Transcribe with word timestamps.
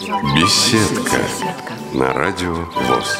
Беседка 0.00 1.18
на 1.92 2.12
радио 2.12 2.54
ВОЗ. 2.54 3.18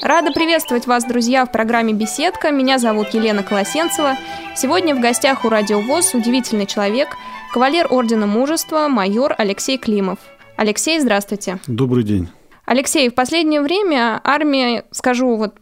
Рада 0.00 0.32
приветствовать 0.32 0.86
вас, 0.86 1.04
друзья, 1.04 1.44
в 1.44 1.52
программе 1.52 1.92
«Беседка». 1.92 2.50
Меня 2.50 2.78
зовут 2.78 3.10
Елена 3.10 3.42
Колосенцева. 3.42 4.16
Сегодня 4.56 4.94
в 4.94 5.00
гостях 5.00 5.44
у 5.44 5.50
Радио 5.50 5.80
ВОЗ 5.80 6.14
удивительный 6.14 6.64
человек, 6.64 7.08
кавалер 7.52 7.88
Ордена 7.90 8.26
Мужества, 8.26 8.88
майор 8.88 9.34
Алексей 9.36 9.76
Климов. 9.76 10.18
Алексей, 10.56 10.98
здравствуйте. 10.98 11.58
Добрый 11.66 12.02
день. 12.02 12.28
Алексей, 12.64 13.10
в 13.10 13.14
последнее 13.14 13.60
время 13.60 14.18
армия, 14.24 14.86
скажу 14.92 15.36
вот 15.36 15.56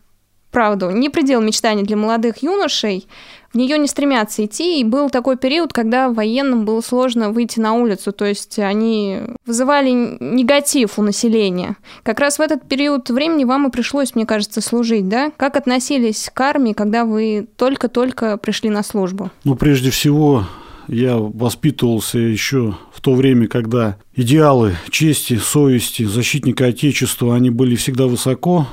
правду, 0.50 0.90
не 0.90 1.08
предел 1.08 1.40
мечтаний 1.40 1.84
для 1.84 1.96
молодых 1.96 2.42
юношей 2.42 3.06
в 3.52 3.56
нее 3.56 3.78
не 3.78 3.86
стремятся 3.86 4.44
идти. 4.44 4.80
И 4.80 4.84
был 4.84 5.10
такой 5.10 5.36
период, 5.36 5.72
когда 5.72 6.10
военным 6.10 6.64
было 6.64 6.80
сложно 6.80 7.30
выйти 7.30 7.60
на 7.60 7.74
улицу, 7.74 8.12
то 8.12 8.24
есть 8.24 8.58
они 8.58 9.20
вызывали 9.46 9.90
негатив 10.20 10.98
у 10.98 11.02
населения. 11.02 11.76
Как 12.02 12.20
раз 12.20 12.38
в 12.38 12.42
этот 12.42 12.68
период 12.68 13.10
времени 13.10 13.44
вам 13.44 13.68
и 13.68 13.70
пришлось, 13.70 14.14
мне 14.14 14.26
кажется, 14.26 14.60
служить, 14.60 15.08
да? 15.08 15.32
Как 15.36 15.56
относились 15.56 16.30
к 16.32 16.40
армии, 16.40 16.72
когда 16.72 17.04
вы 17.04 17.48
только-только 17.56 18.36
пришли 18.36 18.70
на 18.70 18.82
службу? 18.82 19.30
Ну, 19.44 19.54
прежде 19.54 19.90
всего, 19.90 20.46
я 20.86 21.16
воспитывался 21.16 22.18
еще 22.18 22.76
в 22.92 23.00
то 23.00 23.14
время, 23.14 23.48
когда 23.48 23.96
идеалы 24.14 24.76
чести, 24.90 25.36
совести, 25.36 26.02
защитника 26.02 26.66
Отечества, 26.66 27.34
они 27.34 27.50
были 27.50 27.76
всегда 27.76 28.06
высоко, 28.06 28.66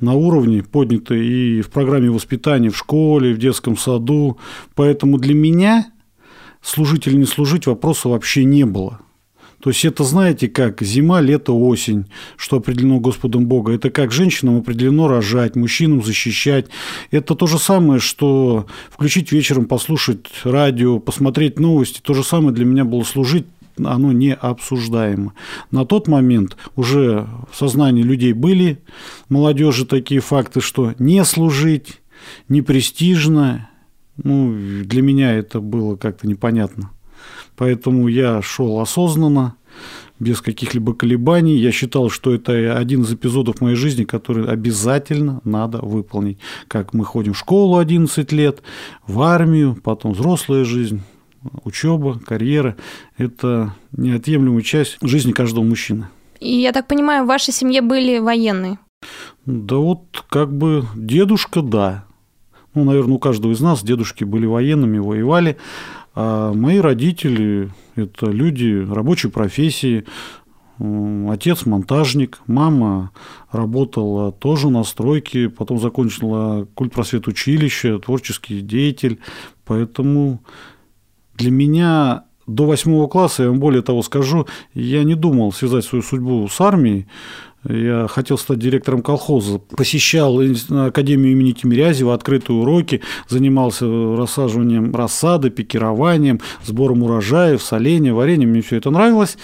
на 0.00 0.14
уровне 0.14 0.62
подняты 0.62 1.24
и 1.24 1.60
в 1.62 1.70
программе 1.70 2.10
воспитания 2.10 2.70
в 2.70 2.76
школе, 2.76 3.34
в 3.34 3.38
детском 3.38 3.76
саду. 3.76 4.38
Поэтому 4.74 5.18
для 5.18 5.34
меня 5.34 5.90
служить 6.62 7.06
или 7.06 7.16
не 7.16 7.26
служить 7.26 7.66
вопроса 7.66 8.08
вообще 8.08 8.44
не 8.44 8.64
было. 8.64 9.00
То 9.60 9.68
есть 9.68 9.84
это, 9.84 10.04
знаете, 10.04 10.48
как 10.48 10.80
зима, 10.80 11.20
лето, 11.20 11.52
осень, 11.52 12.06
что 12.36 12.56
определено 12.56 12.98
Господом 12.98 13.46
Бога. 13.46 13.72
Это 13.72 13.90
как 13.90 14.10
женщинам 14.10 14.56
определено 14.56 15.06
рожать, 15.06 15.54
мужчинам 15.54 16.02
защищать. 16.02 16.66
Это 17.10 17.34
то 17.34 17.46
же 17.46 17.58
самое, 17.58 18.00
что 18.00 18.66
включить 18.90 19.32
вечером, 19.32 19.66
послушать 19.66 20.26
радио, 20.44 20.98
посмотреть 20.98 21.58
новости. 21.58 22.00
То 22.00 22.14
же 22.14 22.24
самое 22.24 22.54
для 22.54 22.64
меня 22.64 22.86
было 22.86 23.02
служить 23.02 23.44
оно 23.78 24.12
не 24.12 24.34
обсуждаемо. 24.34 25.34
На 25.70 25.84
тот 25.84 26.08
момент 26.08 26.56
уже 26.76 27.26
в 27.50 27.56
сознании 27.56 28.02
людей 28.02 28.32
были 28.32 28.82
молодежи 29.28 29.86
такие 29.86 30.20
факты, 30.20 30.60
что 30.60 30.94
не 30.98 31.24
служить, 31.24 32.00
не 32.48 32.62
престижно. 32.62 33.70
Ну, 34.22 34.54
для 34.84 35.02
меня 35.02 35.32
это 35.32 35.60
было 35.60 35.96
как-то 35.96 36.26
непонятно. 36.26 36.90
Поэтому 37.56 38.08
я 38.08 38.42
шел 38.42 38.80
осознанно, 38.80 39.56
без 40.20 40.42
каких-либо 40.42 40.94
колебаний. 40.94 41.56
Я 41.56 41.72
считал, 41.72 42.10
что 42.10 42.32
это 42.32 42.76
один 42.76 43.02
из 43.02 43.12
эпизодов 43.12 43.60
моей 43.60 43.76
жизни, 43.76 44.04
который 44.04 44.46
обязательно 44.46 45.40
надо 45.44 45.78
выполнить. 45.78 46.38
Как 46.68 46.92
мы 46.92 47.04
ходим 47.04 47.32
в 47.32 47.38
школу 47.38 47.78
11 47.78 48.30
лет, 48.32 48.62
в 49.06 49.20
армию, 49.22 49.76
потом 49.82 50.12
взрослая 50.12 50.64
жизнь, 50.64 51.00
учеба, 51.64 52.18
карьера– 52.18 52.76
это 53.16 53.74
неотъемлемая 53.92 54.62
часть 54.62 54.98
жизни 55.02 55.32
каждого 55.32 55.64
мужчины. 55.64 56.08
И 56.40 56.60
я 56.60 56.72
так 56.72 56.86
понимаю, 56.86 57.24
в 57.24 57.28
вашей 57.28 57.52
семье 57.52 57.82
были 57.82 58.18
военные? 58.18 58.78
Да 59.46 59.76
вот 59.76 60.24
как 60.28 60.52
бы 60.52 60.84
дедушка, 60.94 61.62
да. 61.62 62.04
Ну, 62.74 62.84
наверное, 62.84 63.16
у 63.16 63.18
каждого 63.18 63.52
из 63.52 63.60
нас 63.60 63.82
дедушки 63.82 64.24
были 64.24 64.46
военными, 64.46 64.98
воевали. 64.98 65.56
А 66.14 66.52
мои 66.52 66.78
родители– 66.78 67.70
это 67.96 68.26
люди 68.26 68.86
рабочей 68.90 69.28
профессии, 69.28 70.04
Отец 71.28 71.66
монтажник, 71.66 72.40
мама 72.46 73.10
работала 73.52 74.32
тоже 74.32 74.70
на 74.70 74.82
стройке, 74.82 75.50
потом 75.50 75.78
закончила 75.78 76.66
культпросвет 76.74 77.28
училище, 77.28 77.98
творческий 77.98 78.62
деятель. 78.62 79.18
Поэтому 79.66 80.40
для 81.40 81.50
меня 81.50 82.24
до 82.46 82.66
восьмого 82.66 83.08
класса, 83.08 83.44
я 83.44 83.48
вам 83.48 83.60
более 83.60 83.82
того 83.82 84.02
скажу, 84.02 84.46
я 84.74 85.02
не 85.04 85.14
думал 85.14 85.52
связать 85.52 85.84
свою 85.84 86.02
судьбу 86.02 86.46
с 86.48 86.60
армией. 86.60 87.06
Я 87.68 88.06
хотел 88.08 88.38
стать 88.38 88.58
директором 88.58 89.02
колхоза, 89.02 89.58
посещал 89.58 90.40
Академию 90.70 91.32
имени 91.32 91.52
Тимирязева, 91.52 92.14
открытые 92.14 92.58
уроки, 92.58 93.02
занимался 93.28 93.86
рассаживанием 93.86 94.94
рассады, 94.94 95.50
пикированием, 95.50 96.40
сбором 96.64 97.02
урожаев, 97.02 97.62
солением, 97.62 98.14
вареньем, 98.14 98.50
мне 98.50 98.62
все 98.62 98.76
это 98.76 98.90
нравилось. 98.90 99.36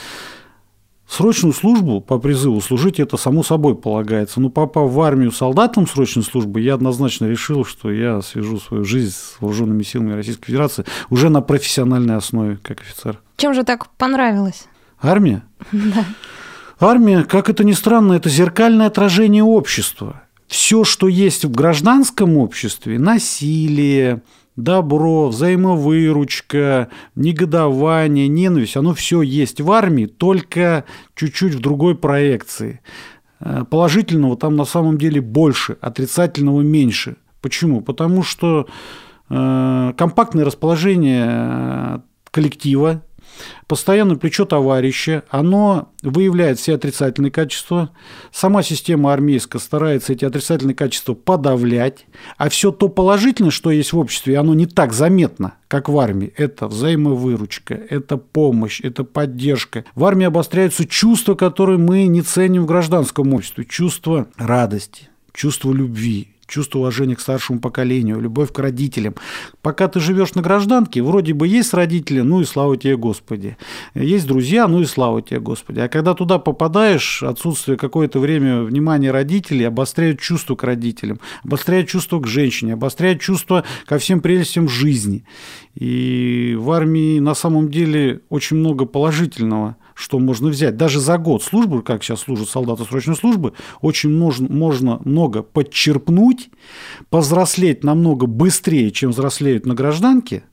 Срочную 1.09 1.53
службу 1.53 2.01
по 2.01 2.19
призыву 2.19 2.61
служить 2.61 2.99
это 2.99 3.17
само 3.17 3.45
собой 3.45 3.77
полагается. 3.77 4.41
Но 4.41 4.51
попав 4.51 4.91
в 4.91 5.01
армию 5.01 5.31
солдатом 5.31 5.87
срочной 5.87 6.25
службы, 6.25 6.61
я 6.61 6.75
однозначно 6.75 7.27
решил, 7.27 7.65
что 7.65 7.93
я 7.93 8.21
свяжу 8.23 8.59
свою 8.59 8.85
жизнь 8.85 9.13
с 9.13 9.37
вооруженными 9.41 9.85
силами 9.85 10.15
Российской 10.15 10.47
Федерации 10.47 10.85
уже 11.09 11.29
на 11.29 11.43
профессиональной 11.43 12.17
основе, 12.17 12.59
как 12.61 12.81
офицер. 12.81 13.21
Чем 13.37 13.55
же 13.55 13.63
так 13.63 13.89
понравилось? 13.91 14.67
Армия? 15.01 15.43
Да. 15.73 16.05
Армия, 16.79 17.25
как 17.25 17.49
это 17.49 17.65
ни 17.65 17.73
странно, 17.73 18.13
это 18.13 18.29
зеркальное 18.29 18.89
отражение 18.89 19.43
общества. 19.43 20.23
Все, 20.47 20.85
что 20.85 21.09
есть 21.09 21.45
в 21.45 21.51
гражданском 21.51 22.37
обществе, 22.37 22.99
насилие, 22.99 24.23
добро, 24.57 25.29
взаимовыручка, 25.29 26.89
негодование, 27.15 28.29
ненависть, 28.29 28.77
оно 28.77 28.95
все 28.95 29.23
есть 29.23 29.61
в 29.61 29.71
армии, 29.71 30.07
только 30.07 30.85
чуть-чуть 31.15 31.55
в 31.55 31.61
другой 31.61 31.95
проекции. 31.95 32.81
Э, 33.41 33.65
положительного 33.69 34.37
там 34.37 34.57
на 34.57 34.65
самом 34.65 34.99
деле 34.99 35.21
больше, 35.21 35.77
отрицательного 35.81 36.63
меньше. 36.63 37.17
Почему? 37.43 37.83
Потому 37.83 38.23
что 38.23 38.67
э, 39.29 39.93
компактное 39.97 40.45
расположение 40.45 41.27
э, 41.29 41.99
коллектива, 42.31 43.03
Постоянное 43.67 44.17
плечо 44.17 44.45
товарища, 44.45 45.25
оно 45.29 45.93
выявляет 46.03 46.59
все 46.59 46.75
отрицательные 46.75 47.31
качества. 47.31 47.91
Сама 48.33 48.63
система 48.63 49.13
армейская 49.13 49.61
старается 49.61 50.13
эти 50.13 50.25
отрицательные 50.25 50.75
качества 50.75 51.15
подавлять. 51.15 52.07
А 52.37 52.49
все 52.49 52.71
то 52.71 52.89
положительное, 52.89 53.51
что 53.51 53.71
есть 53.71 53.93
в 53.93 53.99
обществе, 53.99 54.39
оно 54.39 54.55
не 54.55 54.67
так 54.67 54.93
заметно, 54.93 55.55
как 55.69 55.89
в 55.89 55.99
армии. 55.99 56.33
Это 56.37 56.69
взаимовыручка, 56.69 57.75
это 57.75 58.17
помощь, 58.17 58.81
это 58.81 59.05
поддержка. 59.05 59.85
В 59.95 60.05
армии 60.05 60.27
обостряются 60.27 60.87
чувства, 60.87 61.35
которые 61.35 61.79
мы 61.79 62.07
не 62.07 62.23
ценим 62.23 62.63
в 62.63 62.67
гражданском 62.67 63.35
обществе. 63.35 63.65
Чувство 63.65 64.29
радости, 64.37 65.09
чувство 65.33 65.73
любви, 65.73 66.36
чувство 66.47 66.81
уважения 66.81 67.17
к 67.17 67.21
старшему 67.21 67.61
поколению, 67.61 68.21
любовь 68.21 68.53
к 68.53 68.59
родителям. 68.59 69.15
Пока 69.63 69.89
ты 69.89 70.01
живешь 70.01 70.35
на 70.35 70.43
гражданке, 70.43 71.03
вроде 71.03 71.35
бы 71.35 71.49
есть 71.49 71.75
родители, 71.75 72.21
ну 72.21 72.41
и 72.41 72.45
слава 72.45 72.77
тебе, 72.77 72.97
Господи. 72.97 73.57
Есть 73.95 74.27
друзья, 74.27 74.69
ну 74.69 74.81
и 74.81 74.85
слава 74.85 75.23
тебе, 75.23 75.41
Господи. 75.41 75.81
А 75.81 75.89
когда 75.89 76.15
туда 76.15 76.39
попадаешь, 76.39 77.23
отсутствие 77.23 77.77
какое-то 77.77 78.21
время 78.21 78.63
внимания 78.63 79.11
родителей 79.11 79.65
обостряет 79.65 80.21
чувство 80.21 80.55
к 80.55 80.63
родителям, 80.63 81.21
обостряет 81.45 81.89
чувство 81.89 82.21
к 82.21 82.27
женщине, 82.27 82.75
обостряет 82.75 83.21
чувство 83.21 83.65
ко 83.87 83.99
всем 83.99 84.21
прелестям 84.21 84.69
жизни. 84.69 85.25
И 85.75 86.57
в 86.59 86.71
армии 86.71 87.19
на 87.19 87.35
самом 87.35 87.71
деле 87.71 88.21
очень 88.29 88.57
много 88.57 88.87
положительного– 88.87 89.77
что 89.97 90.19
можно 90.19 90.49
взять. 90.51 90.77
Даже 90.77 91.01
за 91.01 91.17
год 91.17 91.43
службы, 91.43 91.83
как 91.83 92.05
сейчас 92.05 92.21
служат 92.21 92.51
солдаты 92.51 92.85
срочной 92.85 93.17
службы, 93.17 93.55
очень 93.81 94.11
можно, 94.11 94.47
можно 94.49 95.01
много 95.05 95.43
подчерпнуть, 95.43 96.51
повзрослеть 97.09 97.83
намного 97.83 98.27
быстрее, 98.27 98.91
чем 98.91 99.11
взрослеют 99.11 99.65
на 99.65 99.75
гражданке. 99.75 100.45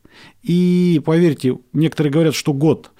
И 0.43 1.01
поверьте, 1.05 1.59
некоторые 1.73 2.13
говорят, 2.13 2.35
что 2.35 2.53
год 2.53 2.91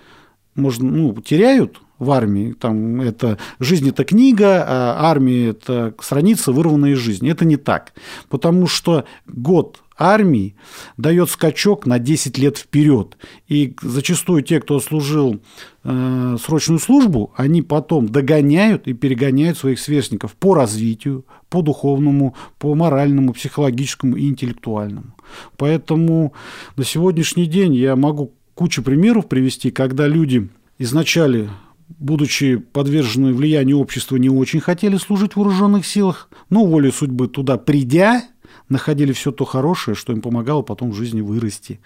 можно, 0.56 0.90
ну, 0.90 1.22
теряют 1.22 1.80
в 1.98 2.12
армии. 2.12 2.54
Там 2.54 3.00
это 3.00 3.38
жизнь 3.60 3.88
это 3.88 4.04
книга, 4.04 4.66
а 4.68 5.10
армия 5.10 5.50
это 5.50 5.94
страница, 6.02 6.52
вырванная 6.52 6.92
из 6.92 6.98
жизни. 6.98 7.32
Это 7.32 7.46
не 7.46 7.56
так. 7.56 7.94
Потому 8.28 8.68
что 8.68 9.06
год 9.26 9.83
армии 9.98 10.56
дает 10.98 11.30
скачок 11.30 11.86
на 11.86 12.00
10 12.00 12.38
лет 12.38 12.58
вперед. 12.58 13.18
И 13.48 13.76
зачастую 13.82 14.42
те, 14.42 14.60
кто 14.60 14.80
служил 14.80 15.42
э, 15.84 16.38
срочную 16.44 16.80
службу, 16.80 17.34
они 17.36 17.62
потом 17.62 18.10
догоняют 18.10 18.88
и 18.88 18.94
перегоняют 18.94 19.58
своих 19.58 19.80
сверстников 19.80 20.34
по 20.34 20.56
развитию, 20.56 21.26
по 21.50 21.62
духовному, 21.62 22.36
по 22.58 22.76
моральному, 22.76 23.34
психологическому 23.34 24.18
и 24.18 24.28
интеллектуальному. 24.28 25.16
Поэтому 25.58 26.34
на 26.76 26.84
сегодняшний 26.84 27.46
день 27.46 27.76
я 27.76 27.96
могу 27.96 28.34
кучу 28.56 28.84
примеров 28.84 29.28
привести, 29.28 29.72
когда 29.72 30.08
люди 30.08 30.50
изначально 30.78 31.52
будучи 32.00 32.58
подвержены 32.58 33.34
влиянию 33.34 33.80
общества, 33.80 34.18
не 34.18 34.30
очень 34.30 34.60
хотели 34.60 34.98
служить 34.98 35.34
в 35.34 35.38
вооруженных 35.38 35.86
силах, 35.86 36.30
но 36.50 36.66
волей 36.66 36.92
судьбы 36.92 37.28
туда 37.28 37.58
придя, 37.58 38.24
находили 38.70 39.14
все 39.14 39.32
то 39.32 39.46
хорошее, 39.46 39.96
что 39.96 40.14
им 40.14 40.22
помогало 40.22 40.62
потом 40.62 40.92
в 40.92 40.96
жизни 40.96 41.22
вырасти. 41.22 41.80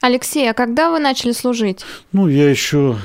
Алексей, 0.00 0.50
а 0.50 0.54
когда 0.54 0.90
вы 0.90 0.98
начали 0.98 1.32
служить? 1.32 1.84
Ну, 2.12 2.28
я 2.28 2.50
еще 2.50 2.96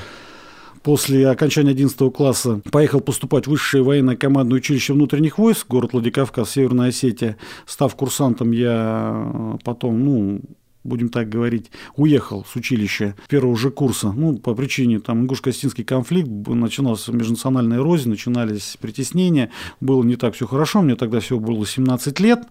после 0.84 1.28
окончания 1.30 1.72
11 1.72 2.14
класса 2.14 2.62
поехал 2.72 3.00
поступать 3.00 3.46
в 3.46 3.52
высшее 3.52 3.84
военное 3.84 4.16
командное 4.16 4.58
училище 4.58 4.94
внутренних 4.94 5.38
войск, 5.38 5.68
город 5.68 5.94
Владикавказ, 5.94 6.52
Северная 6.52 6.90
Осетия. 6.90 7.38
Став 7.66 7.96
курсантом, 7.96 8.52
я 8.52 9.58
потом, 9.64 10.04
ну, 10.04 10.42
будем 10.84 11.10
так 11.10 11.30
говорить, 11.30 11.72
уехал 11.96 12.46
с 12.46 12.56
училища 12.56 13.16
первого 13.28 13.56
же 13.56 13.72
курса. 13.72 14.12
Ну, 14.12 14.38
по 14.38 14.56
причине 14.56 15.00
там 15.00 15.24
ингуш-костинский 15.24 15.84
конфликт, 15.84 16.30
начинался 16.30 17.12
межнациональная 17.12 17.80
рознь, 17.80 18.10
начинались 18.10 18.78
притеснения, 18.80 19.52
было 19.82 20.04
не 20.04 20.16
так 20.16 20.36
все 20.36 20.48
хорошо, 20.48 20.82
мне 20.82 20.96
тогда 20.96 21.20
всего 21.20 21.40
было 21.40 21.66
17 21.66 22.20
лет, 22.20 22.48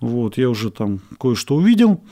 вот, 0.00 0.38
я 0.38 0.48
уже 0.48 0.70
там 0.70 1.00
кое-что 1.18 1.56
увидел. 1.56 2.02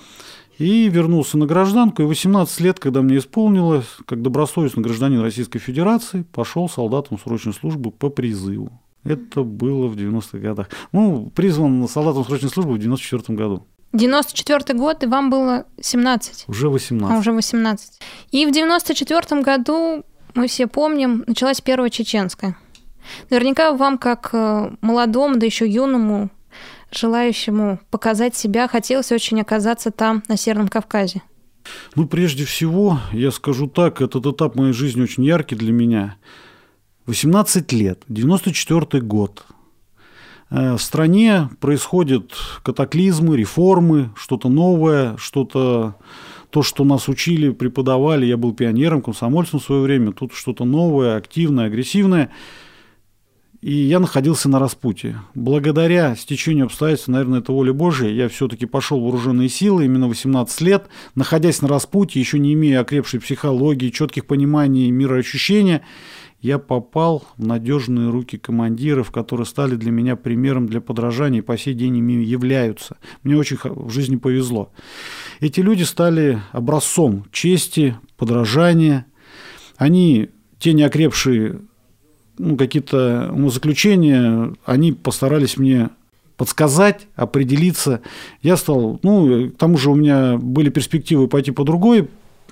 И 0.59 0.89
вернулся 0.89 1.39
на 1.39 1.47
гражданку, 1.47 2.03
и 2.03 2.05
18 2.05 2.61
лет, 2.61 2.81
когда 2.81 3.01
мне 3.01 3.19
исполнилось, 3.19 3.87
как 4.07 4.23
добросовестный 4.23 4.83
гражданин 4.83 5.21
Российской 5.21 5.61
Федерации, 5.61 6.25
пошел 6.33 6.69
солдатом 6.69 7.17
срочной 7.19 7.55
службы 7.55 7.93
по 7.93 8.09
призыву. 8.11 8.73
Это 9.05 9.45
было 9.45 9.87
в 9.87 9.97
90-х 9.97 10.39
годах. 10.39 10.69
Ну, 10.91 11.31
призван 11.35 11.87
солдатом 11.87 12.25
срочной 12.25 12.51
службы 12.51 12.75
в 12.75 12.79
94 12.79 13.39
году. 13.39 13.67
94 13.93 14.79
год, 14.79 15.03
и 15.03 15.07
вам 15.07 15.31
было 15.31 15.67
17. 15.81 16.45
Уже 16.49 16.69
18. 16.69 17.15
А, 17.15 17.19
уже 17.19 17.33
18. 17.33 18.01
И 18.31 18.47
в 18.47 18.53
94 18.53 19.43
году, 19.43 20.05
мы 20.35 20.47
все 20.47 20.67
помним, 20.67 21.25
началась 21.27 21.61
Первая 21.61 21.91
Чеченская. 21.91 22.57
Наверняка 23.31 23.73
вам, 23.73 23.97
как 23.99 24.31
э, 24.33 24.71
молодому, 24.81 25.37
да 25.37 25.47
еще 25.47 25.67
юному 25.67 26.31
желающему 26.91 27.81
показать 27.91 28.35
себя, 28.37 28.69
хотелось 28.69 29.13
очень 29.13 29.41
оказаться 29.41 29.91
там, 29.91 30.23
на 30.29 30.37
Северном 30.37 30.69
Кавказе? 30.69 31.23
Ну, 31.95 32.07
прежде 32.07 32.45
всего, 32.45 33.01
я 33.13 33.31
скажу 33.31 33.67
так, 33.67 34.01
этот 34.01 34.27
этап 34.27 34.55
моей 34.55 34.73
жизни 34.73 35.03
очень 35.03 35.25
яркий 35.25 35.55
для 35.55 35.73
меня. 35.73 36.17
18 37.07 37.73
лет, 37.73 38.03
94 38.09 39.03
год. 39.03 39.45
Э, 40.51 40.75
в 40.75 40.83
стране 40.83 41.49
происходят 41.61 42.33
катаклизмы, 42.63 43.37
реформы, 43.37 44.11
что-то 44.17 44.49
новое, 44.49 45.17
что-то 45.17 45.97
то, 46.51 46.63
что 46.63 46.85
нас 46.85 47.09
учили, 47.09 47.51
преподавали. 47.51 48.27
Я 48.27 48.37
был 48.37 48.55
пионером, 48.55 49.03
комсомольцем 49.03 49.61
в 49.61 49.65
свое 49.65 49.83
время. 49.83 50.13
Тут 50.13 50.33
что-то 50.33 50.65
новое, 50.65 51.17
активное, 51.17 51.67
агрессивное– 51.67 52.31
и 53.61 53.73
я 53.73 53.99
находился 53.99 54.49
на 54.49 54.61
распутье. 54.61 55.21
Благодаря 55.35 56.15
стечению 56.15 56.67
обстоятельств, 56.67 57.09
наверное, 57.09 57.41
это 57.41 57.51
воля 57.51 57.73
Божия, 57.73 58.11
я 58.11 58.29
все-таки 58.29 58.67
пошел 58.67 59.01
в 59.01 59.03
вооруженные 59.03 59.49
силы 59.49 59.85
именно 59.85 60.07
18 60.07 60.61
лет, 60.61 60.87
находясь 61.17 61.61
на 61.61 61.67
распутье, 61.67 62.21
еще 62.21 62.39
не 62.39 62.53
имея 62.53 62.81
окрепшей 62.81 63.21
психологии, 63.21 63.91
четких 63.91 64.27
пониманий 64.27 64.91
мироощущения, 64.93 65.83
я 66.41 66.59
попал 66.59 67.25
в 67.37 67.45
надежные 67.45 68.11
руки 68.11 68.39
командиров, 68.39 69.11
которые 69.11 69.47
стали 69.47 69.75
для 69.75 69.91
меня 69.91 70.15
примером 70.15 70.67
для 70.67 70.81
подражания 70.81 71.41
и 71.41 71.43
по 71.43 71.59
сей 71.59 71.75
день 71.75 71.97
ими 71.97 72.25
являются. 72.25 72.97
Мне 73.23 73.37
очень 73.37 73.59
в 73.63 73.91
жизни 73.91 74.17
повезло. 74.17 74.71
Эти 75.41 75.61
люди 75.61 75.83
стали 75.83 76.41
образцом 76.53 77.25
чести, 77.33 77.97
подражания. 78.17 79.07
Они, 79.77 80.31
те 80.59 80.73
неокрепшие 80.73 81.61
ну, 82.39 82.57
какие-то 82.57 83.35
заключения, 83.49 84.55
они 84.65 84.93
постарались 84.93 85.57
мне 85.57 85.91
подсказать, 86.37 87.09
определиться. 87.17 88.01
Я 88.43 88.57
стал, 88.57 89.01
ну, 89.03 89.51
к 89.51 89.57
тому 89.57 89.77
же 89.77 89.91
у 89.91 89.97
меня 89.97 90.37
были 90.37 90.71
перспективы 90.71 91.27
пойти 91.27 91.51
по 91.51 91.65
другой 91.65 92.09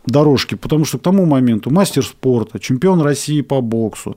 дорожке, 0.06 0.56
потому 0.56 0.84
что 0.84 0.98
к 0.98 1.02
тому 1.02 1.26
моменту 1.26 1.70
мастер 1.70 2.04
спорта, 2.04 2.58
чемпион 2.58 3.00
России 3.00 3.40
по 3.40 3.60
боксу, 3.60 4.16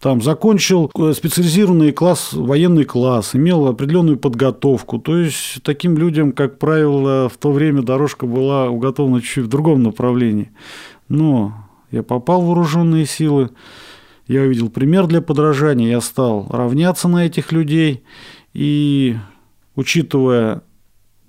там 0.00 0.22
закончил 0.22 0.90
э, 0.96 1.12
специализированный 1.12 1.92
класс, 1.92 2.32
военный 2.32 2.84
класс, 2.84 3.34
имел 3.34 3.66
определенную 3.66 4.16
подготовку. 4.16 4.98
То 4.98 5.18
есть 5.18 5.62
таким 5.62 5.98
людям, 5.98 6.32
как 6.32 6.58
правило, 6.58 7.28
в 7.28 7.36
то 7.36 7.52
время 7.52 7.82
дорожка 7.82 8.26
была 8.26 8.68
уготована 8.68 9.20
чуть-чуть 9.20 9.46
в 9.46 9.48
другом 9.48 9.82
направлении. 9.82 10.50
Но 11.08 11.52
я 11.90 12.02
попал 12.02 12.42
в 12.42 12.46
вооруженные 12.46 13.06
силы, 13.06 13.50
я 14.26 14.42
увидел 14.42 14.70
пример 14.70 15.06
для 15.06 15.20
подражания, 15.20 15.88
я 15.88 16.00
стал 16.00 16.46
равняться 16.50 17.08
на 17.08 17.26
этих 17.26 17.52
людей. 17.52 18.04
И 18.52 19.16
учитывая 19.74 20.62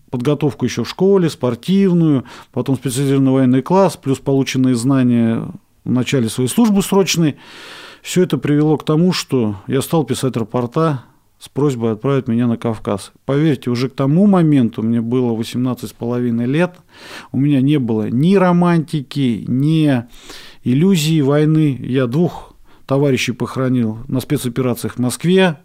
подготовку 0.10 0.66
еще 0.66 0.84
в 0.84 0.90
школе, 0.90 1.30
спортивную, 1.30 2.26
потом 2.52 2.76
специализированный 2.76 3.32
военный 3.32 3.62
класс, 3.62 3.98
плюс 3.98 4.20
полученные 4.20 4.76
знания 4.76 5.48
в 5.84 5.92
начале 5.92 6.30
своей 6.30 6.50
службы 6.50 6.82
срочной, 6.82 7.36
все 8.02 8.24
это 8.24 8.38
привело 8.38 8.78
к 8.78 8.86
тому, 8.86 9.14
что 9.14 9.58
я 9.68 9.82
стал 9.82 10.04
писать 10.04 10.38
рапорта 10.38 11.04
с 11.40 11.50
просьбой 11.50 11.94
отправить 11.94 12.28
меня 12.28 12.48
на 12.48 12.58
Кавказ. 12.58 13.12
Поверьте, 13.26 13.70
уже 13.70 13.90
к 13.90 13.96
тому 13.96 14.26
моменту 14.26 14.82
мне 14.82 15.02
было 15.02 15.34
18 15.34 15.90
с 15.90 15.94
половиной 15.94 16.46
лет, 16.46 16.76
у 17.32 17.38
меня 17.38 17.62
не 17.62 17.78
было 17.78 18.10
ни 18.10 18.36
романтики, 18.36 19.44
ни 19.48 20.04
иллюзии 20.64 21.22
войны. 21.22 21.78
Я 21.82 22.08
двух 22.08 22.55
товарищей 22.86 23.32
похоронил 23.32 24.00
на 24.08 24.20
спецоперациях 24.20 24.96
в 24.96 25.00
Москве. 25.00 25.58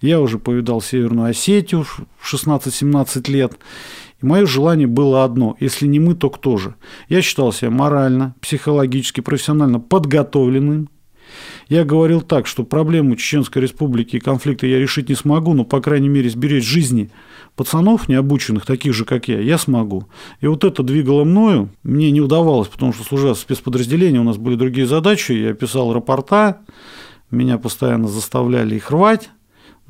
Я 0.00 0.20
уже 0.20 0.38
повидал 0.38 0.80
Северную 0.80 1.30
Осетию 1.30 1.84
в 1.84 2.34
16-17 2.34 3.30
лет. 3.30 3.58
И 4.22 4.26
мое 4.26 4.46
желание 4.46 4.86
было 4.86 5.24
одно. 5.24 5.56
Если 5.60 5.86
не 5.86 5.98
мы, 5.98 6.14
то 6.14 6.30
кто 6.30 6.56
же? 6.56 6.74
Я 7.08 7.22
считал 7.22 7.52
себя 7.52 7.70
морально, 7.70 8.34
психологически, 8.40 9.20
профессионально 9.20 9.80
подготовленным. 9.80 10.88
Я 11.68 11.84
говорил 11.84 12.20
так, 12.20 12.46
что 12.46 12.64
проблему 12.64 13.16
Чеченской 13.16 13.62
Республики 13.62 14.16
и 14.16 14.20
конфликта 14.20 14.66
я 14.66 14.78
решить 14.78 15.08
не 15.08 15.14
смогу, 15.14 15.54
но, 15.54 15.64
по 15.64 15.80
крайней 15.80 16.08
мере, 16.08 16.30
сберечь 16.30 16.64
жизни– 16.64 17.10
пацанов 17.56 18.08
необученных, 18.08 18.64
таких 18.64 18.94
же, 18.94 19.04
как 19.04 19.28
я, 19.28 19.38
я 19.38 19.58
смогу. 19.58 20.06
И 20.40 20.46
вот 20.46 20.64
это 20.64 20.82
двигало 20.82 21.24
мною. 21.24 21.68
Мне 21.82 22.10
не 22.10 22.20
удавалось, 22.20 22.68
потому 22.68 22.92
что, 22.92 23.04
служа 23.04 23.34
в 23.34 23.38
спецподразделении, 23.38 24.18
у 24.18 24.24
нас 24.24 24.38
были 24.38 24.56
другие 24.56 24.86
задачи. 24.86 25.32
Я 25.32 25.52
писал 25.52 25.92
рапорта, 25.92 26.60
меня 27.30 27.58
постоянно 27.58 28.08
заставляли 28.08 28.76
их 28.76 28.90
рвать. 28.90 29.30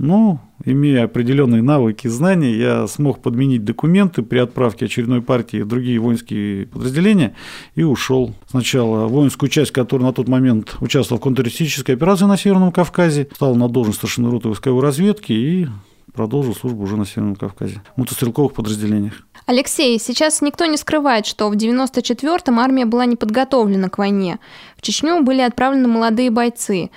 Но, 0.00 0.40
имея 0.64 1.04
определенные 1.04 1.60
навыки 1.60 2.06
и 2.06 2.10
знания, 2.10 2.56
я 2.56 2.86
смог 2.86 3.20
подменить 3.20 3.66
документы 3.66 4.22
при 4.22 4.38
отправке 4.38 4.86
очередной 4.86 5.20
партии 5.20 5.60
в 5.60 5.68
другие 5.68 5.98
воинские 5.98 6.68
подразделения 6.68 7.36
и 7.74 7.82
ушел 7.82 8.32
сначала 8.50 9.08
воинскую 9.08 9.50
часть, 9.50 9.72
которая 9.72 10.06
на 10.06 10.14
тот 10.14 10.26
момент 10.26 10.78
участвовала 10.80 11.20
в 11.20 11.22
контртеррористической 11.22 11.96
операции 11.96 12.24
на 12.24 12.38
Северном 12.38 12.72
Кавказе, 12.72 13.28
стал 13.34 13.56
на 13.56 13.68
должность 13.68 13.98
старшины 13.98 14.30
роты 14.30 14.48
войсковой 14.48 14.82
разведки 14.82 15.32
и 15.32 15.68
продолжил 16.14 16.54
службу 16.54 16.84
уже 16.84 16.96
на 16.96 17.04
Северном 17.04 17.36
Кавказе, 17.36 17.82
в 17.94 17.98
мотострелковых 17.98 18.54
подразделениях. 18.54 19.26
Алексей, 19.44 19.98
сейчас 19.98 20.40
никто 20.40 20.64
не 20.64 20.78
скрывает, 20.78 21.26
что 21.26 21.50
в 21.50 21.56
94-м 21.56 22.58
армия 22.58 22.86
была 22.86 23.04
не 23.04 23.16
подготовлена 23.16 23.90
к 23.90 23.98
войне. 23.98 24.38
В 24.78 24.80
Чечню 24.80 25.22
были 25.22 25.42
отправлены 25.42 25.88
молодые 25.88 26.30
бойцы. 26.30 26.88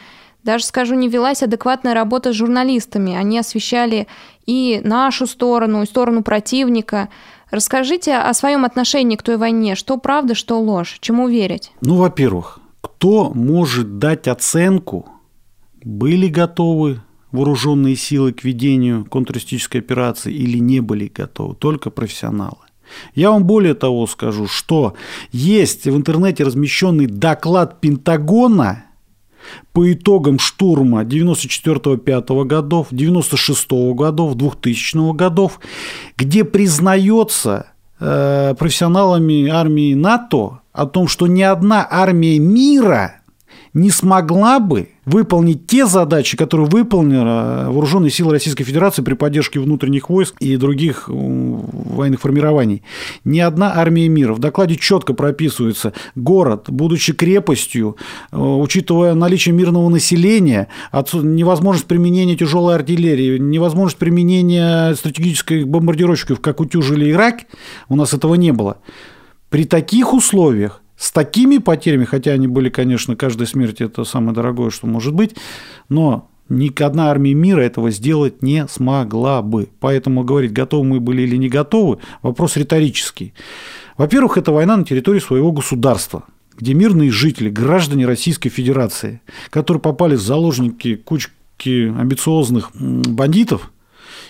Даже, 0.43 0.65
скажу, 0.65 0.95
не 0.95 1.07
велась 1.07 1.41
адекватная 1.41 1.93
работа 1.93 2.33
с 2.33 2.35
журналистами. 2.35 3.15
Они 3.15 3.39
освещали 3.39 4.07
и 4.45 4.81
нашу 4.83 5.25
сторону, 5.25 5.83
и 5.83 5.85
сторону 5.85 6.21
противника. 6.21 7.09
Расскажите 7.50 8.15
о 8.15 8.33
своем 8.33 8.65
отношении 8.65 9.15
к 9.15 9.23
той 9.23 9.38
войне. 9.38 9.75
Что 9.75 9.97
правда, 9.97 10.35
что 10.35 10.59
ложь? 10.59 10.97
Чему 11.00 11.27
верить? 11.27 11.71
Ну, 11.81 11.95
во-первых, 11.95 12.59
кто 12.81 13.31
может 13.33 14.00
дать 14.00 14.27
оценку, 14.27 15.07
были 15.83 16.27
готовы 16.27 17.01
вооруженные 17.31 17.95
силы 17.95 18.33
к 18.33 18.43
ведению 18.43 19.05
контртеррористической 19.05 19.81
операции 19.81 20.33
или 20.33 20.59
не 20.59 20.81
были 20.81 21.07
готовы, 21.07 21.55
только 21.55 21.89
профессионалы. 21.89 22.57
Я 23.15 23.31
вам 23.31 23.45
более 23.45 23.73
того 23.73 24.05
скажу, 24.07 24.47
что 24.47 24.93
есть 25.31 25.85
в 25.85 25.95
интернете 25.95 26.43
размещенный 26.43 27.07
доклад 27.07 27.81
Пентагона 27.81 28.85
по 29.71 29.91
итогам 29.91 30.39
штурма 30.39 31.03
94-5 31.03 32.45
годов, 32.45 32.91
96-го 32.91 33.93
годов, 33.93 34.35
2000 34.35 35.13
годов, 35.13 35.59
где 36.17 36.43
признается 36.43 37.67
э, 38.00 38.55
профессионалами 38.57 39.50
армии 39.50 39.93
НАТО 39.93 40.59
о 40.71 40.85
том, 40.85 41.07
что 41.07 41.27
ни 41.27 41.41
одна 41.41 41.88
армия 41.89 42.39
мира 42.39 43.22
не 43.73 43.89
смогла 43.89 44.59
бы 44.59 44.89
выполнить 45.05 45.67
те 45.67 45.85
задачи, 45.85 46.37
которые 46.37 46.67
выполнили 46.67 47.19
э, 47.19 47.69
вооруженные 47.69 48.11
силы 48.11 48.31
Российской 48.31 48.63
Федерации 48.63 49.01
при 49.01 49.15
поддержке 49.15 49.59
внутренних 49.59 50.09
войск 50.09 50.35
и 50.39 50.55
других 50.57 51.05
военных 51.07 52.21
формирований. 52.21 52.83
Ни 53.25 53.39
одна 53.39 53.73
армия 53.75 54.07
мира. 54.07 54.33
В 54.33 54.39
докладе 54.39 54.75
четко 54.75 55.13
прописывается 55.13 55.93
город, 56.15 56.65
будучи 56.69 57.13
крепостью, 57.13 57.97
э, 58.31 58.37
учитывая 58.37 59.15
наличие 59.15 59.53
мирного 59.53 59.89
населения, 59.89 60.67
невозможность 60.93 61.87
применения 61.87 62.35
тяжелой 62.35 62.75
артиллерии, 62.75 63.37
невозможность 63.39 63.97
применения 63.97 64.93
стратегических 64.93 65.67
бомбардировщиков, 65.67 66.39
как 66.39 66.59
утюжили 66.59 67.11
Ирак, 67.11 67.41
у 67.89 67.95
нас 67.95 68.13
этого 68.13 68.35
не 68.35 68.51
было. 68.51 68.77
При 69.49 69.65
таких 69.65 70.13
условиях 70.13 70.82
с 70.97 71.12
такими 71.12 71.57
потерями, 71.57 72.05
хотя 72.05 72.31
они 72.31 72.47
были, 72.47 72.69
конечно, 72.69 73.15
каждая 73.15 73.47
смерть 73.47 73.81
это 73.81 74.03
самое 74.03 74.33
дорогое, 74.33 74.69
что 74.69 74.88
может 74.88 75.13
быть, 75.13 75.35
но 75.89 76.29
ни 76.50 76.71
одна 76.83 77.09
армия 77.09 77.33
мира 77.33 77.62
этого 77.62 77.89
сделать 77.91 78.43
не 78.43 78.67
смогла 78.67 79.41
бы. 79.41 79.69
Поэтому 79.79 80.23
говорить, 80.23 80.51
готовы 80.51 80.85
мы 80.85 81.00
были 81.00 81.23
или 81.23 81.38
не 81.38 81.50
готовы, 81.50 82.00
вопрос 82.21 82.57
риторический. 82.57 83.33
Во-первых, 83.97 84.38
это 84.38 84.51
война 84.51 84.77
на 84.77 84.85
территории 84.85 85.19
своего 85.19 85.51
государства, 85.51 86.23
где 86.57 86.73
мирные 86.73 87.12
жители, 87.12 87.50
граждане 87.50 88.05
Российской 88.05 88.50
Федерации, 88.50 89.21
которые 89.50 89.81
попали 89.81 90.15
в 90.15 90.21
заложники 90.21 90.95
кучки 90.95 91.88
амбициозных 91.89 92.71
бандитов, 92.73 93.71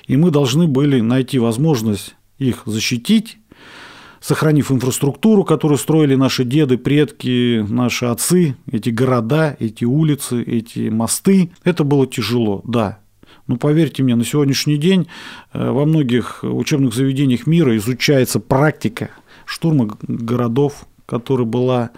и 0.08 0.18
мы 0.18 0.32
должны 0.32 0.68
были 0.68 1.02
найти 1.02 1.40
возможность 1.40 2.16
их 2.38 2.64
защитить, 2.66 3.38
сохранив 4.24 4.72
инфраструктуру, 4.72 5.44
которую 5.44 5.78
строили 5.78 6.16
наши 6.16 6.46
деды, 6.46 6.78
предки, 6.78 7.64
наши 7.68 8.06
отцы, 8.06 8.56
эти 8.72 8.90
города, 8.90 9.58
эти 9.60 9.84
улицы, 9.84 10.42
эти 10.42 10.88
мосты. 10.88 11.52
Это 11.66 11.84
было 11.84 12.08
тяжело, 12.08 12.62
да. 12.64 13.00
Но 13.48 13.58
поверьте 13.58 14.02
мне, 14.02 14.16
на 14.16 14.24
сегодняшний 14.24 14.78
день 14.78 15.10
э, 15.52 15.70
во 15.70 15.86
многих 15.86 16.40
учебных 16.44 16.94
заведениях 16.94 17.46
мира 17.48 17.76
изучается 17.76 18.40
практика 18.40 19.10
штурма 19.44 19.98
городов, 20.08 20.86
которая 21.06 21.46
была 21.46 21.92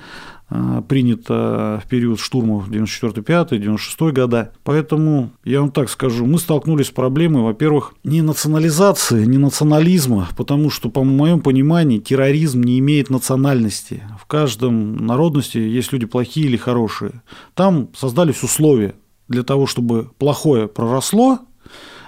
принято 0.87 1.81
в 1.83 1.89
период 1.89 2.19
штурмов 2.19 2.69
94-5-96 2.69 4.11
года. 4.11 4.53
Поэтому 4.63 5.31
я 5.43 5.61
вам 5.61 5.71
так 5.71 5.89
скажу, 5.89 6.25
мы 6.25 6.37
столкнулись 6.37 6.87
с 6.87 6.91
проблемой, 6.91 7.41
во-первых, 7.41 7.93
не 8.03 8.21
национализации, 8.21 9.25
не 9.25 9.37
национализма, 9.37 10.27
потому 10.37 10.69
что, 10.69 10.89
по 10.89 11.03
моему 11.03 11.41
пониманию, 11.41 11.99
терроризм 11.99 12.61
не 12.61 12.77
имеет 12.79 13.09
национальности. 13.09 14.03
В 14.19 14.25
каждом 14.27 14.97
народности 14.97 15.57
есть 15.57 15.91
люди 15.91 16.05
плохие 16.05 16.45
или 16.47 16.57
хорошие. 16.57 17.23
Там 17.55 17.89
создались 17.95 18.43
условия 18.43 18.95
для 19.27 19.43
того, 19.43 19.65
чтобы 19.65 20.11
плохое 20.19 20.67
проросло, 20.67 21.39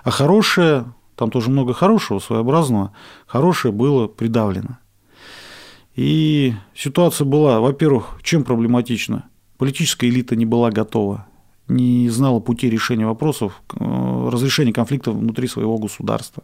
а 0.03 0.11
хорошее, 0.11 0.93
там 1.15 1.31
тоже 1.31 1.49
много 1.49 1.73
хорошего, 1.73 2.19
своеобразного, 2.19 2.91
хорошее 3.25 3.73
было 3.73 4.07
придавлено. 4.07 4.77
И 5.97 6.53
ситуация 6.75 7.25
была, 7.25 7.59
во-первых, 7.59 8.19
чем 8.21 8.43
проблематична? 8.43 9.25
Политическая 9.57 10.07
элита 10.07 10.35
не 10.35 10.45
была 10.45 10.69
готова, 10.69 11.25
не 11.67 12.07
знала 12.09 12.39
пути 12.39 12.69
решения 12.69 13.07
вопросов, 13.07 13.63
э, 13.73 14.29
разрешения 14.31 14.71
конфликта 14.71 15.11
внутри 15.11 15.47
своего 15.47 15.79
государства. 15.79 16.43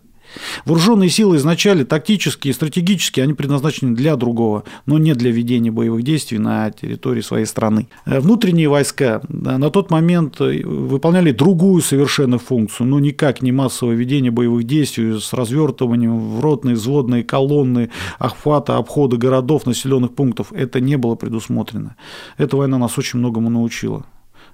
Вооруженные 0.66 1.10
силы 1.10 1.38
изначально 1.38 1.86
тактические 1.86 2.52
и 2.52 2.54
стратегические, 2.54 3.24
они 3.24 3.34
предназначены 3.34 3.96
для 3.96 4.16
другого, 4.16 4.64
но 4.86 4.98
не 4.98 5.14
для 5.14 5.32
ведения 5.32 5.72
боевых 5.72 6.04
действий 6.04 6.38
на 6.38 6.72
территории 6.72 7.22
своей 7.22 7.46
страны. 7.46 7.88
Э, 8.06 8.20
внутренние 8.20 8.70
войска 8.70 9.22
на 9.30 9.70
тот 9.70 9.92
момент 9.92 10.40
э, 10.42 10.64
выполняли 10.64 11.32
другую 11.32 11.82
совершенно 11.82 12.40
функцию, 12.40 12.88
но 12.88 13.00
никак 13.00 13.42
не 13.42 13.52
массовое 13.52 13.96
ведение 13.96 14.32
боевых 14.32 14.64
действий 14.64 15.20
с 15.20 15.34
развертыванием 15.34 16.18
в 16.18 16.40
ротные, 16.40 16.76
взводные 16.76 17.24
колонны, 17.24 17.90
охвата, 18.20 18.78
обхода 18.78 19.18
городов, 19.18 19.66
населенных 19.66 20.14
пунктов. 20.16 20.52
Это 20.52 20.80
не 20.80 20.98
было 20.98 21.16
предусмотрено. 21.16 21.96
Эта 22.38 22.58
война 22.58 22.78
нас 22.78 22.98
очень 22.98 23.20
многому 23.20 23.50
научила. 23.50 24.06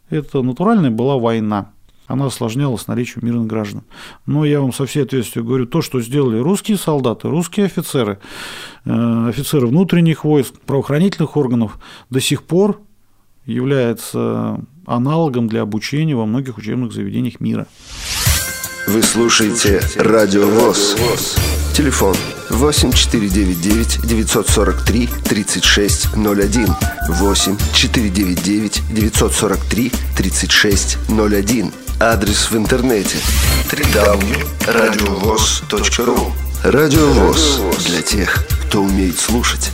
Это 0.10 0.42
натуральная 0.42 0.92
была 0.92 1.18
война 1.18 1.72
она 2.10 2.26
осложнялась 2.26 2.88
наличием 2.88 3.26
мирных 3.26 3.48
граждан. 3.48 3.84
Но 4.26 4.44
я 4.44 4.60
вам 4.60 4.74
со 4.74 4.86
всей 4.86 5.04
ответственностью 5.04 5.46
говорю, 5.46 5.68
то, 5.68 5.82
что 5.82 6.02
сделали 6.02 6.40
русские 6.40 6.78
солдаты, 6.78 7.30
русские 7.30 7.68
офицеры, 7.68 8.20
э, 8.86 9.30
офицеры 9.30 9.68
внутренних 9.68 10.24
войск, 10.24 10.60
правоохранительных 10.66 11.38
органов, 11.38 11.80
до 12.10 12.20
сих 12.20 12.44
пор 12.44 12.82
является 13.46 14.60
аналогом 14.88 15.48
для 15.48 15.62
обучения 15.62 16.16
во 16.16 16.26
многих 16.26 16.58
учебных 16.58 16.94
заведениях 16.94 17.40
мира. 17.40 17.68
Вы 18.88 19.04
слушаете 19.04 19.80
Радио 19.96 20.48
ВОЗ. 20.48 20.96
Телефон 21.76 22.16
8499 22.50 24.02
943 24.04 25.10
3601 25.26 26.68
8 27.08 27.58
499 27.74 28.82
943 28.90 29.92
3601 30.18 31.72
Адрес 32.02 32.50
в 32.50 32.56
интернете 32.56 33.18
www.radiovoz.ru 33.70 36.32
Радио 36.64 37.08
ВОЗ 37.08 37.60
для 37.88 38.02
тех, 38.02 38.46
кто 38.66 38.84
умеет 38.84 39.18
слушать. 39.18 39.72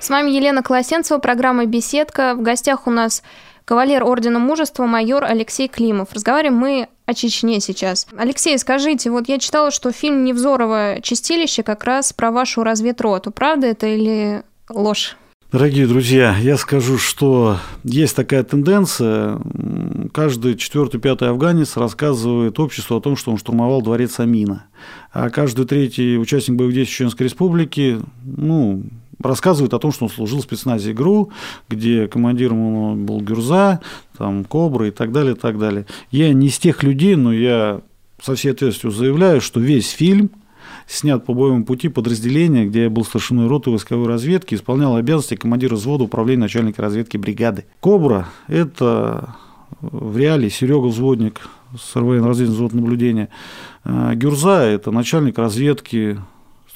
С 0.00 0.08
вами 0.08 0.30
Елена 0.30 0.62
Колосенцева, 0.62 1.18
программа 1.18 1.66
«Беседка». 1.66 2.34
В 2.34 2.40
гостях 2.40 2.86
у 2.86 2.90
нас 2.90 3.22
кавалер 3.66 4.02
Ордена 4.02 4.38
Мужества 4.38 4.86
майор 4.86 5.24
Алексей 5.24 5.68
Климов. 5.68 6.08
Разговариваем 6.14 6.58
мы 6.58 6.88
о 7.04 7.12
Чечне 7.12 7.60
сейчас. 7.60 8.06
Алексей, 8.16 8.58
скажите, 8.58 9.10
вот 9.10 9.28
я 9.28 9.38
читала, 9.38 9.70
что 9.70 9.92
фильм 9.92 10.24
«Невзорово 10.24 11.02
чистилище» 11.02 11.62
как 11.62 11.84
раз 11.84 12.14
про 12.14 12.30
вашу 12.30 12.62
разведроту. 12.62 13.30
Правда 13.30 13.66
это 13.66 13.88
или 13.88 14.42
ложь? 14.70 15.18
Дорогие 15.50 15.86
друзья, 15.86 16.36
я 16.36 16.58
скажу, 16.58 16.98
что 16.98 17.56
есть 17.82 18.14
такая 18.14 18.42
тенденция. 18.42 19.40
Каждый 20.12 20.56
четвертый, 20.56 21.00
пятый 21.00 21.30
афганец 21.30 21.78
рассказывает 21.78 22.60
обществу 22.60 22.98
о 22.98 23.00
том, 23.00 23.16
что 23.16 23.30
он 23.30 23.38
штурмовал 23.38 23.80
дворец 23.80 24.20
Амина. 24.20 24.66
А 25.10 25.30
каждый 25.30 25.64
третий 25.64 26.18
участник 26.18 26.58
боевых 26.58 26.74
действий 26.74 26.96
Чеченской 26.96 27.24
Республики, 27.24 27.98
ну, 28.24 28.82
рассказывает 29.22 29.72
о 29.72 29.78
том, 29.78 29.90
что 29.90 30.04
он 30.04 30.10
служил 30.10 30.40
в 30.40 30.42
спецназе 30.42 30.92
ГРУ, 30.92 31.32
где 31.70 32.08
командиром 32.08 33.06
был 33.06 33.22
Гюрза, 33.22 33.80
там, 34.18 34.44
Кобра 34.44 34.88
и 34.88 34.90
так 34.90 35.12
далее, 35.12 35.32
и 35.34 35.38
так 35.38 35.58
далее. 35.58 35.86
Я 36.10 36.30
не 36.34 36.48
из 36.48 36.58
тех 36.58 36.82
людей, 36.82 37.16
но 37.16 37.32
я 37.32 37.80
со 38.20 38.34
всей 38.34 38.52
ответственностью 38.52 38.90
заявляю, 38.90 39.40
что 39.40 39.60
весь 39.60 39.88
фильм– 39.88 40.30
снят 40.88 41.24
по 41.24 41.34
боевому 41.34 41.64
пути 41.64 41.88
подразделения, 41.88 42.64
где 42.66 42.84
я 42.84 42.90
был 42.90 43.04
старшиной 43.04 43.46
роты 43.46 43.70
войсковой 43.70 44.08
разведки, 44.08 44.54
исполнял 44.54 44.96
обязанности 44.96 45.36
командира 45.36 45.76
взвода 45.76 46.04
управления 46.04 46.42
начальника 46.42 46.82
разведки 46.82 47.16
бригады. 47.16 47.66
«Кобра»— 47.80 48.28
это 48.48 49.36
в 49.80 50.16
реале 50.16 50.50
Серега 50.50 50.86
Взводник 50.86 51.40
с 51.78 51.94
РВН 51.94 52.26
взвод 52.30 52.72
наблюдения. 52.72 53.28
А 53.84 54.14
Гюрза– 54.14 54.62
это 54.64 54.90
начальник 54.90 55.38
разведки 55.38 56.18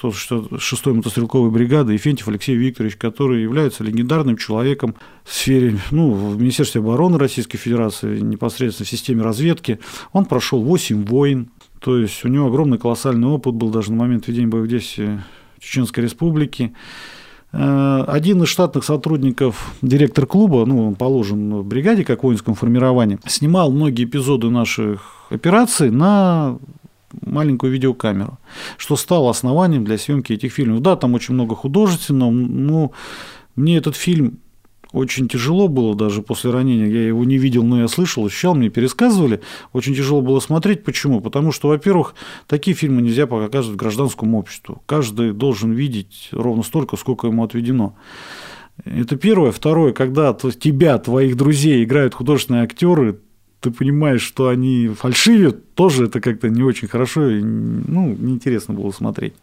106-й 0.02 0.92
мотострелковой 0.92 1.50
бригады 1.50 1.94
Ефентьев 1.94 2.28
Алексей 2.28 2.54
Викторович, 2.56 2.96
который 2.96 3.42
является 3.42 3.84
легендарным 3.84 4.36
человеком 4.36 4.94
в 5.24 5.32
сфере, 5.32 5.78
ну, 5.90 6.12
в 6.12 6.38
Министерстве 6.40 6.80
обороны 6.80 7.18
Российской 7.18 7.56
Федерации, 7.56 8.20
непосредственно 8.20 8.84
в 8.84 8.90
системе 8.90 9.22
разведки. 9.22 9.78
Он 10.12 10.26
прошел 10.26 10.62
8 10.62 11.04
войн, 11.04 11.48
то 11.84 11.98
есть 11.98 12.24
у 12.24 12.28
него 12.28 12.46
огромный 12.46 12.78
колоссальный 12.78 13.28
опыт 13.28 13.54
был 13.54 13.70
даже 13.70 13.92
на 13.92 13.98
момент 13.98 14.28
ведения 14.28 14.46
боевых 14.46 14.70
действий 14.70 15.18
Чеченской 15.58 16.04
Республики. 16.04 16.72
Э, 17.52 18.04
один 18.06 18.42
из 18.42 18.48
штатных 18.48 18.84
сотрудников, 18.84 19.74
директор 19.82 20.26
клуба, 20.26 20.64
ну, 20.64 20.88
он 20.88 20.94
положен 20.94 21.54
в 21.56 21.64
бригаде, 21.64 22.04
как 22.04 22.20
в 22.20 22.22
воинском 22.22 22.54
формировании, 22.54 23.18
снимал 23.26 23.72
многие 23.72 24.04
эпизоды 24.04 24.48
наших 24.48 25.26
операций 25.30 25.90
на 25.90 26.58
маленькую 27.20 27.72
видеокамеру, 27.72 28.38
что 28.76 28.96
стало 28.96 29.30
основанием 29.30 29.84
для 29.84 29.98
съемки 29.98 30.32
этих 30.32 30.52
фильмов. 30.52 30.80
Да, 30.82 30.96
там 30.96 31.14
очень 31.14 31.34
много 31.34 31.54
художественного, 31.54 32.30
но 32.30 32.92
мне 33.56 33.76
этот 33.76 33.96
фильм 33.96 34.38
очень 34.92 35.28
тяжело 35.28 35.68
было 35.68 35.94
даже 35.94 36.22
после 36.22 36.50
ранения. 36.50 36.86
Я 36.86 37.06
его 37.08 37.24
не 37.24 37.38
видел, 37.38 37.64
но 37.64 37.80
я 37.80 37.88
слышал, 37.88 38.26
ощущал, 38.26 38.54
мне 38.54 38.68
пересказывали. 38.68 39.40
Очень 39.72 39.94
тяжело 39.94 40.20
было 40.20 40.40
смотреть. 40.40 40.84
Почему? 40.84 41.20
Потому 41.20 41.52
что, 41.52 41.68
во-первых, 41.68 42.14
такие 42.46 42.76
фильмы 42.76 43.02
нельзя 43.02 43.26
показывать 43.26 43.78
гражданскому 43.78 44.38
обществу. 44.38 44.82
Каждый 44.86 45.32
должен 45.32 45.72
видеть 45.72 46.28
ровно 46.32 46.62
столько, 46.62 46.96
сколько 46.96 47.26
ему 47.26 47.42
отведено. 47.42 47.96
Это 48.84 49.16
первое. 49.16 49.50
Второе, 49.50 49.92
когда 49.92 50.32
тебя, 50.34 50.98
твоих 50.98 51.36
друзей 51.36 51.84
играют 51.84 52.14
художественные 52.14 52.64
актеры, 52.64 53.18
ты 53.60 53.70
понимаешь, 53.70 54.22
что 54.22 54.48
они 54.48 54.88
фальшивят, 54.88 55.74
тоже 55.74 56.06
это 56.06 56.20
как-то 56.20 56.48
не 56.50 56.62
очень 56.62 56.88
хорошо, 56.88 57.30
и, 57.30 57.40
ну, 57.40 58.14
неинтересно 58.18 58.74
было 58.74 58.90
смотреть. 58.90 59.34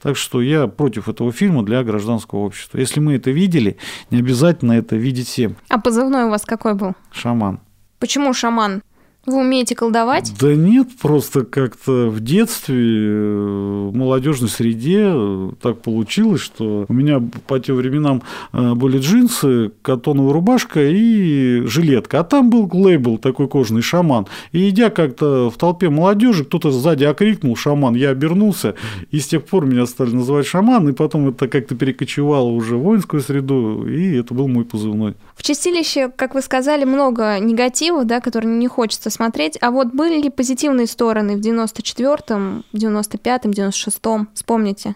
Так 0.00 0.16
что 0.16 0.40
я 0.40 0.66
против 0.68 1.08
этого 1.08 1.32
фильма 1.32 1.64
для 1.64 1.82
гражданского 1.82 2.40
общества. 2.40 2.78
Если 2.78 3.00
мы 3.00 3.14
это 3.14 3.30
видели, 3.30 3.78
не 4.10 4.18
обязательно 4.18 4.72
это 4.72 4.96
видеть 4.96 5.28
всем. 5.28 5.56
А 5.68 5.80
позывной 5.80 6.24
у 6.24 6.30
вас 6.30 6.44
какой 6.44 6.74
был? 6.74 6.92
Шаман. 7.10 7.60
Почему 7.98 8.32
шаман? 8.32 8.82
Вы 9.28 9.40
умеете 9.40 9.74
колдовать? 9.74 10.32
Да 10.40 10.54
нет, 10.54 10.88
просто 11.00 11.44
как-то 11.44 12.08
в 12.08 12.20
детстве, 12.20 12.76
э, 12.78 13.88
в 13.90 13.94
молодежной 13.94 14.48
среде 14.48 15.02
э, 15.04 15.50
так 15.60 15.82
получилось, 15.82 16.40
что 16.40 16.86
у 16.88 16.92
меня 16.94 17.20
по 17.46 17.60
тем 17.60 17.76
временам 17.76 18.22
э, 18.54 18.72
были 18.72 18.98
джинсы, 18.98 19.70
катоновая 19.82 20.32
рубашка 20.32 20.80
и 20.82 21.60
жилетка. 21.66 22.20
А 22.20 22.24
там 22.24 22.48
был 22.48 22.70
лейбл 22.72 23.18
такой 23.18 23.48
кожаный 23.48 23.82
шаман. 23.82 24.26
И 24.52 24.66
идя 24.70 24.88
как-то 24.88 25.50
в 25.50 25.58
толпе 25.58 25.90
молодежи, 25.90 26.46
кто-то 26.46 26.70
сзади 26.70 27.04
окрикнул 27.04 27.54
шаман. 27.54 27.94
Я 27.96 28.10
обернулся, 28.10 28.76
и 29.10 29.20
с 29.20 29.26
тех 29.26 29.44
пор 29.44 29.66
меня 29.66 29.84
стали 29.84 30.10
называть 30.10 30.46
шаман, 30.46 30.88
и 30.88 30.92
потом 30.92 31.28
это 31.28 31.48
как-то 31.48 31.74
перекочевало 31.74 32.48
уже 32.48 32.76
в 32.76 32.82
воинскую 32.82 33.20
среду, 33.20 33.86
и 33.86 34.16
это 34.16 34.32
был 34.32 34.48
мой 34.48 34.64
позывной. 34.64 35.16
В 35.36 35.42
чистилище, 35.42 36.10
как 36.16 36.34
вы 36.34 36.40
сказали, 36.40 36.84
много 36.84 37.38
негатива, 37.38 38.04
да, 38.04 38.20
который 38.20 38.46
не 38.46 38.68
хочется 38.68 39.10
смотреть. 39.18 39.58
А 39.60 39.70
вот 39.70 39.88
были 39.88 40.22
ли 40.22 40.30
позитивные 40.30 40.86
стороны 40.86 41.36
в 41.36 41.40
94-м, 41.40 42.64
95-м, 42.72 43.50
96-м? 43.50 44.28
Вспомните. 44.32 44.94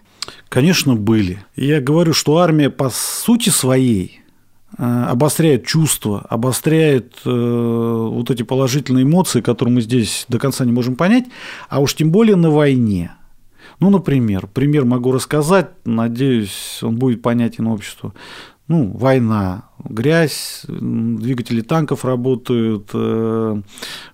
Конечно, 0.49 0.95
были. 0.95 1.45
Я 1.57 1.81
говорю, 1.81 2.12
что 2.12 2.38
армия 2.38 2.71
по 2.71 2.88
сути 2.91 3.50
своей 3.50 4.21
э, 4.79 4.83
обостряет 4.85 5.67
чувства, 5.67 6.25
обостряет 6.31 7.14
э, 7.25 7.31
вот 7.31 8.31
эти 8.31 8.45
положительные 8.45 9.02
эмоции, 9.02 9.41
которые 9.41 9.75
мы 9.75 9.81
здесь 9.81 10.25
до 10.29 10.38
конца 10.38 10.64
не 10.64 10.73
можем 10.73 10.95
понять, 10.95 11.25
а 11.69 11.81
уж 11.81 11.95
тем 11.95 12.12
более 12.12 12.37
на 12.37 12.50
войне. 12.50 13.11
Ну, 13.81 13.91
например, 13.91 14.47
пример 14.47 14.85
могу 14.85 15.11
рассказать, 15.11 15.71
надеюсь, 15.85 16.79
он 16.83 16.97
будет 16.97 17.23
понятен 17.23 17.67
обществу 17.67 18.14
ну, 18.73 18.91
война, 18.95 19.64
грязь, 19.85 20.62
двигатели 20.67 21.61
танков 21.61 22.07
работают, 22.07 22.88
э, 22.95 23.62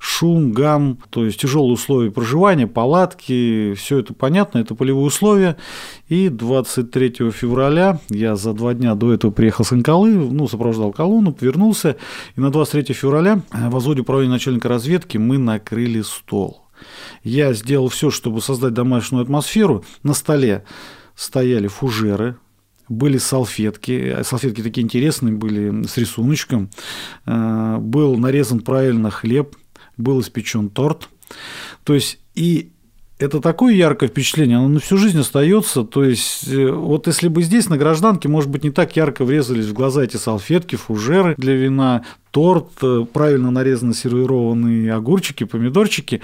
шум, 0.01 0.51
гам, 0.51 0.99
то 1.11 1.25
есть 1.25 1.41
тяжелые 1.41 1.75
условия 1.75 2.11
проживания, 2.11 2.67
палатки, 2.67 3.75
все 3.75 3.99
это 3.99 4.15
понятно, 4.15 4.59
это 4.59 4.75
полевые 4.75 5.07
условия. 5.07 5.57
И 6.09 6.29
23 6.29 7.31
февраля 7.31 8.01
я 8.09 8.35
за 8.35 8.53
два 8.53 8.75
дня 8.75 8.97
до 8.97 9.13
этого 9.13 9.31
приехал 9.31 9.65
с 9.65 9.71
Анкалы, 9.71 10.11
ну, 10.11 10.49
сопровождал 10.49 10.91
колонну, 10.91 11.37
вернулся, 11.41 11.95
и 12.35 12.41
на 12.41 12.51
23 12.51 12.93
февраля 12.95 13.43
в 13.53 13.71
возводе 13.71 14.01
управления 14.01 14.33
начальника 14.33 14.69
разведки 14.69 15.19
мы 15.19 15.39
накрыли 15.39 16.01
стол. 16.01 16.65
Я 17.23 17.53
сделал 17.53 17.91
все, 17.91 18.11
чтобы 18.11 18.41
создать 18.41 18.75
домашнюю 18.75 19.23
атмосферу. 19.23 19.85
На 20.03 20.15
столе 20.15 20.65
стояли 21.15 21.69
фужеры, 21.69 22.39
были 22.89 23.19
салфетки, 23.19 24.19
салфетки 24.23 24.63
такие 24.63 24.85
интересные 24.85 25.35
были 25.35 25.87
с 25.87 25.97
рисуночком, 25.97 26.71
э, 27.27 27.77
был 27.79 28.17
нарезан 28.17 28.61
правильно 28.61 29.11
хлеб, 29.11 29.57
был 29.97 30.21
испечен 30.21 30.71
торт. 30.71 31.09
То 31.85 31.95
есть 31.95 32.19
и 32.35 32.73
это 33.19 33.41
такое 33.41 33.75
яркое 33.75 34.09
впечатление, 34.09 34.59
оно 34.59 34.69
на 34.69 34.81
всю 34.81 34.97
жизнь 34.97 35.19
остается. 35.19 35.83
То 35.83 36.05
есть, 36.05 36.47
э, 36.49 36.71
вот 36.71 37.09
если 37.09 37.29
бы 37.29 37.43
здесь 37.43 37.69
на 37.69 37.77
гражданке, 37.77 38.29
может 38.29 38.49
быть, 38.49 38.63
не 38.63 38.71
так 38.71 38.95
ярко 38.97 39.25
врезались 39.25 39.67
в 39.67 39.73
глаза 39.73 40.05
эти 40.05 40.17
салфетки, 40.17 40.77
фужеры 40.77 41.35
для 41.37 41.55
вина, 41.55 42.05
торт, 42.31 42.71
э, 42.83 43.05
правильно 43.13 43.51
нарезанно 43.51 43.95
сервированные 43.95 44.95
огурчики, 44.95 45.45
помидорчики, 45.45 46.23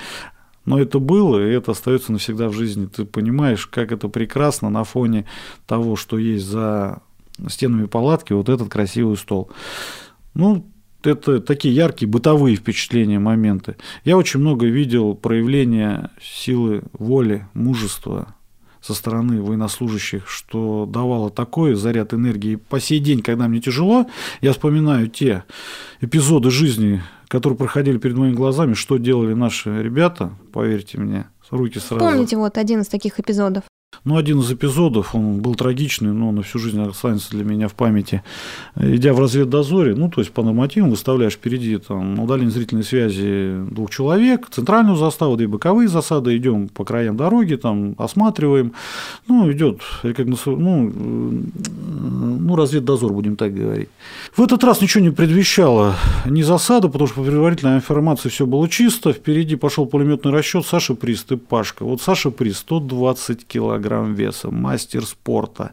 но 0.64 0.80
это 0.80 0.98
было, 0.98 1.38
и 1.38 1.52
это 1.52 1.72
остается 1.72 2.12
навсегда 2.12 2.48
в 2.48 2.52
жизни. 2.52 2.86
Ты 2.86 3.04
понимаешь, 3.04 3.66
как 3.66 3.92
это 3.92 4.08
прекрасно 4.08 4.70
на 4.70 4.84
фоне 4.84 5.26
того, 5.66 5.96
что 5.96 6.18
есть 6.18 6.46
за 6.46 7.02
стенами 7.48 7.86
палатки, 7.86 8.32
вот 8.32 8.48
этот 8.48 8.68
красивый 8.68 9.16
стол. 9.16 9.50
Ну, 10.34 10.66
это 11.02 11.40
такие 11.40 11.74
яркие 11.74 12.10
бытовые 12.10 12.56
впечатления, 12.56 13.18
моменты. 13.18 13.76
Я 14.04 14.16
очень 14.16 14.40
много 14.40 14.66
видел 14.66 15.14
проявления 15.14 16.10
силы 16.22 16.82
воли, 16.92 17.46
мужества 17.52 18.34
со 18.80 18.94
стороны 18.94 19.42
военнослужащих, 19.42 20.28
что 20.28 20.86
давало 20.86 21.30
такой 21.30 21.74
заряд 21.74 22.12
энергии. 22.12 22.56
По 22.56 22.80
сей 22.80 23.00
день, 23.00 23.22
когда 23.22 23.48
мне 23.48 23.60
тяжело, 23.60 24.06
я 24.42 24.52
вспоминаю 24.52 25.08
те 25.08 25.44
эпизоды 26.02 26.50
жизни, 26.50 27.02
которые 27.34 27.56
проходили 27.58 27.98
перед 27.98 28.16
моими 28.16 28.32
глазами, 28.32 28.74
что 28.74 28.96
делали 28.96 29.34
наши 29.34 29.82
ребята, 29.82 30.30
поверьте 30.52 30.98
мне, 30.98 31.26
руки 31.50 31.80
сразу. 31.80 31.98
Помните 31.98 32.36
вот 32.36 32.56
один 32.58 32.82
из 32.82 32.86
таких 32.86 33.18
эпизодов? 33.18 33.64
Ну, 34.04 34.18
один 34.18 34.40
из 34.40 34.52
эпизодов, 34.52 35.14
он 35.14 35.40
был 35.40 35.54
трагичный, 35.54 36.12
но 36.12 36.30
на 36.30 36.42
всю 36.42 36.58
жизнь 36.58 36.78
останется 36.82 37.30
для 37.30 37.42
меня 37.42 37.68
в 37.68 37.74
памяти. 37.74 38.22
Идя 38.76 39.14
в 39.14 39.18
разведдозоре, 39.18 39.94
ну, 39.94 40.10
то 40.10 40.20
есть 40.20 40.30
по 40.30 40.42
нормативам 40.42 40.90
выставляешь 40.90 41.32
впереди 41.32 41.78
там, 41.78 42.20
удаление 42.20 42.50
зрительной 42.50 42.84
связи 42.84 43.64
двух 43.70 43.90
человек, 43.90 44.48
центральную 44.50 44.96
заставу, 44.96 45.38
две 45.38 45.48
боковые 45.48 45.88
засады, 45.88 46.36
идем 46.36 46.68
по 46.68 46.84
краям 46.84 47.16
дороги, 47.16 47.54
там 47.54 47.94
осматриваем. 47.96 48.72
Ну, 49.26 49.50
идет 49.50 49.80
ну, 50.02 50.92
ну, 50.92 52.56
разведдозор, 52.56 53.10
будем 53.10 53.36
так 53.36 53.54
говорить. 53.54 53.88
В 54.36 54.42
этот 54.42 54.62
раз 54.64 54.82
ничего 54.82 55.02
не 55.02 55.10
предвещало 55.10 55.94
ни 56.26 56.42
засаду, 56.42 56.90
потому 56.90 57.06
что 57.06 57.16
по 57.16 57.22
предварительной 57.22 57.76
информации 57.76 58.28
все 58.28 58.44
было 58.44 58.68
чисто. 58.68 59.14
Впереди 59.14 59.56
пошел 59.56 59.86
пулеметный 59.86 60.30
расчет 60.30 60.66
Саша 60.66 60.94
Прист 60.94 61.32
и 61.32 61.36
Пашка. 61.36 61.84
Вот 61.86 62.02
Саша 62.02 62.30
Прист 62.30 62.58
120 62.58 63.46
килограмм 63.46 63.93
килограмм 63.94 64.14
веса, 64.14 64.50
мастер 64.50 65.04
спорта, 65.04 65.72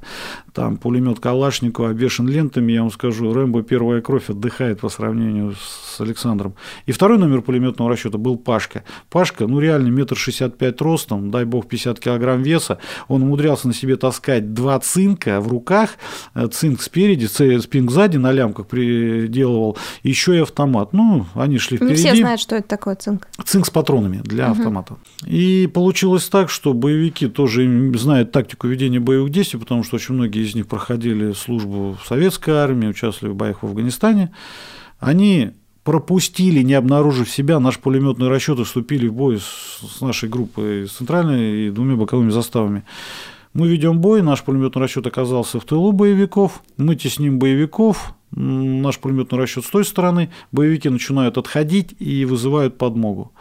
там 0.54 0.78
пулемет 0.78 1.20
Калашникова 1.20 1.92
обвешен 1.92 2.28
лентами, 2.28 2.74
я 2.74 2.82
вам 2.82 2.92
скажу, 2.92 3.34
Рэмбо 3.34 3.64
первая 3.64 4.02
кровь 4.02 4.30
отдыхает 4.30 4.82
по 4.82 4.90
сравнению 4.90 5.56
с 5.56 6.00
Александром. 6.02 6.56
И 6.86 6.92
второй 6.92 7.18
номер 7.18 7.42
пулеметного 7.42 7.90
расчета 7.90 8.18
был 8.18 8.38
Пашка. 8.38 8.84
Пашка, 9.10 9.48
ну 9.48 9.60
реально 9.60 9.90
метр 9.90 10.16
шестьдесят 10.16 10.58
пять 10.58 10.82
ростом, 10.82 11.32
дай 11.32 11.46
бог 11.46 11.68
50 11.68 12.00
килограмм 12.00 12.44
веса, 12.44 12.80
он 13.08 13.24
умудрялся 13.24 13.68
на 13.68 13.74
себе 13.74 13.96
таскать 13.96 14.54
два 14.54 14.80
цинка 14.80 15.40
в 15.40 15.48
руках, 15.48 15.92
э, 16.36 16.48
цинк 16.48 16.82
спереди, 16.82 17.26
спинг 17.26 17.92
сзади 17.92 18.18
на 18.18 18.32
лямках 18.32 18.68
приделывал, 18.68 19.78
еще 20.04 20.36
и 20.36 20.40
автомат. 20.40 20.94
Ну, 20.94 21.26
они 21.34 21.58
шли 21.58 21.78
впереди. 21.78 22.04
Не 22.04 22.12
все 22.12 22.16
знают, 22.16 22.42
что 22.42 22.56
это 22.56 22.68
такое 22.68 22.96
цинк. 22.96 23.28
Цинк 23.46 23.66
с 23.66 23.70
патронами 23.70 24.22
для 24.24 24.52
угу. 24.52 24.60
автомата. 24.60 24.98
И 25.26 25.70
получилось 25.74 26.28
так, 26.28 26.50
что 26.50 26.74
боевики 26.74 27.28
тоже 27.28 27.66
знают 28.12 28.34
тактику 28.34 28.68
ведения 28.68 29.00
боевых 29.00 29.32
действий, 29.32 29.58
потому 29.58 29.86
что 29.86 29.96
очень 29.96 30.16
многие 30.16 30.44
из 30.44 30.54
них 30.54 30.68
проходили 30.68 31.32
службу 31.32 31.98
в 32.02 32.06
советской 32.06 32.52
армии, 32.52 32.88
участвовали 32.88 33.34
в 33.34 33.38
боях 33.38 33.64
в 33.64 33.66
Афганистане. 33.66 34.34
Они 35.00 35.52
пропустили, 35.86 36.62
не 36.62 36.74
обнаружив 36.74 37.30
себя, 37.30 37.62
наш 37.62 37.80
пулеметный 37.80 38.28
расчет 38.28 38.60
и 38.60 38.66
вступили 38.66 39.08
в 39.08 39.14
бой 39.14 39.40
с 39.40 40.02
нашей 40.02 40.28
группой 40.28 40.90
с 40.90 40.92
центральной 40.92 41.68
и 41.68 41.72
двумя 41.72 41.96
боковыми 41.96 42.32
заставами. 42.32 42.84
Мы 43.54 43.70
ведем 43.70 44.00
бой, 44.00 44.22
наш 44.22 44.44
пулеметный 44.44 44.82
расчет 44.82 45.08
оказался 45.08 45.62
в 45.62 45.64
тылу 45.64 45.94
боевиков, 45.94 46.62
мы 46.76 46.98
тесним 46.98 47.40
боевиков, 47.40 48.14
наш 48.32 49.00
пулеметный 49.00 49.40
расчет 49.40 49.64
с 49.64 49.70
той 49.70 49.86
стороны, 49.86 50.32
боевики 50.52 50.90
начинают 50.90 51.38
отходить 51.38 51.96
и 52.00 52.26
вызывают 52.26 52.78
подмогу. 52.78 53.32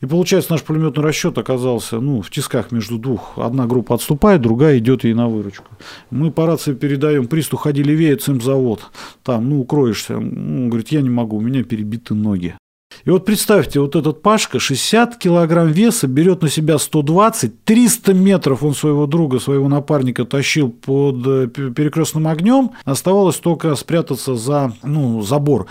И 0.00 0.06
получается, 0.06 0.52
наш 0.52 0.62
пулеметный 0.62 1.02
расчет 1.02 1.38
оказался 1.38 2.00
ну, 2.00 2.22
в 2.22 2.30
тисках 2.30 2.72
между 2.72 2.98
двух. 2.98 3.32
Одна 3.36 3.66
группа 3.66 3.94
отступает, 3.94 4.42
другая 4.42 4.78
идет 4.78 5.04
ей 5.04 5.14
на 5.14 5.28
выручку. 5.28 5.66
Мы 6.10 6.30
по 6.30 6.46
рации 6.46 6.74
передаем 6.74 7.26
присту, 7.26 7.56
ходи 7.56 7.82
левее, 7.82 8.16
цимзавод. 8.16 8.90
Там, 9.22 9.48
ну, 9.48 9.60
укроешься. 9.60 10.16
Он 10.16 10.68
говорит, 10.68 10.88
я 10.88 11.02
не 11.02 11.10
могу, 11.10 11.36
у 11.36 11.40
меня 11.40 11.64
перебиты 11.64 12.14
ноги. 12.14 12.56
И 13.04 13.10
вот 13.10 13.26
представьте, 13.26 13.80
вот 13.80 13.96
этот 13.96 14.22
Пашка 14.22 14.58
60 14.58 15.16
килограмм 15.18 15.68
веса 15.68 16.06
берет 16.06 16.42
на 16.42 16.48
себя 16.48 16.78
120, 16.78 17.64
300 17.64 18.14
метров 18.14 18.62
он 18.62 18.74
своего 18.74 19.06
друга, 19.06 19.40
своего 19.40 19.68
напарника 19.68 20.24
тащил 20.24 20.70
под 20.70 21.26
э, 21.26 21.48
перекрестным 21.48 22.28
огнем, 22.28 22.70
оставалось 22.84 23.36
только 23.36 23.74
спрятаться 23.74 24.34
за 24.36 24.72
ну, 24.82 25.20
забор. 25.22 25.66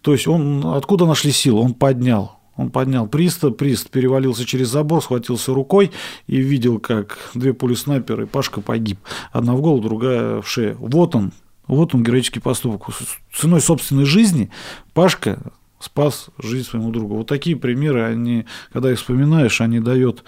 То 0.00 0.12
есть 0.12 0.26
он, 0.26 0.64
откуда 0.64 1.04
нашли 1.04 1.30
силы? 1.30 1.60
Он 1.60 1.74
поднял 1.74 2.37
он 2.58 2.70
поднял 2.70 3.06
приста, 3.06 3.50
прист 3.50 3.88
перевалился 3.88 4.44
через 4.44 4.68
забор, 4.68 5.00
схватился 5.00 5.54
рукой 5.54 5.92
и 6.26 6.38
видел, 6.38 6.80
как 6.80 7.30
две 7.32 7.54
пули 7.54 7.74
снайпера, 7.74 8.24
и 8.24 8.26
Пашка 8.26 8.60
погиб. 8.60 8.98
Одна 9.30 9.54
в 9.54 9.62
голову, 9.62 9.80
другая 9.80 10.42
в 10.42 10.48
шею. 10.48 10.76
Вот 10.80 11.14
он, 11.14 11.32
вот 11.68 11.94
он 11.94 12.02
героический 12.02 12.40
поступок. 12.40 12.88
Ценой 13.32 13.60
собственной 13.60 14.04
жизни 14.04 14.50
Пашка 14.92 15.52
спас 15.78 16.30
жизнь 16.38 16.68
своему 16.68 16.90
другу. 16.90 17.18
Вот 17.18 17.28
такие 17.28 17.54
примеры, 17.54 18.02
они, 18.02 18.44
когда 18.72 18.90
их 18.90 18.98
вспоминаешь, 18.98 19.60
они 19.60 19.78
дают 19.78 20.24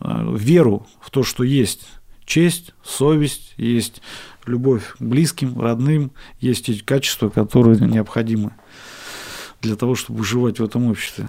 э, 0.00 0.34
веру 0.34 0.86
в 1.02 1.10
то, 1.10 1.22
что 1.22 1.44
есть 1.44 1.86
честь, 2.24 2.72
совесть, 2.82 3.52
есть 3.58 4.00
любовь 4.46 4.94
к 4.98 5.02
близким, 5.02 5.60
родным, 5.60 6.10
есть 6.40 6.70
эти 6.70 6.82
качества, 6.82 7.28
которые 7.28 7.78
необходимы 7.80 8.52
для 9.60 9.76
того, 9.76 9.94
чтобы 9.94 10.20
выживать 10.20 10.58
в 10.58 10.64
этом 10.64 10.86
обществе. 10.86 11.28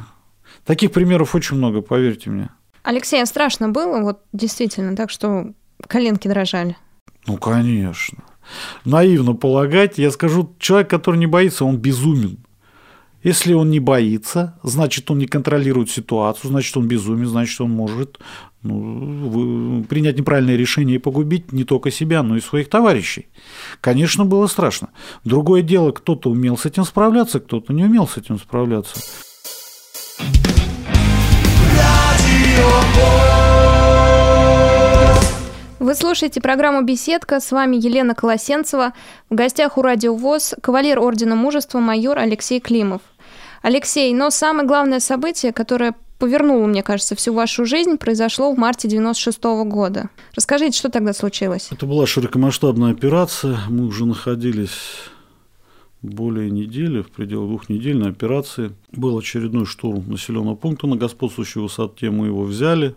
Таких 0.67 0.91
примеров 0.91 1.33
очень 1.33 1.55
много, 1.55 1.81
поверьте 1.81 2.29
мне. 2.29 2.49
Алексей, 2.83 3.21
а 3.21 3.25
страшно 3.25 3.69
было, 3.69 4.01
вот 4.01 4.19
действительно, 4.33 4.97
так 4.97 5.09
что 5.09 5.53
коленки 5.87 6.27
дрожали? 6.27 6.75
Ну, 7.25 7.37
конечно. 7.37 8.23
Наивно 8.83 9.33
полагать, 9.33 9.97
я 9.97 10.11
скажу, 10.11 10.55
человек, 10.59 10.89
который 10.89 11.17
не 11.17 11.25
боится, 11.25 11.63
он 11.63 11.77
безумен. 11.77 12.39
Если 13.23 13.53
он 13.53 13.69
не 13.69 13.79
боится, 13.79 14.59
значит, 14.61 15.09
он 15.09 15.19
не 15.19 15.25
контролирует 15.25 15.89
ситуацию, 15.89 16.51
значит, 16.51 16.75
он 16.75 16.87
безумен, 16.87 17.27
значит, 17.27 17.59
он 17.61 17.71
может 17.71 18.19
ну, 18.61 19.85
принять 19.89 20.17
неправильное 20.17 20.57
решение 20.57 20.97
и 20.97 20.99
погубить 20.99 21.53
не 21.53 21.63
только 21.63 21.91
себя, 21.91 22.23
но 22.23 22.35
и 22.35 22.41
своих 22.41 22.69
товарищей. 22.69 23.27
Конечно, 23.79 24.25
было 24.25 24.47
страшно. 24.47 24.89
Другое 25.23 25.61
дело, 25.61 25.91
кто-то 25.91 26.29
умел 26.29 26.57
с 26.57 26.65
этим 26.65 26.83
справляться, 26.83 27.39
кто-то 27.39 27.73
не 27.73 27.85
умел 27.85 28.07
с 28.07 28.17
этим 28.17 28.37
справляться. 28.37 28.99
Вы 35.87 35.95
слушаете 35.95 36.41
программу 36.41 36.81
«Беседка». 36.81 37.39
С 37.39 37.49
вами 37.49 37.77
Елена 37.77 38.13
Колосенцева. 38.13 38.91
В 39.29 39.35
гостях 39.35 39.77
у 39.77 39.81
Радио 39.81 40.13
ВОЗ 40.13 40.55
кавалер 40.61 40.99
Ордена 40.99 41.35
Мужества 41.35 41.79
майор 41.79 42.19
Алексей 42.19 42.59
Климов. 42.59 43.01
Алексей, 43.61 44.13
но 44.13 44.29
самое 44.29 44.67
главное 44.67 44.99
событие, 44.99 45.53
которое 45.53 45.95
повернуло, 46.19 46.67
мне 46.67 46.83
кажется, 46.83 47.15
всю 47.15 47.31
вашу 47.31 47.63
жизнь, 47.63 47.95
произошло 47.95 48.51
в 48.51 48.57
марте 48.57 48.89
96 48.89 49.39
-го 49.39 49.63
года. 49.63 50.09
Расскажите, 50.35 50.77
что 50.77 50.89
тогда 50.89 51.13
случилось? 51.13 51.69
Это 51.71 51.85
была 51.85 52.05
широкомасштабная 52.05 52.91
операция. 52.91 53.57
Мы 53.69 53.85
уже 53.85 54.05
находились 54.05 55.07
более 56.01 56.51
недели, 56.51 57.01
в 57.01 57.09
пределах 57.09 57.49
двух 57.49 57.69
недель 57.69 57.97
на 57.97 58.09
операции. 58.09 58.71
Был 58.91 59.17
очередной 59.17 59.65
штурм 59.65 60.09
населенного 60.09 60.55
пункта 60.55 60.87
на 60.87 60.95
господствующей 60.95 61.61
высоте. 61.61 62.11
Мы 62.11 62.27
его 62.27 62.43
взяли, 62.43 62.95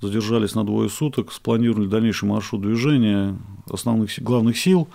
задержались 0.00 0.54
на 0.54 0.64
двое 0.64 0.88
суток, 0.88 1.32
спланировали 1.32 1.86
дальнейший 1.86 2.28
маршрут 2.28 2.62
движения 2.62 3.36
основных 3.68 4.10
главных 4.20 4.56
сил. 4.58 4.88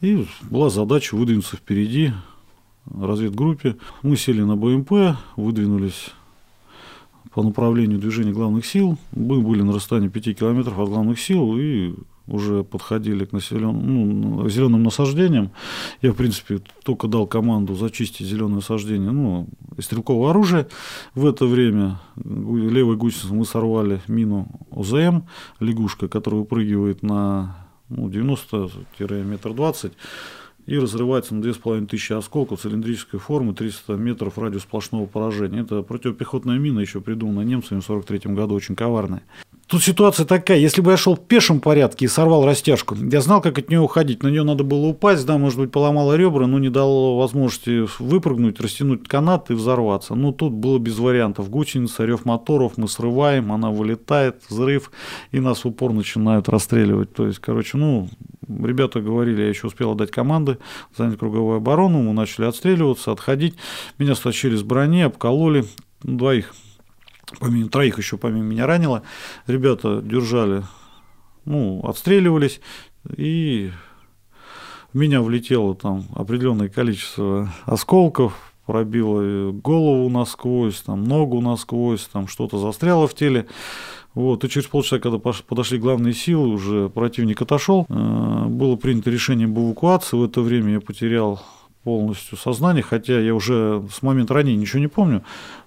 И 0.00 0.26
была 0.50 0.70
задача 0.70 1.14
выдвинуться 1.14 1.56
впереди 1.56 2.12
разведгруппе. 2.86 3.76
Мы 4.02 4.16
сели 4.16 4.42
на 4.42 4.56
БМП, 4.56 5.16
выдвинулись 5.36 6.10
по 7.32 7.42
направлению 7.42 7.98
движения 7.98 8.32
главных 8.32 8.66
сил. 8.66 8.98
Мы 9.12 9.40
были 9.40 9.62
на 9.62 9.72
расстоянии 9.72 10.08
5 10.08 10.38
километров 10.38 10.78
от 10.78 10.88
главных 10.88 11.20
сил 11.20 11.56
и 11.56 11.94
уже 12.30 12.64
подходили 12.64 13.24
к 13.24 13.32
населенным, 13.32 14.20
ну, 14.20 14.48
зеленым 14.48 14.82
насаждениям. 14.82 15.50
Я, 16.02 16.12
в 16.12 16.16
принципе, 16.16 16.60
только 16.84 17.08
дал 17.08 17.26
команду 17.26 17.74
зачистить 17.74 18.26
зеленое 18.26 18.56
насаждение, 18.56 19.10
ну, 19.10 19.48
и 19.76 19.82
стрелковое 19.82 20.30
оружие. 20.30 20.68
В 21.14 21.26
это 21.26 21.46
время 21.46 22.00
левой 22.16 22.96
гусеницей 22.96 23.36
мы 23.36 23.44
сорвали 23.44 24.00
мину 24.08 24.48
ОЗМ, 24.70 25.22
лягушка, 25.60 26.08
которая 26.08 26.40
выпрыгивает 26.40 27.02
на 27.02 27.66
ну, 27.88 28.08
90-метр 28.08 29.52
20 29.52 29.92
и 30.66 30.78
разрывается 30.78 31.34
на 31.34 31.42
2500 31.42 32.18
осколков 32.18 32.60
цилиндрической 32.60 33.18
формы, 33.18 33.54
300 33.54 33.94
метров 33.94 34.38
радиус 34.38 34.62
сплошного 34.62 35.06
поражения. 35.06 35.62
Это 35.62 35.82
противопехотная 35.82 36.58
мина, 36.58 36.80
еще 36.80 37.00
придуманная 37.00 37.44
немцами 37.44 37.80
в 37.80 37.90
1943 37.90 38.34
году, 38.34 38.54
очень 38.54 38.76
коварная. 38.76 39.22
Тут 39.70 39.84
ситуация 39.84 40.26
такая, 40.26 40.58
если 40.58 40.80
бы 40.80 40.90
я 40.90 40.96
шел 40.96 41.14
в 41.14 41.20
пешем 41.20 41.60
порядке 41.60 42.06
и 42.06 42.08
сорвал 42.08 42.44
растяжку, 42.44 42.96
я 42.96 43.20
знал, 43.20 43.40
как 43.40 43.56
от 43.56 43.68
нее 43.68 43.78
уходить. 43.78 44.20
На 44.24 44.26
нее 44.26 44.42
надо 44.42 44.64
было 44.64 44.86
упасть, 44.86 45.24
да, 45.24 45.38
может 45.38 45.60
быть, 45.60 45.70
поломало 45.70 46.16
ребра, 46.16 46.48
но 46.48 46.58
не 46.58 46.70
дало 46.70 47.16
возможности 47.16 47.86
выпрыгнуть, 48.02 48.60
растянуть 48.60 49.06
канат 49.06 49.48
и 49.52 49.54
взорваться. 49.54 50.16
Но 50.16 50.32
тут 50.32 50.54
было 50.54 50.80
без 50.80 50.98
вариантов. 50.98 51.50
Гусеница, 51.50 52.04
рев 52.04 52.24
моторов, 52.24 52.78
мы 52.78 52.88
срываем, 52.88 53.52
она 53.52 53.70
вылетает, 53.70 54.42
взрыв, 54.48 54.90
и 55.30 55.38
нас 55.38 55.62
в 55.62 55.68
упор 55.68 55.92
начинают 55.92 56.48
расстреливать. 56.48 57.14
То 57.14 57.28
есть, 57.28 57.38
короче, 57.38 57.78
ну, 57.78 58.08
ребята 58.48 59.00
говорили, 59.00 59.42
я 59.42 59.48
еще 59.50 59.68
успел 59.68 59.92
отдать 59.92 60.10
команды, 60.10 60.58
занять 60.98 61.16
круговую 61.16 61.58
оборону, 61.58 62.02
мы 62.02 62.12
начали 62.12 62.46
отстреливаться, 62.46 63.12
отходить. 63.12 63.54
Меня 63.98 64.16
стащили 64.16 64.56
с 64.56 64.64
брони, 64.64 65.02
обкололи, 65.02 65.64
двоих 66.02 66.54
помимо 67.38 67.68
троих 67.68 67.98
еще 67.98 68.16
помимо 68.16 68.44
меня 68.44 68.66
ранило. 68.66 69.02
Ребята 69.46 70.00
держали, 70.02 70.62
ну, 71.44 71.80
отстреливались, 71.84 72.60
и 73.16 73.70
в 74.92 74.98
меня 74.98 75.22
влетело 75.22 75.74
там 75.74 76.04
определенное 76.14 76.68
количество 76.68 77.52
осколков, 77.64 78.34
пробило 78.66 79.52
голову 79.52 80.08
насквозь, 80.08 80.80
там, 80.82 81.04
ногу 81.04 81.40
насквозь, 81.40 82.08
там 82.12 82.28
что-то 82.28 82.58
застряло 82.58 83.06
в 83.06 83.14
теле. 83.14 83.46
Вот, 84.14 84.44
и 84.44 84.48
через 84.48 84.66
полчаса, 84.66 84.98
когда 84.98 85.18
подошли 85.18 85.78
главные 85.78 86.12
силы, 86.12 86.48
уже 86.48 86.88
противник 86.88 87.42
отошел, 87.42 87.86
э, 87.88 88.44
было 88.46 88.74
принято 88.74 89.10
решение 89.10 89.46
об 89.46 89.58
эвакуации. 89.58 90.16
В 90.16 90.24
это 90.24 90.40
время 90.40 90.72
я 90.74 90.80
потерял 90.80 91.40
полностью 91.84 92.36
сознание, 92.36 92.82
хотя 92.82 93.18
я 93.18 93.34
уже 93.34 93.82
с 93.90 94.02
момента 94.02 94.34
ранения 94.34 94.60
ничего 94.60 94.80
не 94.80 94.88
помню. 94.88 95.22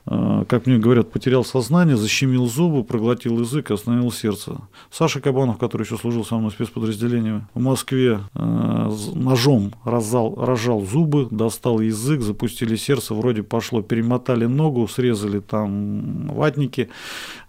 А, 0.06 0.46
как 0.46 0.68
мне 0.68 0.78
говорят, 0.78 1.12
потерял 1.12 1.44
сознание, 1.44 1.98
защемил 1.98 2.46
зубы, 2.46 2.84
проглотил 2.84 3.40
язык, 3.40 3.72
остановил 3.72 4.12
сердце. 4.12 4.58
Саша 4.92 5.22
Кабанов, 5.22 5.58
который 5.58 5.84
еще 5.84 5.98
служил 5.98 6.24
со 6.24 6.36
мной 6.36 6.52
в 6.52 6.54
спецподразделении 6.54 7.42
в 7.54 7.60
Москве, 7.60 8.20
а, 8.36 8.94
ножом 9.16 9.74
разжал, 9.86 10.36
разжал 10.36 10.82
зубы, 10.82 11.28
достал 11.32 11.80
язык, 11.80 12.22
запустили 12.22 12.76
сердце, 12.76 13.16
вроде 13.16 13.42
пошло, 13.42 13.82
перемотали 13.82 14.46
ногу, 14.46 14.88
срезали 14.88 15.40
там 15.40 16.28
ватники, 16.28 16.90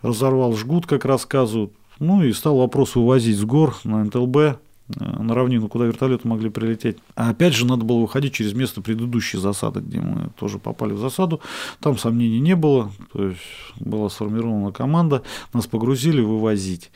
разорвал 0.00 0.54
жгут, 0.54 0.86
как 0.86 1.04
рассказывают. 1.04 1.72
Ну 1.98 2.24
и 2.24 2.32
стал 2.32 2.56
вопрос 2.56 2.96
вывозить 2.96 3.36
с 3.36 3.44
гор 3.44 3.76
на 3.84 4.02
НТЛБ 4.04 4.58
на 4.96 5.34
равнину, 5.34 5.68
куда 5.68 5.86
вертолеты 5.86 6.26
могли 6.28 6.50
прилететь. 6.50 6.98
А 7.16 7.30
опять 7.30 7.54
же, 7.54 7.66
надо 7.66 7.84
было 7.84 8.00
выходить 8.00 8.34
через 8.34 8.52
место 8.54 8.80
предыдущей 8.80 9.38
засады, 9.38 9.80
где 9.80 10.00
мы 10.00 10.30
тоже 10.38 10.58
попали 10.58 10.92
в 10.92 10.98
засаду. 10.98 11.40
Там 11.80 11.98
сомнений 11.98 12.40
не 12.40 12.56
было, 12.56 12.90
то 13.12 13.28
есть 13.28 13.40
была 13.80 14.08
сформирована 14.08 14.72
команда, 14.72 15.22
нас 15.52 15.66
погрузили 15.66 16.20
вывозить. 16.20 16.90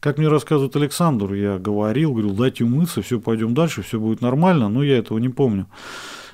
Как 0.00 0.16
мне 0.16 0.28
рассказывает 0.28 0.74
Александр, 0.76 1.34
я 1.34 1.58
говорил, 1.58 2.12
говорил, 2.12 2.32
дайте 2.32 2.64
умыться, 2.64 3.02
все, 3.02 3.20
пойдем 3.20 3.54
дальше, 3.54 3.82
все 3.82 4.00
будет 4.00 4.22
нормально, 4.22 4.68
но 4.68 4.82
я 4.82 4.96
этого 4.96 5.18
не 5.18 5.28
помню. 5.28 5.66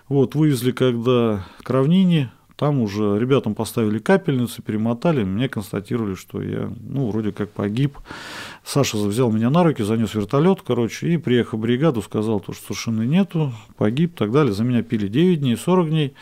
Вот, 0.09 0.37
вывезли 0.37 0.71
когда 0.71 1.45
к 1.63 1.71
равнине, 1.71 2.31
там 2.57 2.81
уже 2.81 3.19
ребятам 3.19 3.55
поставили 3.55 3.99
капельницы, 3.99 4.63
перемотали, 4.63 5.25
мне 5.25 5.49
констатировали, 5.49 6.15
что 6.15 6.41
я, 6.41 6.73
ну, 6.81 7.11
вроде 7.11 7.31
как 7.31 7.51
погиб. 7.51 7.99
Саша 8.65 8.97
взял 8.97 9.31
меня 9.31 9.51
на 9.51 9.63
руки, 9.63 9.83
занес 9.83 10.15
вертолет, 10.15 10.63
короче, 10.67 11.09
и 11.09 11.17
приехал 11.19 11.59
бригаду, 11.59 12.01
сказал, 12.01 12.41
то, 12.41 12.55
что 12.55 12.69
совершенно 12.69 13.03
нету, 13.03 13.53
погиб 13.77 14.15
так 14.17 14.33
далее. 14.33 14.55
За 14.55 14.65
меня 14.65 14.83
пили 14.83 15.07
9 15.07 15.41
дней, 15.41 15.57
40 15.57 15.91
дней. 15.91 16.15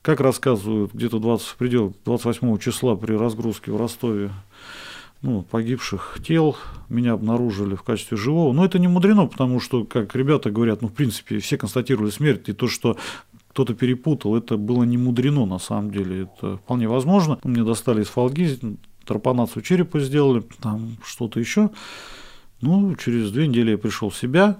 Как 0.00 0.20
рассказывают, 0.20 0.94
где-то 0.94 1.18
20, 1.18 1.46
в 1.46 1.56
пределах 1.56 1.92
28 2.04 2.58
числа 2.58 2.94
при 2.94 3.14
разгрузке 3.14 3.72
в 3.72 3.76
Ростове 3.76 4.30
ну, 5.20 5.42
погибших 5.42 6.18
тел 6.24 6.56
меня 6.88 7.12
обнаружили 7.12 7.74
в 7.74 7.82
качестве 7.82 8.16
живого. 8.16 8.52
Но 8.52 8.64
это 8.64 8.78
не 8.78 8.88
мудрено, 8.88 9.26
потому 9.26 9.60
что, 9.60 9.84
как 9.84 10.14
ребята 10.14 10.50
говорят, 10.50 10.80
ну, 10.80 10.88
в 10.88 10.92
принципе, 10.92 11.38
все 11.40 11.58
констатировали 11.58 12.10
смерть, 12.10 12.48
и 12.48 12.52
то, 12.52 12.68
что 12.68 12.96
кто-то 13.58 13.74
перепутал, 13.74 14.36
это 14.36 14.56
было 14.56 14.84
не 14.84 14.96
мудрено 14.96 15.44
на 15.44 15.58
самом 15.58 15.90
деле, 15.90 16.22
это 16.22 16.58
вполне 16.58 16.86
возможно. 16.86 17.40
Мне 17.42 17.64
достали 17.64 18.02
из 18.02 18.06
фолги, 18.06 18.56
тропанацию 19.04 19.64
черепа 19.64 19.98
сделали, 19.98 20.44
там 20.62 20.96
что-то 21.04 21.40
еще. 21.40 21.70
Ну, 22.60 22.94
через 22.94 23.32
две 23.32 23.48
недели 23.48 23.72
я 23.72 23.78
пришел 23.78 24.10
в 24.10 24.16
себя, 24.16 24.58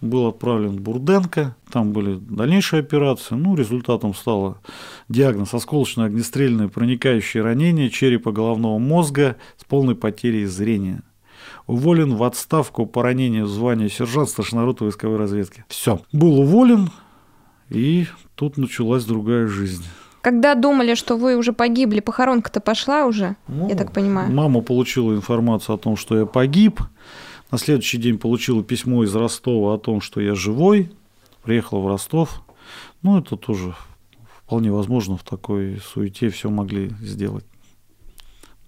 был 0.00 0.28
отправлен 0.28 0.76
в 0.76 0.80
Бурденко, 0.80 1.56
там 1.72 1.90
были 1.92 2.20
дальнейшие 2.20 2.78
операции. 2.78 3.34
Ну, 3.34 3.56
результатом 3.56 4.14
стало 4.14 4.58
диагноз 5.08 5.52
осколочное 5.52 6.06
огнестрельное 6.06 6.68
проникающее 6.68 7.42
ранение 7.42 7.90
черепа 7.90 8.30
головного 8.30 8.78
мозга 8.78 9.38
с 9.56 9.64
полной 9.64 9.96
потерей 9.96 10.44
зрения. 10.44 11.02
Уволен 11.66 12.14
в 12.14 12.22
отставку 12.22 12.86
по 12.86 13.02
ранению 13.02 13.46
в 13.46 13.48
звании 13.48 13.88
сержант 13.88 14.28
старшина 14.28 14.64
роты 14.64 14.84
войсковой 14.84 15.16
разведки. 15.16 15.64
Все. 15.66 16.00
Был 16.12 16.38
уволен, 16.38 16.90
и 17.70 18.06
тут 18.36 18.56
началась 18.56 19.04
другая 19.04 19.48
жизнь. 19.48 19.84
Когда 20.20 20.54
думали, 20.54 20.94
что 20.94 21.16
вы 21.16 21.36
уже 21.36 21.52
погибли, 21.52 22.00
похоронка-то 22.00 22.60
пошла 22.60 23.06
уже, 23.06 23.36
ну, 23.48 23.68
я 23.68 23.74
так 23.74 23.92
понимаю? 23.92 24.32
Мама 24.32 24.60
получила 24.60 25.14
информацию 25.14 25.74
о 25.74 25.78
том, 25.78 25.96
что 25.96 26.18
я 26.18 26.26
погиб. 26.26 26.80
На 27.50 27.58
следующий 27.58 27.98
день 27.98 28.18
получила 28.18 28.62
письмо 28.62 29.04
из 29.04 29.14
Ростова 29.14 29.74
о 29.74 29.78
том, 29.78 30.00
что 30.00 30.20
я 30.20 30.34
живой. 30.34 30.90
Приехала 31.42 31.80
в 31.80 31.86
Ростов. 31.86 32.42
Ну, 33.02 33.18
это 33.18 33.36
тоже 33.36 33.74
вполне 34.44 34.72
возможно 34.72 35.16
в 35.16 35.22
такой 35.22 35.80
суете 35.80 36.28
все 36.28 36.50
могли 36.50 36.90
сделать. 37.00 37.44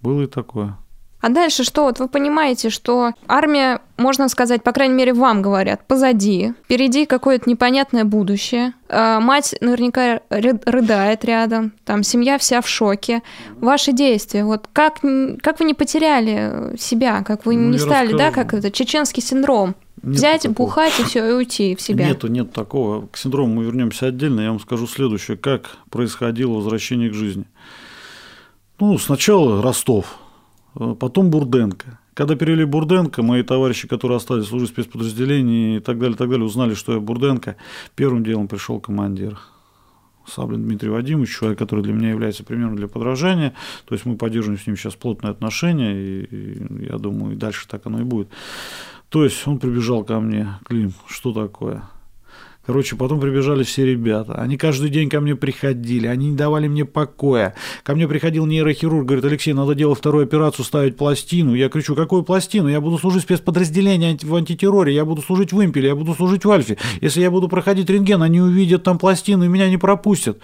Было 0.01 0.21
и 0.21 0.27
такое. 0.27 0.77
А 1.21 1.29
дальше 1.29 1.63
что? 1.63 1.83
Вот 1.83 1.99
вы 1.99 2.07
понимаете, 2.07 2.69
что 2.69 3.11
армия, 3.27 3.81
можно 3.97 4.29
сказать, 4.29 4.63
по 4.63 4.71
крайней 4.71 4.93
мере, 4.93 5.13
вам 5.13 5.41
говорят, 5.41 5.85
позади, 5.85 6.53
впереди 6.63 7.05
какое-то 7.05 7.49
непонятное 7.49 8.05
будущее. 8.05 8.73
А 8.87 9.19
мать 9.19 9.53
наверняка 9.59 10.21
рыдает 10.29 11.25
рядом, 11.25 11.73
там 11.83 12.03
семья 12.03 12.37
вся 12.37 12.61
в 12.61 12.69
шоке. 12.69 13.21
Ваши 13.59 13.91
действия, 13.91 14.45
вот 14.45 14.69
как, 14.71 14.99
как 15.41 15.59
вы 15.59 15.65
не 15.65 15.73
потеряли 15.73 16.75
себя, 16.77 17.21
как 17.23 17.45
вы 17.45 17.55
ну, 17.55 17.69
не 17.69 17.79
стали, 17.79 18.13
расскажу. 18.13 18.17
да, 18.17 18.31
как 18.31 18.53
это, 18.53 18.71
чеченский 18.71 19.21
синдром? 19.21 19.75
Нет 20.01 20.15
Взять, 20.15 20.41
такого. 20.43 20.67
бухать 20.67 20.97
и 21.01 21.03
все, 21.03 21.29
и 21.29 21.33
уйти 21.33 21.75
в 21.75 21.81
себя. 21.81 22.07
Нету, 22.07 22.27
нет 22.27 22.53
такого. 22.53 23.07
К 23.07 23.17
синдрому 23.17 23.55
мы 23.55 23.65
вернемся 23.65 24.07
отдельно. 24.07 24.39
Я 24.39 24.51
вам 24.51 24.61
скажу 24.61 24.87
следующее, 24.87 25.35
как 25.35 25.71
происходило 25.89 26.53
возвращение 26.53 27.09
к 27.09 27.13
жизни. 27.13 27.43
Ну, 28.79 28.97
сначала 28.97 29.61
Ростов, 29.61 30.17
потом 30.73 31.29
Бурденко. 31.29 31.99
Когда 32.13 32.35
перевели 32.35 32.65
Бурденко, 32.65 33.23
мои 33.23 33.43
товарищи, 33.43 33.87
которые 33.87 34.17
остались 34.17 34.47
служить 34.47 34.69
в 34.69 34.73
спецподразделении 34.73 35.77
и 35.77 35.79
так 35.79 35.99
далее, 35.99 36.17
так 36.17 36.29
далее, 36.29 36.45
узнали, 36.45 36.73
что 36.73 36.93
я 36.93 36.99
Бурденко, 36.99 37.55
первым 37.95 38.23
делом 38.23 38.47
пришел 38.47 38.79
командир. 38.79 39.39
Саблин 40.27 40.63
Дмитрий 40.63 40.89
Вадимович, 40.89 41.37
человек, 41.37 41.57
который 41.57 41.83
для 41.83 41.93
меня 41.93 42.09
является 42.09 42.43
примером 42.43 42.75
для 42.75 42.87
подражания. 42.87 43.53
То 43.85 43.95
есть 43.95 44.05
мы 44.05 44.15
поддерживаем 44.15 44.59
с 44.59 44.67
ним 44.67 44.77
сейчас 44.77 44.95
плотные 44.95 45.31
отношения, 45.31 45.93
и, 45.93 46.23
и 46.23 46.85
я 46.89 46.97
думаю, 46.97 47.33
и 47.33 47.37
дальше 47.37 47.67
так 47.67 47.85
оно 47.85 48.01
и 48.01 48.03
будет. 48.03 48.29
То 49.09 49.23
есть 49.23 49.47
он 49.47 49.59
прибежал 49.59 50.03
ко 50.03 50.19
мне, 50.19 50.49
Клим, 50.65 50.93
что 51.07 51.33
такое? 51.33 51.83
Короче, 52.69 52.95
потом 52.95 53.19
прибежали 53.19 53.63
все 53.63 53.83
ребята. 53.83 54.35
Они 54.35 54.55
каждый 54.55 54.91
день 54.91 55.09
ко 55.09 55.21
мне 55.21 55.35
приходили, 55.35 56.05
они 56.05 56.29
не 56.29 56.35
давали 56.35 56.67
мне 56.67 56.85
покоя. 56.85 57.55
Ко 57.81 57.95
мне 57.95 58.07
приходил 58.07 58.45
нейрохирург, 58.45 59.07
говорит, 59.07 59.25
Алексей, 59.25 59.53
надо 59.53 59.73
делать 59.73 59.97
вторую 59.97 60.25
операцию, 60.25 60.63
ставить 60.63 60.95
пластину. 60.95 61.55
Я 61.55 61.69
кричу, 61.69 61.95
какую 61.95 62.21
пластину? 62.21 62.67
Я 62.67 62.79
буду 62.79 62.99
служить 62.99 63.23
в 63.23 63.25
спецподразделении 63.25 64.19
в 64.21 64.35
антитерроре, 64.35 64.93
я 64.93 65.03
буду 65.03 65.23
служить 65.23 65.51
в 65.51 65.65
импеле, 65.65 65.87
я 65.87 65.95
буду 65.95 66.13
служить 66.13 66.45
в 66.45 66.51
альфе. 66.51 66.77
Если 67.01 67.21
я 67.21 67.31
буду 67.31 67.49
проходить 67.49 67.89
рентген, 67.89 68.21
они 68.21 68.39
увидят 68.39 68.83
там 68.83 68.99
пластину 68.99 69.45
и 69.45 69.47
меня 69.47 69.67
не 69.67 69.77
пропустят. 69.77 70.37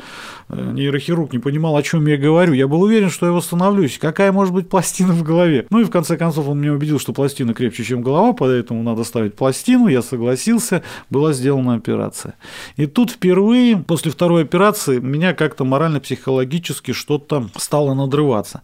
Э, 0.49 0.71
Нейрохирург 0.73 1.31
не 1.31 1.37
понимал, 1.37 1.77
о 1.77 1.83
чем 1.83 2.07
я 2.07 2.17
говорю. 2.17 2.53
Я 2.53 2.67
был 2.67 2.81
уверен, 2.81 3.11
что 3.11 3.27
я 3.27 3.33
восстановлюсь. 3.33 3.99
Какая 3.99 4.31
может 4.31 4.51
быть 4.51 4.67
пластина 4.67 5.13
в 5.13 5.21
голове? 5.21 5.67
Ну 5.69 5.79
и 5.79 5.83
в 5.83 5.91
конце 5.91 6.17
концов 6.17 6.47
он 6.47 6.59
меня 6.59 6.73
убедил, 6.73 6.97
что 6.97 7.13
пластина 7.13 7.53
крепче, 7.53 7.83
чем 7.83 8.01
голова, 8.01 8.33
поэтому 8.33 8.81
надо 8.81 9.03
ставить 9.03 9.35
пластину. 9.35 9.89
Я 9.89 10.01
согласился, 10.01 10.81
была 11.11 11.31
сделана 11.31 11.75
операция. 12.15 12.35
И 12.77 12.85
тут 12.85 13.11
впервые 13.11 13.77
после 13.77 14.11
второй 14.11 14.43
операции 14.43 14.99
меня 14.99 15.33
как-то 15.33 15.65
морально-психологически 15.65 16.93
что-то 16.93 17.49
стало 17.57 17.93
надрываться. 17.93 18.61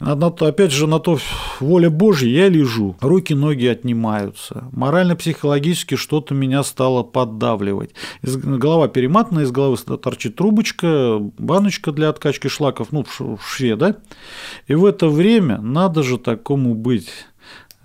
На 0.00 0.30
то- 0.30 0.46
Опять 0.46 0.72
же, 0.72 0.86
на 0.86 0.98
то 0.98 1.18
воля 1.60 1.88
Божья 1.90 2.28
я 2.28 2.48
лежу, 2.48 2.96
руки, 3.00 3.34
ноги 3.34 3.66
отнимаются. 3.66 4.64
Морально-психологически 4.72 5.96
что-то 5.96 6.34
меня 6.34 6.62
стало 6.62 7.02
поддавливать. 7.02 7.90
Голова 8.22 8.88
перематана, 8.88 9.40
из 9.40 9.50
головы 9.50 9.76
торчит 9.76 10.36
трубочка, 10.36 11.18
баночка 11.38 11.92
для 11.92 12.08
откачки 12.08 12.48
шлаков, 12.48 12.88
ну, 12.92 13.04
в 13.18 13.38
шве, 13.42 13.76
да? 13.76 13.96
И 14.68 14.74
в 14.74 14.84
это 14.84 15.08
время 15.08 15.58
надо 15.58 16.02
же 16.02 16.18
такому 16.18 16.74
быть. 16.74 17.08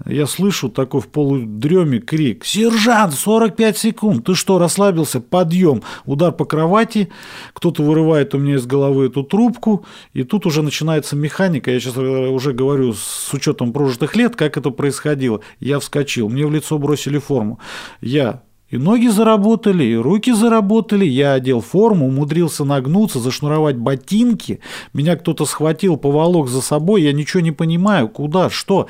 Я 0.06 0.28
слышу 0.28 0.70
такой 0.70 1.02
в 1.02 1.08
полудреме 1.08 2.00
крик. 2.00 2.46
«Сержант, 2.46 3.14
45 3.14 3.78
секунд! 3.78 4.26
Ты 4.26 4.36
что, 4.36 4.58
расслабился? 4.58 5.20
Подъем!» 5.20 5.84
Удар 6.06 6.32
по 6.32 6.46
кровати, 6.46 7.10
кто-то 7.54 7.84
вырывает 7.84 8.34
у 8.34 8.38
меня 8.38 8.56
из 8.56 8.66
головы 8.66 9.08
эту 9.08 9.24
трубку, 9.24 9.86
и 10.14 10.24
тут 10.24 10.46
уже 10.46 10.62
начинается 10.62 11.16
механика. 11.16 11.72
Я 11.72 11.80
сейчас 11.80 11.98
уже 11.98 12.54
говорю 12.54 12.94
с 12.94 13.34
учетом 13.34 13.74
прожитых 13.74 14.16
лет, 14.16 14.36
как 14.36 14.58
это 14.58 14.70
происходило. 14.70 15.42
Я 15.60 15.80
вскочил, 15.80 16.30
мне 16.30 16.46
в 16.46 16.52
лицо 16.52 16.78
бросили 16.78 17.18
форму. 17.18 17.60
Я 18.02 18.44
и 18.70 18.78
ноги 18.78 19.08
заработали, 19.08 19.84
и 19.84 19.96
руки 19.96 20.32
заработали. 20.32 21.06
Я 21.06 21.34
одел 21.34 21.62
форму, 21.62 22.08
умудрился 22.08 22.64
нагнуться, 22.64 23.20
зашнуровать 23.20 23.78
ботинки. 23.78 24.60
Меня 24.94 25.16
кто-то 25.16 25.46
схватил, 25.46 25.98
поволок 25.98 26.50
за 26.50 26.62
собой. 26.62 27.02
Я 27.02 27.14
ничего 27.14 27.42
не 27.42 27.52
понимаю, 27.52 28.08
куда, 28.08 28.50
что. 28.50 28.88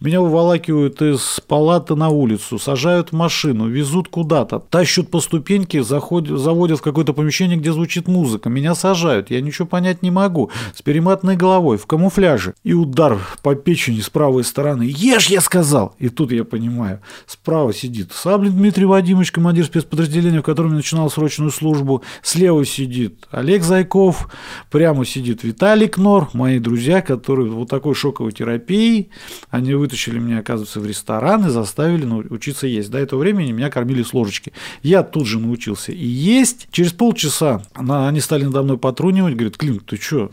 Меня 0.00 0.20
выволакивают 0.20 1.00
из 1.00 1.40
палаты 1.46 1.94
на 1.94 2.08
улицу, 2.08 2.58
сажают 2.58 3.10
в 3.10 3.12
машину, 3.12 3.68
везут 3.68 4.08
куда-то, 4.08 4.58
тащут 4.58 5.10
по 5.10 5.20
ступеньке, 5.20 5.82
заходят, 5.82 6.38
заводят 6.38 6.80
в 6.80 6.82
какое-то 6.82 7.12
помещение, 7.12 7.56
где 7.56 7.72
звучит 7.72 8.08
музыка. 8.08 8.48
Меня 8.48 8.74
сажают, 8.74 9.30
я 9.30 9.40
ничего 9.40 9.66
понять 9.66 10.02
не 10.02 10.10
могу. 10.10 10.50
С 10.74 10.82
перематанной 10.82 11.36
головой, 11.36 11.78
в 11.78 11.86
камуфляже. 11.86 12.54
И 12.64 12.72
удар 12.72 13.18
по 13.42 13.54
печени 13.54 14.00
с 14.00 14.10
правой 14.10 14.42
стороны. 14.42 14.82
Ешь, 14.82 15.28
я 15.28 15.40
сказал! 15.40 15.94
И 15.98 16.08
тут 16.08 16.32
я 16.32 16.44
понимаю, 16.44 17.00
справа 17.26 17.72
сидит 17.72 18.12
Саблин 18.12 18.52
Дмитрий 18.52 18.86
Вадимович, 18.86 19.19
командир 19.28 19.66
спецподразделения, 19.66 20.40
в 20.40 20.44
котором 20.44 20.70
я 20.70 20.76
начинал 20.76 21.10
срочную 21.10 21.50
службу. 21.50 22.02
Слева 22.22 22.64
сидит 22.64 23.26
Олег 23.30 23.62
Зайков, 23.62 24.30
прямо 24.70 25.04
сидит 25.04 25.44
Виталий 25.44 25.88
Кнор, 25.88 26.30
мои 26.32 26.58
друзья, 26.58 27.02
которые 27.02 27.50
вот 27.50 27.68
такой 27.68 27.94
шоковой 27.94 28.32
терапией. 28.32 29.10
Они 29.50 29.74
вытащили 29.74 30.18
меня, 30.18 30.38
оказывается, 30.38 30.80
в 30.80 30.86
ресторан 30.86 31.46
и 31.46 31.50
заставили 31.50 32.04
ну, 32.04 32.24
учиться 32.30 32.66
есть. 32.66 32.90
До 32.90 32.96
этого 32.96 33.20
времени 33.20 33.52
меня 33.52 33.68
кормили 33.68 34.02
с 34.02 34.14
ложечки. 34.14 34.52
Я 34.82 35.02
тут 35.02 35.26
же 35.26 35.38
научился 35.38 35.92
и 35.92 36.06
есть. 36.06 36.68
Через 36.70 36.92
полчаса 36.92 37.62
они 37.74 38.20
стали 38.20 38.44
надо 38.44 38.62
мной 38.62 38.78
потрунивать, 38.78 39.34
говорят, 39.34 39.56
Клим, 39.56 39.80
ты 39.80 39.96
что, 39.96 40.30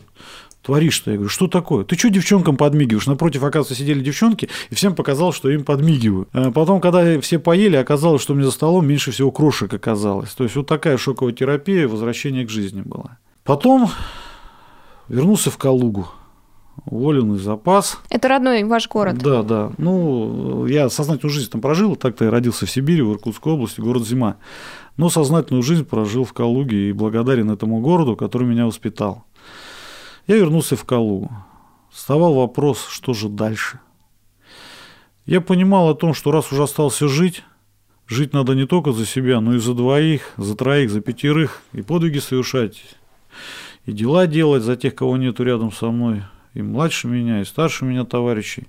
творишь-то? 0.68 1.12
Я 1.12 1.16
говорю, 1.16 1.30
что 1.30 1.46
такое? 1.46 1.82
Ты 1.84 1.96
что 1.96 2.10
девчонкам 2.10 2.58
подмигиваешь? 2.58 3.06
Напротив, 3.06 3.42
оказывается, 3.42 3.74
сидели 3.74 4.00
девчонки, 4.00 4.50
и 4.68 4.74
всем 4.74 4.94
показалось, 4.94 5.34
что 5.34 5.48
им 5.48 5.64
подмигиваю. 5.64 6.28
А 6.34 6.50
Потом, 6.50 6.82
когда 6.82 7.18
все 7.22 7.38
поели, 7.38 7.76
оказалось, 7.76 8.20
что 8.20 8.34
меня 8.34 8.44
за 8.44 8.50
столом 8.50 8.86
меньше 8.86 9.10
всего 9.10 9.30
крошек 9.30 9.72
оказалось. 9.72 10.34
То 10.34 10.44
есть 10.44 10.56
вот 10.56 10.66
такая 10.66 10.98
шоковая 10.98 11.32
терапия, 11.32 11.88
возвращение 11.88 12.46
к 12.46 12.50
жизни 12.50 12.82
была. 12.82 13.16
Потом 13.44 13.88
вернулся 15.08 15.50
в 15.50 15.56
Калугу. 15.56 16.08
Уволенный 16.84 17.38
запас. 17.38 17.98
Это 18.10 18.28
родной 18.28 18.62
ваш 18.64 18.88
город. 18.88 19.16
Да, 19.18 19.42
да. 19.42 19.72
Ну, 19.78 20.66
я 20.66 20.90
сознательную 20.90 21.32
жизнь 21.32 21.50
там 21.50 21.62
прожил. 21.62 21.96
Так-то 21.96 22.26
я 22.26 22.30
родился 22.30 22.66
в 22.66 22.70
Сибири, 22.70 23.00
в 23.00 23.12
Иркутской 23.12 23.54
области, 23.54 23.80
город 23.80 24.06
Зима. 24.06 24.36
Но 24.98 25.08
сознательную 25.08 25.62
жизнь 25.62 25.86
прожил 25.86 26.24
в 26.24 26.34
Калуге 26.34 26.90
и 26.90 26.92
благодарен 26.92 27.50
этому 27.50 27.80
городу, 27.80 28.16
который 28.16 28.46
меня 28.46 28.66
воспитал. 28.66 29.24
Я 30.28 30.36
вернулся 30.36 30.76
в 30.76 30.84
Калугу. 30.84 31.30
Вставал 31.90 32.34
вопрос, 32.34 32.86
что 32.86 33.14
же 33.14 33.30
дальше. 33.30 33.80
Я 35.24 35.40
понимал 35.40 35.88
о 35.88 35.94
том, 35.94 36.12
что 36.12 36.30
раз 36.30 36.52
уже 36.52 36.64
остался 36.64 37.08
жить, 37.08 37.44
жить 38.06 38.34
надо 38.34 38.54
не 38.54 38.66
только 38.66 38.92
за 38.92 39.06
себя, 39.06 39.40
но 39.40 39.54
и 39.54 39.58
за 39.58 39.72
двоих, 39.72 40.34
за 40.36 40.54
троих, 40.54 40.90
за 40.90 41.00
пятерых, 41.00 41.62
и 41.72 41.80
подвиги 41.80 42.18
совершать, 42.18 42.82
и 43.86 43.92
дела 43.92 44.26
делать 44.26 44.62
за 44.62 44.76
тех, 44.76 44.94
кого 44.94 45.16
нету 45.16 45.44
рядом 45.44 45.72
со 45.72 45.90
мной, 45.90 46.22
и 46.52 46.60
младше 46.60 47.08
меня, 47.08 47.40
и 47.40 47.44
старше 47.46 47.86
меня 47.86 48.04
товарищей. 48.04 48.68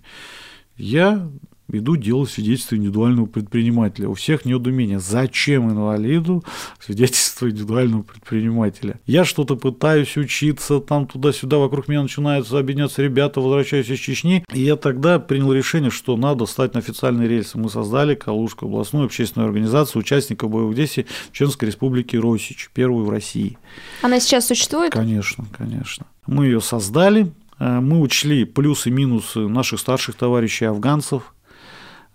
Я 0.78 1.30
иду 1.72 1.96
делать 1.96 2.30
свидетельство 2.30 2.76
индивидуального 2.76 3.26
предпринимателя. 3.26 4.10
У 4.10 4.14
всех 4.14 4.46
недоумение. 4.46 5.00
Зачем 5.00 5.70
инвалиду 5.70 6.44
свидетельство 6.80 7.50
индивидуального 7.50 8.04
предпринимателя? 8.04 9.00
Я 9.06 9.26
что-то 9.26 9.56
пытаюсь 9.56 10.18
учиться, 10.18 10.80
там 10.80 11.08
туда-сюда, 11.08 11.58
вокруг 11.58 11.88
меня 11.88 12.02
начинаются 12.02 12.58
объединяться 12.58 13.02
ребята, 13.02 13.42
возвращаюсь 13.42 13.90
из 13.90 14.00
Чечни. 14.00 14.44
И 14.54 14.62
я 14.62 14.76
тогда 14.76 15.20
принял 15.20 15.54
решение, 15.54 15.92
что 15.92 16.18
надо 16.18 16.46
стать 16.46 16.74
на 16.74 16.80
официальные 16.80 17.28
рельсы. 17.28 17.58
Мы 17.58 17.70
создали 17.70 18.16
Калужскую 18.16 18.70
областную 18.70 19.06
общественную 19.06 19.48
организацию 19.48 20.02
участников 20.02 20.50
боевых 20.50 20.76
действий 20.76 21.06
Чеченской 21.32 21.68
республике 21.68 22.20
Росич, 22.20 22.70
первую 22.74 23.06
в 23.06 23.10
России. 23.10 23.58
Она 24.02 24.20
сейчас 24.20 24.48
существует? 24.48 24.92
Конечно, 24.92 25.46
конечно. 25.58 26.06
Мы 26.26 26.46
ее 26.46 26.62
создали, 26.62 27.32
э, 27.60 27.80
мы 27.80 28.02
учли 28.02 28.46
плюсы 28.46 28.90
и 28.90 28.92
минусы 28.92 29.40
наших 29.48 29.80
старших 29.80 30.16
товарищей 30.16 30.66
афганцев. 30.66 31.34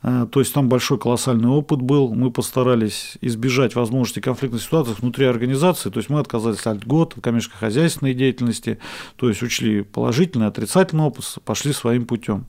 Э, 0.05 0.27
То 0.31 0.41
есть 0.41 0.53
там 0.53 0.69
большой 0.69 0.99
колоссальный 0.99 1.49
опыт 1.49 1.81
был. 1.81 2.15
Мы 2.15 2.31
постарались 2.31 3.17
избежать 3.23 3.75
возможности 3.75 4.21
конфликтных 4.21 4.63
ситуаций 4.63 4.95
внутри 4.99 5.25
организации. 5.25 5.89
То 5.91 5.99
есть 5.99 6.11
мы 6.11 6.21
отказались 6.21 6.67
от 6.67 6.87
год, 6.87 7.15
от 7.17 7.25
коммерческо-хозяйственной 7.25 8.13
деятельности. 8.13 8.79
То 9.17 9.29
есть 9.29 9.43
учли 9.43 9.83
положительный, 9.83 10.47
отрицательный 10.47 11.05
опыт, 11.05 11.25
пошли 11.45 11.73
своим 11.73 12.05
путем. 12.05 12.47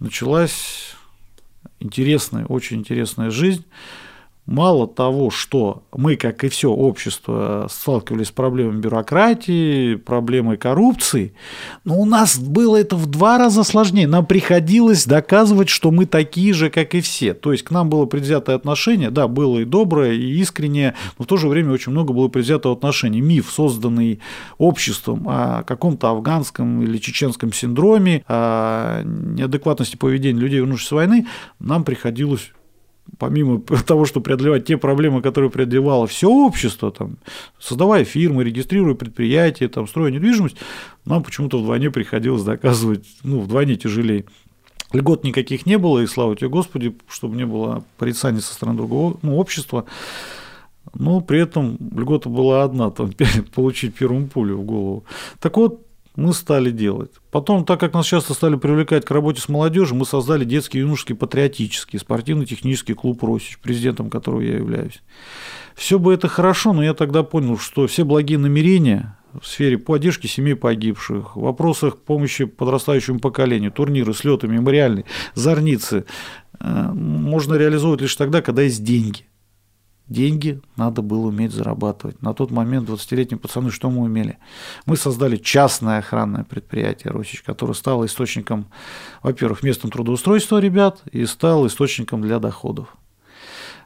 Началась 0.00 0.94
интересная, 1.78 2.44
очень 2.46 2.78
интересная 2.78 3.30
жизнь. 3.30 3.64
Мало 4.48 4.88
того, 4.88 5.28
что 5.30 5.82
мы, 5.94 6.16
как 6.16 6.42
и 6.42 6.48
все 6.48 6.70
общество, 6.70 7.66
сталкивались 7.70 8.28
с 8.28 8.30
проблемами 8.30 8.80
бюрократии, 8.80 9.96
проблемой 9.96 10.56
коррупции, 10.56 11.34
но 11.84 11.98
у 11.98 12.06
нас 12.06 12.38
было 12.38 12.76
это 12.76 12.96
в 12.96 13.04
два 13.04 13.36
раза 13.36 13.62
сложнее. 13.62 14.06
Нам 14.06 14.24
приходилось 14.24 15.04
доказывать, 15.04 15.68
что 15.68 15.90
мы 15.90 16.06
такие 16.06 16.54
же, 16.54 16.70
как 16.70 16.94
и 16.94 17.02
все. 17.02 17.34
То 17.34 17.52
есть 17.52 17.62
к 17.62 17.70
нам 17.70 17.90
было 17.90 18.06
предвзятое 18.06 18.56
отношение, 18.56 19.10
да, 19.10 19.28
было 19.28 19.58
и 19.58 19.66
доброе, 19.66 20.14
и 20.14 20.40
искреннее, 20.40 20.94
но 21.18 21.26
в 21.26 21.28
то 21.28 21.36
же 21.36 21.46
время 21.46 21.74
очень 21.74 21.92
много 21.92 22.14
было 22.14 22.28
предвзятого 22.28 22.74
отношения. 22.74 23.20
Миф, 23.20 23.50
созданный 23.50 24.20
обществом 24.56 25.28
о 25.28 25.62
каком-то 25.64 26.08
афганском 26.08 26.82
или 26.82 26.96
чеченском 26.96 27.52
синдроме, 27.52 28.24
о 28.26 29.02
неадекватности 29.04 29.96
поведения 29.96 30.40
людей, 30.40 30.60
вернувшихся 30.60 30.88
с 30.88 30.92
войны, 30.92 31.26
нам 31.58 31.84
приходилось 31.84 32.50
помимо 33.18 33.60
того, 33.86 34.04
что 34.04 34.20
преодолевать 34.20 34.66
те 34.66 34.76
проблемы, 34.76 35.22
которые 35.22 35.50
преодолевало 35.50 36.06
все 36.06 36.28
общество, 36.28 36.90
там, 36.90 37.18
создавая 37.58 38.04
фирмы, 38.04 38.44
регистрируя 38.44 38.94
предприятия, 38.94 39.68
там, 39.68 39.88
строя 39.88 40.10
недвижимость, 40.10 40.56
нам 41.04 41.22
почему-то 41.22 41.58
вдвойне 41.58 41.90
приходилось 41.90 42.42
доказывать, 42.42 43.06
ну, 43.22 43.40
вдвойне 43.40 43.76
тяжелее 43.76 44.24
льгот 44.92 45.24
никаких 45.24 45.66
не 45.66 45.78
было, 45.78 46.00
и 46.00 46.06
слава 46.06 46.36
тебе 46.36 46.48
Господи, 46.48 46.96
чтобы 47.08 47.36
не 47.36 47.46
было 47.46 47.84
порицаний 47.98 48.40
со 48.40 48.54
стороны 48.54 48.78
другого 48.78 49.18
ну, 49.22 49.36
общества. 49.36 49.84
Но 50.94 51.20
при 51.20 51.40
этом 51.40 51.76
льгота 51.94 52.30
была 52.30 52.64
одна, 52.64 52.90
там, 52.90 53.12
получить 53.54 53.94
первую 53.94 54.26
пулю 54.26 54.56
в 54.56 54.64
голову. 54.64 55.04
Так 55.40 55.56
вот, 55.56 55.86
мы 56.18 56.32
стали 56.32 56.72
делать. 56.72 57.12
Потом, 57.30 57.64
так 57.64 57.78
как 57.78 57.94
нас 57.94 58.04
часто 58.04 58.34
стали 58.34 58.56
привлекать 58.56 59.04
к 59.04 59.10
работе 59.12 59.40
с 59.40 59.48
молодежью, 59.48 59.96
мы 59.96 60.04
создали 60.04 60.44
детский 60.44 60.80
юношеский 60.80 61.14
патриотический 61.14 61.96
спортивно-технический 62.00 62.94
клуб 62.94 63.22
«Росич», 63.22 63.60
президентом 63.60 64.10
которого 64.10 64.40
я 64.40 64.56
являюсь. 64.56 65.00
Все 65.76 66.00
бы 66.00 66.12
это 66.12 66.26
хорошо, 66.26 66.72
но 66.72 66.82
я 66.82 66.94
тогда 66.94 67.22
понял, 67.22 67.56
что 67.56 67.86
все 67.86 68.02
благие 68.02 68.36
намерения 68.36 69.16
в 69.40 69.46
сфере 69.46 69.78
поддержки 69.78 70.26
семей 70.26 70.56
погибших, 70.56 71.36
в 71.36 71.40
вопросах 71.40 71.98
помощи 71.98 72.46
подрастающему 72.46 73.20
поколению, 73.20 73.70
турниры, 73.70 74.12
слеты, 74.12 74.48
мемориальные, 74.48 75.04
зорницы, 75.34 76.04
э, 76.58 76.90
можно 76.94 77.54
реализовывать 77.54 78.00
лишь 78.00 78.16
тогда, 78.16 78.42
когда 78.42 78.62
есть 78.62 78.82
деньги. 78.82 79.27
Деньги 80.08 80.62
надо 80.76 81.02
было 81.02 81.26
уметь 81.26 81.52
зарабатывать. 81.52 82.22
На 82.22 82.32
тот 82.32 82.50
момент 82.50 82.88
20-летние 82.88 83.38
пацаны 83.38 83.70
что 83.70 83.90
мы 83.90 84.02
умели? 84.02 84.38
Мы 84.86 84.96
создали 84.96 85.36
частное 85.36 85.98
охранное 85.98 86.44
предприятие 86.44 87.12
«Росич», 87.12 87.42
которое 87.42 87.74
стало 87.74 88.06
источником, 88.06 88.68
во-первых, 89.22 89.62
местом 89.62 89.90
трудоустройства 89.90 90.58
ребят 90.58 91.02
и 91.12 91.26
стало 91.26 91.66
источником 91.66 92.22
для 92.22 92.38
доходов. 92.38 92.96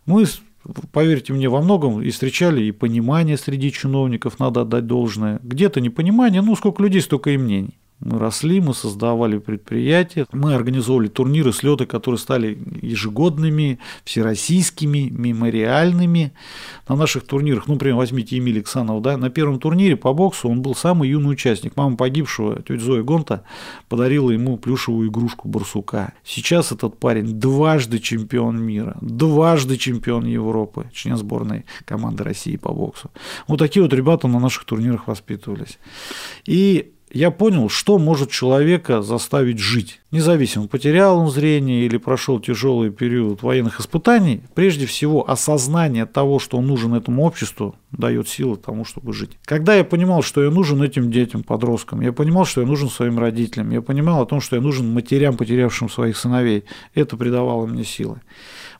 Мы 0.07 0.27
поверьте 0.93 1.33
мне, 1.33 1.49
во 1.49 1.61
многом 1.61 2.01
и 2.01 2.11
встречали 2.11 2.63
и 2.63 2.71
понимание 2.71 3.37
среди 3.37 3.73
чиновников, 3.73 4.39
надо 4.39 4.61
отдать 4.61 4.87
должное. 4.87 5.41
Где-то 5.43 5.81
непонимание, 5.81 6.41
ну, 6.41 6.55
сколько 6.55 6.85
людей, 6.85 7.03
столько 7.03 7.31
и 7.31 7.37
мнений. 7.37 7.79
Мы 8.03 8.19
росли, 8.19 8.61
мы 8.61 8.75
создавали 8.75 9.39
предприятия, 9.39 10.27
мы 10.33 10.55
организовывали 10.55 11.09
турниры, 11.09 11.53
слеты, 11.53 11.87
которые 11.87 12.19
стали 12.19 12.59
ежегодными, 12.81 13.79
всероссийскими, 14.05 15.09
мемориальными. 15.11 16.33
На 16.89 16.97
наших 16.97 17.25
турнирах, 17.25 17.69
ну, 17.69 17.75
например, 17.75 17.97
возьмите 17.97 18.39
Эмиль 18.39 18.59
Иксанов, 18.61 19.03
да, 19.03 19.17
на 19.17 19.31
первом 19.31 19.61
турнире 19.61 19.97
по 19.97 20.13
боксу 20.13 20.49
он 20.49 20.63
был 20.63 20.75
самый 20.75 21.11
юный 21.11 21.31
участник. 21.31 21.77
Мама 21.77 21.97
погибшего, 21.97 22.61
тетя 22.63 22.83
Зоя 22.83 23.03
Гонта, 23.03 23.45
подарила 23.89 24.31
ему 24.31 24.57
плюшевую 24.57 25.09
игрушку 25.09 25.49
барсука. 25.49 26.13
Сейчас 26.25 26.73
этот 26.73 26.99
парень 26.99 27.39
дважды 27.39 28.01
чемпион 28.01 28.61
мира, 28.61 28.97
дважды 29.01 29.77
чемпион 29.77 30.27
Европы, 30.27 30.91
член 30.93 31.17
сборной 31.17 31.67
команды 31.85 32.25
России 32.25 32.57
по 32.57 32.73
боксу. 32.73 33.11
Вот 33.47 33.59
такие 33.59 33.83
вот 33.83 33.93
ребята 33.93 34.27
на 34.27 34.41
наших 34.41 34.65
турнирах 34.65 35.07
воспитывались. 35.07 35.79
И 36.47 36.93
я 37.13 37.31
понял, 37.31 37.69
что 37.69 37.99
может 37.99 38.31
человека 38.31 39.03
заставить 39.03 39.59
жить. 39.59 40.01
Независимо, 40.11 40.67
потерял 40.67 41.19
он 41.19 41.31
зрение 41.31 41.85
или 41.85 41.97
прошел 41.97 42.41
тяжелый 42.41 42.91
период 42.91 43.43
военных 43.43 43.81
испытаний, 43.81 44.43
прежде 44.55 44.87
всего 44.87 45.29
осознание 45.29 46.07
того, 46.07 46.39
что 46.39 46.59
он 46.59 46.67
нужен 46.67 46.95
этому 46.95 47.25
обществу, 47.25 47.77
дает 47.91 48.29
силы 48.29 48.57
тому, 48.57 48.85
чтобы 48.85 49.13
жить. 49.13 49.39
Когда 49.45 49.75
я 49.75 49.85
понимал, 49.85 50.23
что 50.23 50.43
я 50.43 50.51
нужен 50.51 50.83
этим 50.83 51.11
детям, 51.11 51.43
подросткам, 51.43 52.01
я 52.01 52.13
понимал, 52.13 52.47
что 52.47 52.63
я 52.63 52.67
нужен 52.67 52.89
своим 52.89 53.19
родителям, 53.19 53.71
я 53.71 53.83
понимал 53.83 54.23
о 54.23 54.27
том, 54.27 54.41
что 54.41 54.57
я 54.57 54.63
нужен 54.63 54.93
матерям, 54.93 55.37
потерявшим 55.37 55.89
своих 55.91 56.17
сыновей, 56.17 56.65
это 56.95 57.17
придавало 57.17 57.67
мне 57.67 57.85
силы. 57.85 58.21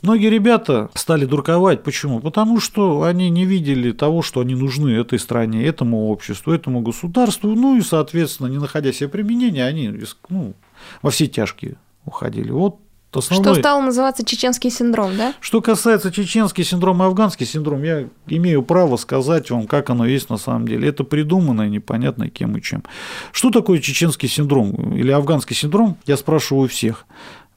Многие 0.03 0.31
ребята 0.31 0.91
стали 0.95 1.25
дурковать. 1.25 1.85
Почему? 1.85 2.21
Потому 2.21 2.61
что 2.61 3.05
они 3.05 3.31
не 3.31 3.45
видели 3.45 3.93
того, 3.93 4.23
что 4.23 4.41
они 4.41 4.55
нужны 4.55 4.91
этой 4.91 5.19
стране, 5.19 5.65
этому 5.65 6.09
обществу, 6.09 6.53
этому 6.53 6.81
государству. 6.81 7.55
Ну 7.55 7.79
и, 7.79 7.83
соответственно, 7.83 8.49
не 8.49 8.59
находя 8.59 8.93
себе 8.93 9.09
применения, 9.09 9.65
они 9.65 9.95
ну, 10.29 10.55
во 11.03 11.11
все 11.11 11.29
тяжкие 11.29 11.77
уходили. 12.05 12.51
Вот 12.51 12.79
Основной... 13.15 13.53
Что 13.53 13.61
стало 13.61 13.83
называться 13.83 14.25
чеченский 14.25 14.71
синдром, 14.71 15.17
да? 15.17 15.35
Что 15.41 15.61
касается 15.61 16.11
чеченский 16.11 16.65
синдром 16.65 17.03
и 17.03 17.07
афганский 17.07 17.45
синдром, 17.45 17.83
я 17.83 18.09
имею 18.27 18.63
право 18.63 18.97
сказать 18.97 19.51
вам, 19.51 19.67
как 19.67 19.91
оно 19.91 20.07
есть 20.07 20.31
на 20.31 20.39
самом 20.39 20.67
деле. 20.67 20.89
Это 20.89 21.05
придуманное, 21.05 21.69
непонятно 21.69 22.31
кем 22.31 22.57
и 22.57 22.63
чем. 22.63 22.85
Что 23.31 23.51
такое 23.51 23.81
чеченский 23.81 24.29
синдром 24.29 24.97
или 24.97 25.11
афганский 25.11 25.55
синдром, 25.55 25.99
я 26.07 26.17
спрашиваю 26.17 26.69
всех. 26.69 27.05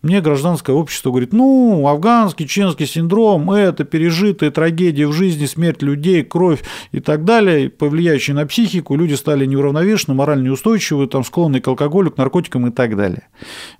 Мне 0.06 0.22
гражданское 0.22 0.72
общество 0.72 1.10
говорит, 1.10 1.34
ну, 1.34 1.88
афганский, 1.88 2.48
чеченский 2.48 2.86
синдром– 2.86 3.50
это 3.52 3.86
пережитая 3.86 4.52
трагедия 4.52 5.08
в 5.08 5.14
жизни, 5.14 5.48
смерть 5.48 5.82
людей, 5.82 6.22
кровь 6.24 6.64
и 6.92 7.00
так 7.00 7.26
далее, 7.26 7.72
повлияющие 7.72 8.36
на 8.36 8.46
психику, 8.46 8.96
люди 8.96 9.16
стали 9.16 9.48
неуравновешены, 9.48 10.14
морально 10.14 10.44
неустойчивы, 10.44 11.08
там, 11.08 11.24
склонны 11.24 11.60
к 11.60 11.68
алкоголю, 11.68 12.12
к 12.12 12.18
наркотикам 12.18 12.68
и 12.68 12.72
так 12.72 12.96
далее. 12.96 13.30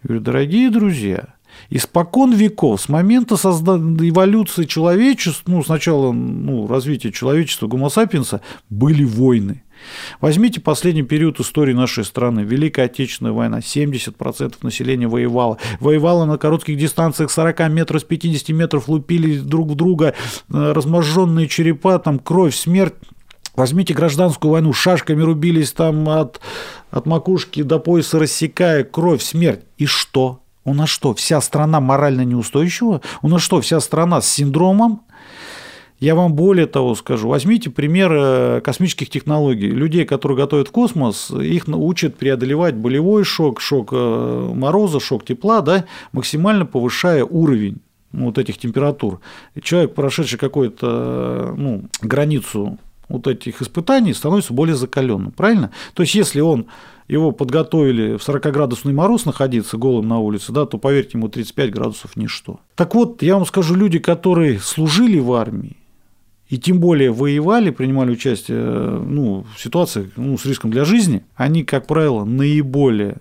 Я 0.02 0.08
говорю, 0.08 0.22
дорогие 0.22 0.72
друзья, 0.72 1.36
Испокон 1.70 2.34
веков, 2.34 2.82
с 2.82 2.90
момента 2.90 3.38
создания 3.38 4.10
эволюции 4.10 4.66
человечества, 4.66 5.52
ну, 5.52 5.64
сначала 5.64 6.12
ну, 6.12 6.68
развития 6.68 7.12
человечества, 7.12 7.68
гомосапиенса, 7.68 8.42
были 8.70 9.04
войны. 9.04 9.64
Возьмите 10.22 10.62
последний 10.62 11.04
период 11.04 11.40
истории 11.40 11.74
нашей 11.74 12.06
страны. 12.06 12.42
Великая 12.42 12.86
Отечественная 12.86 13.34
война. 13.34 13.60
70% 13.60 14.56
населения 14.62 15.08
воевало. 15.08 15.58
Воевало 15.80 16.26
на 16.26 16.38
коротких 16.38 16.78
дистанциях 16.78 17.32
40 17.32 17.70
метров, 17.70 18.02
с 18.02 18.04
50 18.04 18.50
метров 18.50 18.88
лупили 18.88 19.38
друг 19.38 19.72
в 19.72 19.76
друга, 19.76 20.14
э, 20.50 20.72
разможженные 20.72 21.48
черепа, 21.48 22.00
там 22.00 22.20
кровь, 22.20 22.56
смерть. 22.56 22.96
Возьмите 23.56 23.94
гражданскую 23.94 24.52
войну, 24.52 24.74
шашками 24.74 25.22
рубились 25.22 25.72
там 25.72 26.10
от, 26.10 26.42
от 26.92 27.06
макушки 27.06 27.64
до 27.64 27.80
пояса, 27.80 28.20
рассекая 28.20 28.84
кровь, 28.84 29.22
смерть. 29.22 29.62
И 29.78 29.86
что? 29.86 30.42
У 30.66 30.74
нас 30.74 30.90
что, 30.90 31.14
вся 31.14 31.40
страна 31.42 31.80
морально 31.80 32.26
неустойчива? 32.26 33.02
У 33.22 33.30
нас 33.30 33.42
что, 33.42 33.62
вся 33.62 33.80
страна 33.80 34.20
с 34.20 34.28
синдромом? 34.28 35.02
Я 36.00 36.16
вам 36.16 36.34
более 36.34 36.66
того 36.66 36.96
скажу. 36.96 37.30
Возьмите 37.30 37.70
пример 37.70 38.12
э, 38.12 38.62
космических 38.62 39.10
технологий. 39.10 39.70
Людей, 39.70 40.06
которые 40.06 40.38
готовят 40.38 40.68
в 40.68 40.72
космос, 40.72 41.32
их 41.32 41.68
учат 41.68 42.18
преодолевать 42.18 42.76
болевой 42.76 43.24
шок, 43.24 43.62
шок 43.62 43.90
э, 43.94 44.52
мороза, 44.54 45.00
шок 45.00 45.24
тепла, 45.24 45.62
да, 45.62 45.86
максимально 46.12 46.66
повышая 46.66 47.24
уровень 47.24 47.78
вот 48.12 48.38
этих 48.38 48.58
температур. 48.58 49.20
человек, 49.62 49.94
прошедший 49.94 50.40
какую-то 50.40 50.88
э, 50.88 51.54
ну, 51.58 51.84
границу 52.02 52.78
вот 53.08 53.28
этих 53.28 53.62
испытаний, 53.62 54.14
становится 54.14 54.54
более 54.54 54.76
закаленным, 54.76 55.32
правильно? 55.32 55.72
То 55.94 56.04
есть, 56.04 56.16
если 56.16 56.42
он 56.42 56.66
его 57.08 57.32
подготовили 57.32 58.18
в 58.18 58.28
40-градусный 58.28 58.94
мороз 58.94 59.26
находиться 59.26 59.78
голым 59.78 60.08
на 60.08 60.20
улице, 60.20 60.52
да, 60.52 60.66
то, 60.66 60.78
поверьте, 60.78 61.18
ему 61.18 61.30
35 61.30 61.72
градусов 61.72 62.16
ничто. 62.16 62.60
Так 62.76 62.96
вот, 62.96 63.22
я 63.22 63.36
вам 63.36 63.46
скажу, 63.46 63.76
люди, 63.76 64.00
которые 64.00 64.60
служили 64.60 65.20
в 65.20 65.34
армии, 65.34 65.78
и 66.48 66.58
тем 66.58 66.80
более 66.80 67.12
воевали, 67.12 67.72
принимали 67.72 68.12
участие 68.12 68.60
ну, 68.60 69.46
в 69.56 69.62
ситуациях 69.62 70.10
ну, 70.16 70.38
с 70.38 70.46
риском 70.46 70.72
для 70.72 70.86
жизни, 70.86 71.24
они, 71.36 71.64
как 71.64 71.88
правило, 71.88 72.24
наиболее 72.24 73.18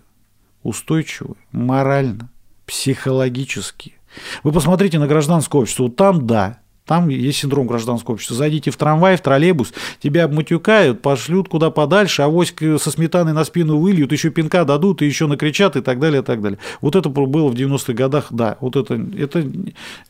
устойчивы 0.62 1.34
морально, 1.52 2.30
психологически. 2.66 3.94
Вы 4.42 4.52
посмотрите 4.52 4.98
на 4.98 5.06
гражданское 5.06 5.60
общество, 5.60 5.90
там 5.90 6.26
да, 6.26 6.60
там 6.86 7.08
есть 7.08 7.38
синдром 7.38 7.66
гражданского 7.66 8.14
общества. 8.14 8.36
Зайдите 8.36 8.70
в 8.70 8.76
трамвай, 8.76 9.16
в 9.16 9.22
троллейбус, 9.22 9.72
тебя 10.02 10.24
обматюкают, 10.24 11.00
пошлют 11.00 11.48
куда 11.48 11.70
подальше, 11.70 12.22
а 12.22 12.26
авоськ 12.26 12.62
со 12.78 12.90
сметаной 12.90 13.32
на 13.32 13.44
спину 13.44 13.78
выльют, 13.78 14.12
еще 14.12 14.28
пинка 14.30 14.64
дадут, 14.64 15.00
и 15.00 15.06
еще 15.06 15.26
накричат, 15.26 15.76
и 15.76 15.80
так 15.80 15.98
далее, 15.98 16.20
и 16.20 16.24
так 16.24 16.42
далее. 16.42 16.58
Вот 16.82 16.94
это 16.94 17.08
было 17.08 17.48
в 17.48 17.54
90-х 17.54 17.94
годах, 17.94 18.26
да. 18.30 18.58
Вот 18.60 18.76
это, 18.76 18.94
это 19.16 19.50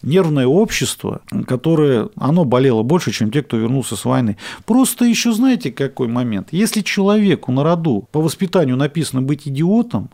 нервное 0.03 0.47
общество, 0.47 1.21
которое, 1.47 2.09
оно 2.17 2.45
болело 2.45 2.83
больше, 2.83 3.13
чем 3.13 3.31
те, 3.31 3.43
кто 3.43 3.57
вернулся 3.57 3.95
с 3.95 4.05
войны. 4.05 4.37
Просто 4.65 5.05
еще 5.05 5.33
знаете, 5.33 5.71
какой 5.71 6.09
момент? 6.09 6.49
Если 6.51 6.81
человеку 6.81 7.53
на 7.53 7.63
роду 7.63 8.09
по 8.11 8.21
воспитанию 8.21 8.77
написано 8.77 9.23
быть 9.23 9.47
идиотом, 9.47 10.11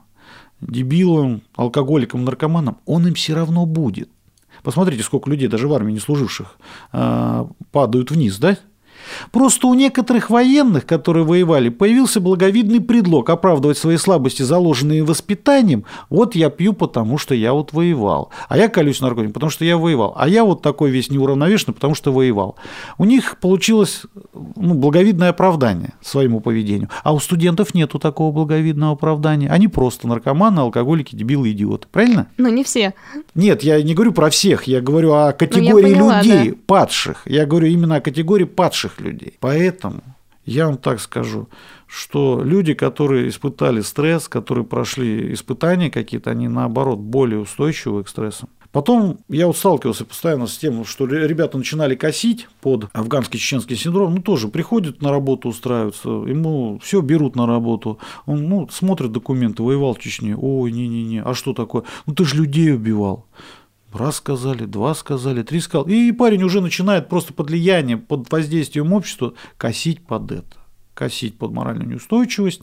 дебилом, 0.61 1.41
алкоголиком, 1.57 2.27
наркоманом, 2.27 2.77
он 2.85 3.07
им 3.07 3.15
все 3.15 3.35
равно 3.35 3.65
будет. 3.65 4.11
Посмотрите, 4.63 5.03
сколько 5.03 5.31
людей, 5.31 5.49
даже 5.49 5.69
в 5.69 5.75
армии 5.75 5.93
не 5.93 6.01
служивших, 6.01 6.57
а, 6.93 7.49
падают 7.73 8.11
вниз, 8.11 8.39
да? 8.39 8.59
Просто 9.33 9.67
у 9.67 9.75
некоторых 9.75 10.31
военных, 10.31 10.87
которые 10.87 11.25
воевали, 11.25 11.69
появился 11.69 12.21
благовидный 12.21 12.81
предлог 12.81 13.31
оправдывать 13.31 13.79
свои 13.79 13.97
слабости, 13.97 14.43
заложенные 14.43 15.05
воспитанием. 15.05 15.85
Вот 16.09 16.35
я 16.35 16.51
пью, 16.51 16.73
потому 16.73 17.19
что 17.19 17.35
я 17.35 17.53
вот 17.53 17.73
воевал. 17.73 18.31
А 18.49 18.57
я 18.57 18.69
колюсь 18.69 19.01
наркотиком, 19.01 19.33
потому 19.33 19.51
что 19.51 19.65
я 19.65 19.77
воевал. 19.77 20.15
А 20.17 20.29
я 20.29 20.45
вот 20.45 20.63
такой 20.63 20.91
весь 20.91 21.11
неуравновешенный, 21.11 21.75
потому 21.75 21.95
что 21.95 22.13
воевал. 22.13 22.57
У 22.99 23.05
них 23.05 23.39
получилось 23.39 24.03
ну, 24.57 24.75
благовидное 24.75 25.31
оправдание 25.31 25.95
своему 26.01 26.41
поведению. 26.41 26.89
А 27.03 27.13
у 27.13 27.21
студентов 27.21 27.75
нету 27.75 27.99
такого 27.99 28.33
благовидного 28.33 28.93
оправдания. 28.93 29.49
Они 29.51 29.69
просто 29.69 30.09
наркоманы, 30.09 30.61
алкоголики, 30.61 31.15
дебилы, 31.15 31.53
идиоты. 31.53 31.87
Правильно? 31.91 32.29
Ну, 32.37 32.49
не 32.49 32.65
все. 32.65 32.95
Нет, 33.35 33.63
я 33.63 33.83
не 33.83 33.95
говорю 33.95 34.13
про 34.13 34.31
всех. 34.31 34.65
Я 34.65 34.81
говорю 34.81 35.13
о 35.13 35.33
категории 35.33 35.95
поняла, 35.95 36.23
людей, 36.23 36.51
да. 36.51 36.57
падших. 36.67 37.23
Я 37.27 37.47
говорю 37.47 37.69
именно 37.69 37.97
о 37.97 38.01
категории 38.01 38.45
падших 38.45 38.90
людей. 38.99 39.37
Поэтому 39.41 40.03
Я 40.47 40.67
вам 40.67 40.79
так 40.79 41.01
скажу, 41.01 41.49
что 41.87 42.43
люди, 42.43 42.75
которые 42.75 43.29
испытали 43.29 43.83
стресс, 43.83 44.27
которые 44.27 44.65
прошли 44.65 45.33
испытания 45.35 45.91
какие-то, 45.91 46.31
они 46.31 46.49
наоборот 46.49 46.99
более 46.99 47.39
устойчивы 47.39 48.03
к 48.03 48.09
стрессам. 48.09 48.49
Потом 48.73 49.19
я 49.29 49.49
вот 49.49 49.57
сталкивался 49.57 50.05
постоянно 50.05 50.47
с 50.47 50.57
тем, 50.57 50.85
что 50.85 51.05
ребята 51.07 51.59
начинали 51.59 51.97
косить 51.97 52.49
под 52.61 52.89
афганский 52.93 53.39
чеченский 53.39 53.77
синдром, 53.77 54.15
ну 54.15 54.23
тоже 54.23 54.47
приходят 54.47 55.03
на 55.03 55.11
работу 55.11 55.49
устраиваются, 55.49 56.09
ему 56.09 56.79
все 56.81 57.01
берут 57.01 57.35
на 57.35 57.47
работу, 57.47 57.99
он 58.27 58.49
ну, 58.49 58.69
смотрит 58.71 59.11
документы, 59.11 59.65
воевал 59.65 59.95
в 59.95 59.99
Чечне, 59.99 60.37
ой, 60.37 60.71
не-не-не, 60.71 61.23
а 61.23 61.35
что 61.35 61.53
такое? 61.53 61.83
Ну 62.07 62.15
ты 62.15 62.25
же 62.25 62.37
людей 62.37 62.73
убивал. 62.73 63.27
Раз 63.93 64.17
сказали, 64.17 64.67
два 64.67 64.95
сказали, 64.95 65.43
три 65.43 65.61
сказали. 65.61 65.93
И 65.93 66.13
парень 66.13 66.43
уже 66.43 66.61
начинает 66.61 67.09
просто 67.09 67.33
под 67.33 67.51
влиянием, 67.51 68.01
под 68.01 68.31
воздействием 68.31 68.93
общества 68.93 69.35
косить 69.57 70.07
под 70.07 70.31
это, 70.31 70.57
косить 70.95 71.39
под 71.39 71.53
моральную 71.53 71.89
неустойчивость. 71.89 72.63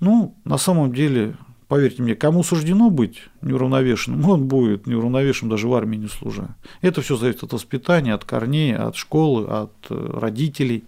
Ну, 0.00 0.36
на 0.44 0.58
самом 0.58 0.94
деле, 0.94 1.36
Поверьте 1.72 2.02
мне, 2.02 2.14
кому 2.14 2.42
суждено 2.42 2.90
быть 2.90 3.22
неуравновешенным, 3.40 4.28
он 4.28 4.46
будет 4.46 4.86
неуравновешенным 4.86 5.48
даже 5.48 5.68
в 5.68 5.72
армии 5.72 5.96
не 5.96 6.08
служа. 6.08 6.54
Это 6.82 7.00
все 7.00 7.16
зависит 7.16 7.44
от 7.44 7.54
воспитания, 7.54 8.12
от 8.12 8.26
корней, 8.26 8.76
от 8.76 8.94
школы, 8.94 9.46
от 9.46 9.72
э, 9.88 10.10
родителей. 10.20 10.84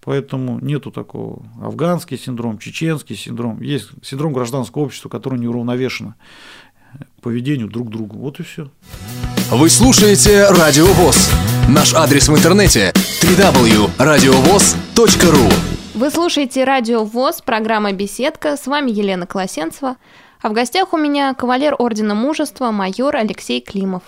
Поэтому 0.00 0.58
нету 0.58 0.90
такого 0.90 1.46
афганский 1.62 2.18
синдром, 2.18 2.58
чеченский 2.58 3.14
синдром. 3.14 3.62
Есть 3.62 3.90
синдром 4.02 4.32
гражданского 4.32 4.82
общества, 4.82 5.08
который 5.08 5.38
неуравновешено 5.38 6.16
поведению 7.22 7.68
друг 7.68 7.88
к 7.88 7.90
другу. 7.90 8.18
Вот 8.18 8.40
и 8.40 8.42
все. 8.42 8.70
Вы 9.50 9.70
слушаете 9.70 10.48
Радио 10.48 10.86
ВОЗ. 10.86 11.30
Наш 11.68 11.94
адрес 11.94 12.28
в 12.28 12.36
интернете 12.36 12.92
www.radiovoz.ru 13.22 15.54
Вы 15.94 16.10
слушаете 16.10 16.64
Радио 16.64 17.04
ВОЗ, 17.04 17.42
программа 17.42 17.92
«Беседка». 17.92 18.56
С 18.56 18.66
вами 18.66 18.90
Елена 18.90 19.26
Колосенцева. 19.26 19.96
А 20.42 20.48
в 20.48 20.52
гостях 20.52 20.92
у 20.92 20.96
меня 20.96 21.32
кавалер 21.34 21.74
Ордена 21.78 22.14
Мужества 22.14 22.70
майор 22.70 23.16
Алексей 23.16 23.60
Климов. 23.60 24.02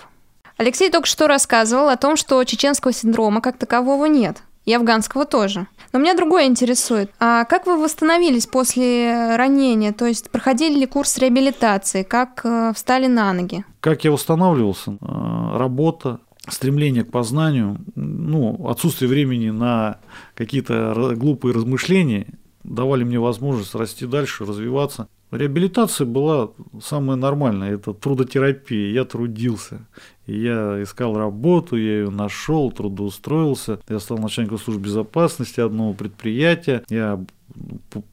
Алексей 0.57 0.91
только 0.91 1.07
что 1.07 1.29
рассказывал 1.29 1.89
о 1.89 1.97
том, 1.97 2.17
что 2.17 2.43
чеченского 2.45 2.93
синдрома 2.93 3.41
как 3.41 3.59
такового 3.59 4.07
нет, 4.07 4.39
и 4.65 4.75
афганского 4.75 5.25
тоже. 5.25 5.67
Но 5.93 5.99
меня 5.99 6.15
другое 6.15 6.47
интересует. 6.47 7.11
А 7.19 7.45
как 7.45 7.67
вы 7.67 7.83
восстановились 7.83 8.47
после 8.47 9.37
ранения? 9.37 9.93
То 9.93 10.07
есть 10.07 10.31
проходили 10.31 10.81
ли 10.81 10.87
курс 10.87 11.19
реабилитации? 11.19 12.03
Как 12.03 12.41
э, 12.45 12.73
встали 12.75 13.07
на 13.07 13.33
ноги? 13.33 13.65
Как 13.81 14.05
я 14.05 14.13
восстанавливался? 14.13 14.99
Э, 15.01 15.59
работа, 15.59 16.21
стремление 16.49 17.05
к 17.05 17.11
познанию, 17.11 17.79
ну, 17.95 18.69
отсутствие 18.69 19.09
времени 19.09 19.51
на 19.51 19.99
какие-то 20.35 21.15
глупые 21.17 21.55
размышления 21.55 22.27
давали 22.65 23.05
мне 23.05 23.19
возможность 23.19 23.75
расти 23.75 24.07
дальше, 24.07 24.45
развиваться. 24.45 25.09
Реабилитация 25.31 26.07
была 26.07 26.51
самая 26.83 27.17
нормальная, 27.17 27.75
это 27.75 27.93
трудотерапия. 27.93 28.93
Я 28.93 29.05
трудился, 29.05 29.87
я 30.33 30.83
искал 30.83 31.17
работу, 31.17 31.77
я 31.77 32.01
ее 32.01 32.11
нашел, 32.11 32.71
трудоустроился. 32.71 33.81
Я 33.89 33.99
стал 33.99 34.19
начальником 34.19 34.59
службы 34.59 34.85
безопасности 34.85 35.61
одного 35.61 35.95
предприятия. 35.95 36.85
Я 36.89 37.25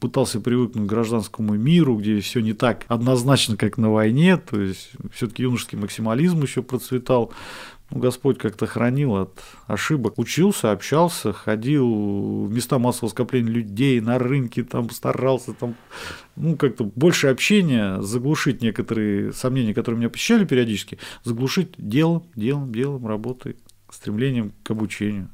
пытался 0.00 0.40
привыкнуть 0.40 0.86
к 0.86 0.90
гражданскому 0.90 1.54
миру, 1.54 1.96
где 1.96 2.20
все 2.20 2.40
не 2.40 2.54
так 2.54 2.84
однозначно, 2.88 3.56
как 3.56 3.76
на 3.76 3.92
войне, 3.92 4.38
то 4.38 4.60
есть 4.60 4.92
все-таки 5.12 5.42
юношеский 5.42 5.78
максимализм 5.78 6.42
еще 6.42 6.62
процветал. 6.62 7.32
Ну, 7.90 8.00
Господь 8.00 8.38
как-то 8.38 8.66
хранил 8.66 9.16
от 9.16 9.40
ошибок. 9.66 10.18
Учился, 10.18 10.72
общался, 10.72 11.32
ходил 11.32 12.46
в 12.46 12.52
места 12.52 12.78
массового 12.78 13.10
скопления 13.10 13.52
людей, 13.52 14.00
на 14.00 14.18
рынке, 14.18 14.64
там 14.64 14.90
старался, 14.90 15.52
там, 15.52 15.76
ну, 16.34 16.56
как-то 16.56 16.84
больше 16.84 17.28
общения, 17.28 18.00
заглушить 18.02 18.60
некоторые 18.60 19.32
сомнения, 19.32 19.72
которые 19.72 20.00
меня 20.00 20.10
посещали 20.10 20.44
периодически, 20.44 20.98
заглушить 21.22 21.74
делом, 21.78 22.24
делом, 22.34 22.72
делом, 22.72 23.06
работой, 23.06 23.56
стремлением 23.88 24.52
к 24.64 24.70
обучению. 24.72 25.28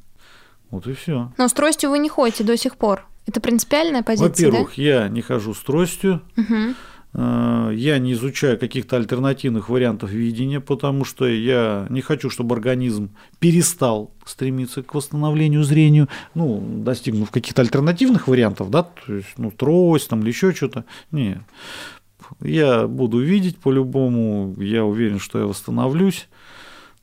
Вот 0.71 0.87
и 0.87 0.93
все. 0.93 1.33
Но 1.39 1.49
с 1.49 1.53
тростью 1.53 1.91
вы 1.91 1.99
не 1.99 2.11
ходите 2.11 2.45
до 2.45 2.57
сих 2.57 2.77
пор. 2.77 3.07
Это 3.27 3.41
принципиальная 3.41 4.03
позиция, 4.03 4.29
Во-первых, 4.29 4.73
да? 4.77 4.83
я 4.83 5.09
не 5.09 5.23
хожу 5.23 5.55
с 5.55 5.61
тростью. 5.61 6.23
Угу. 6.37 6.75
Э, 7.15 7.71
я 7.75 7.99
не 7.99 8.13
изучаю 8.13 8.59
каких-то 8.59 8.97
альтернативных 8.97 9.69
вариантов 9.69 10.11
видения, 10.11 10.61
потому 10.61 11.05
что 11.05 11.27
я 11.27 11.87
не 11.91 12.01
хочу, 12.01 12.31
чтобы 12.31 12.55
организм 12.55 13.11
перестал 13.39 14.13
стремиться 14.25 14.83
к 14.83 14.95
восстановлению 14.95 15.63
зрению, 15.65 16.09
ну, 16.35 16.63
достигнув 16.83 17.31
каких-то 17.31 17.63
альтернативных 17.63 18.29
вариантов, 18.29 18.71
да, 18.71 18.85
то 18.85 19.15
есть, 19.15 19.39
ну, 19.39 19.51
трость 19.51 20.09
там 20.09 20.21
или 20.21 20.29
еще 20.29 20.53
что-то. 20.53 20.85
Нет. 21.11 21.39
Я 22.41 22.87
буду 22.87 23.19
видеть 23.21 23.59
по-любому, 23.59 24.55
я 24.59 24.85
уверен, 24.85 25.19
что 25.19 25.39
я 25.39 25.47
восстановлюсь 25.47 26.29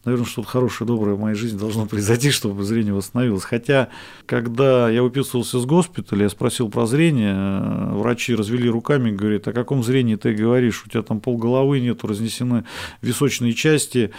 наверное, 0.05 0.25
что-то 0.25 0.47
хорошее, 0.47 0.87
доброе 0.87 1.15
в 1.15 1.19
моей 1.19 1.35
жизни 1.35 1.57
должно 1.57 1.85
произойти, 1.85 2.31
чтобы 2.31 2.63
зрение 2.63 2.93
восстановилось. 2.93 3.43
Хотя, 3.43 3.89
когда 4.25 4.89
я 4.89 5.03
выписывался 5.03 5.59
с 5.59 5.65
госпиталя, 5.65 6.23
я 6.23 6.29
спросил 6.29 6.69
про 6.69 6.85
зрение, 6.85 7.35
э, 7.35 7.93
врачи 7.95 8.35
развели 8.35 8.69
руками, 8.69 9.11
говорят, 9.11 9.47
о 9.47 9.53
каком 9.53 9.83
зрении 9.83 10.15
ты 10.15 10.33
говоришь, 10.33 10.83
у 10.85 10.89
тебя 10.89 11.03
там 11.03 11.19
полголовы 11.19 11.79
нету, 11.79 12.07
разнесены 12.07 12.65
височные 13.01 13.53
части, 13.53 14.11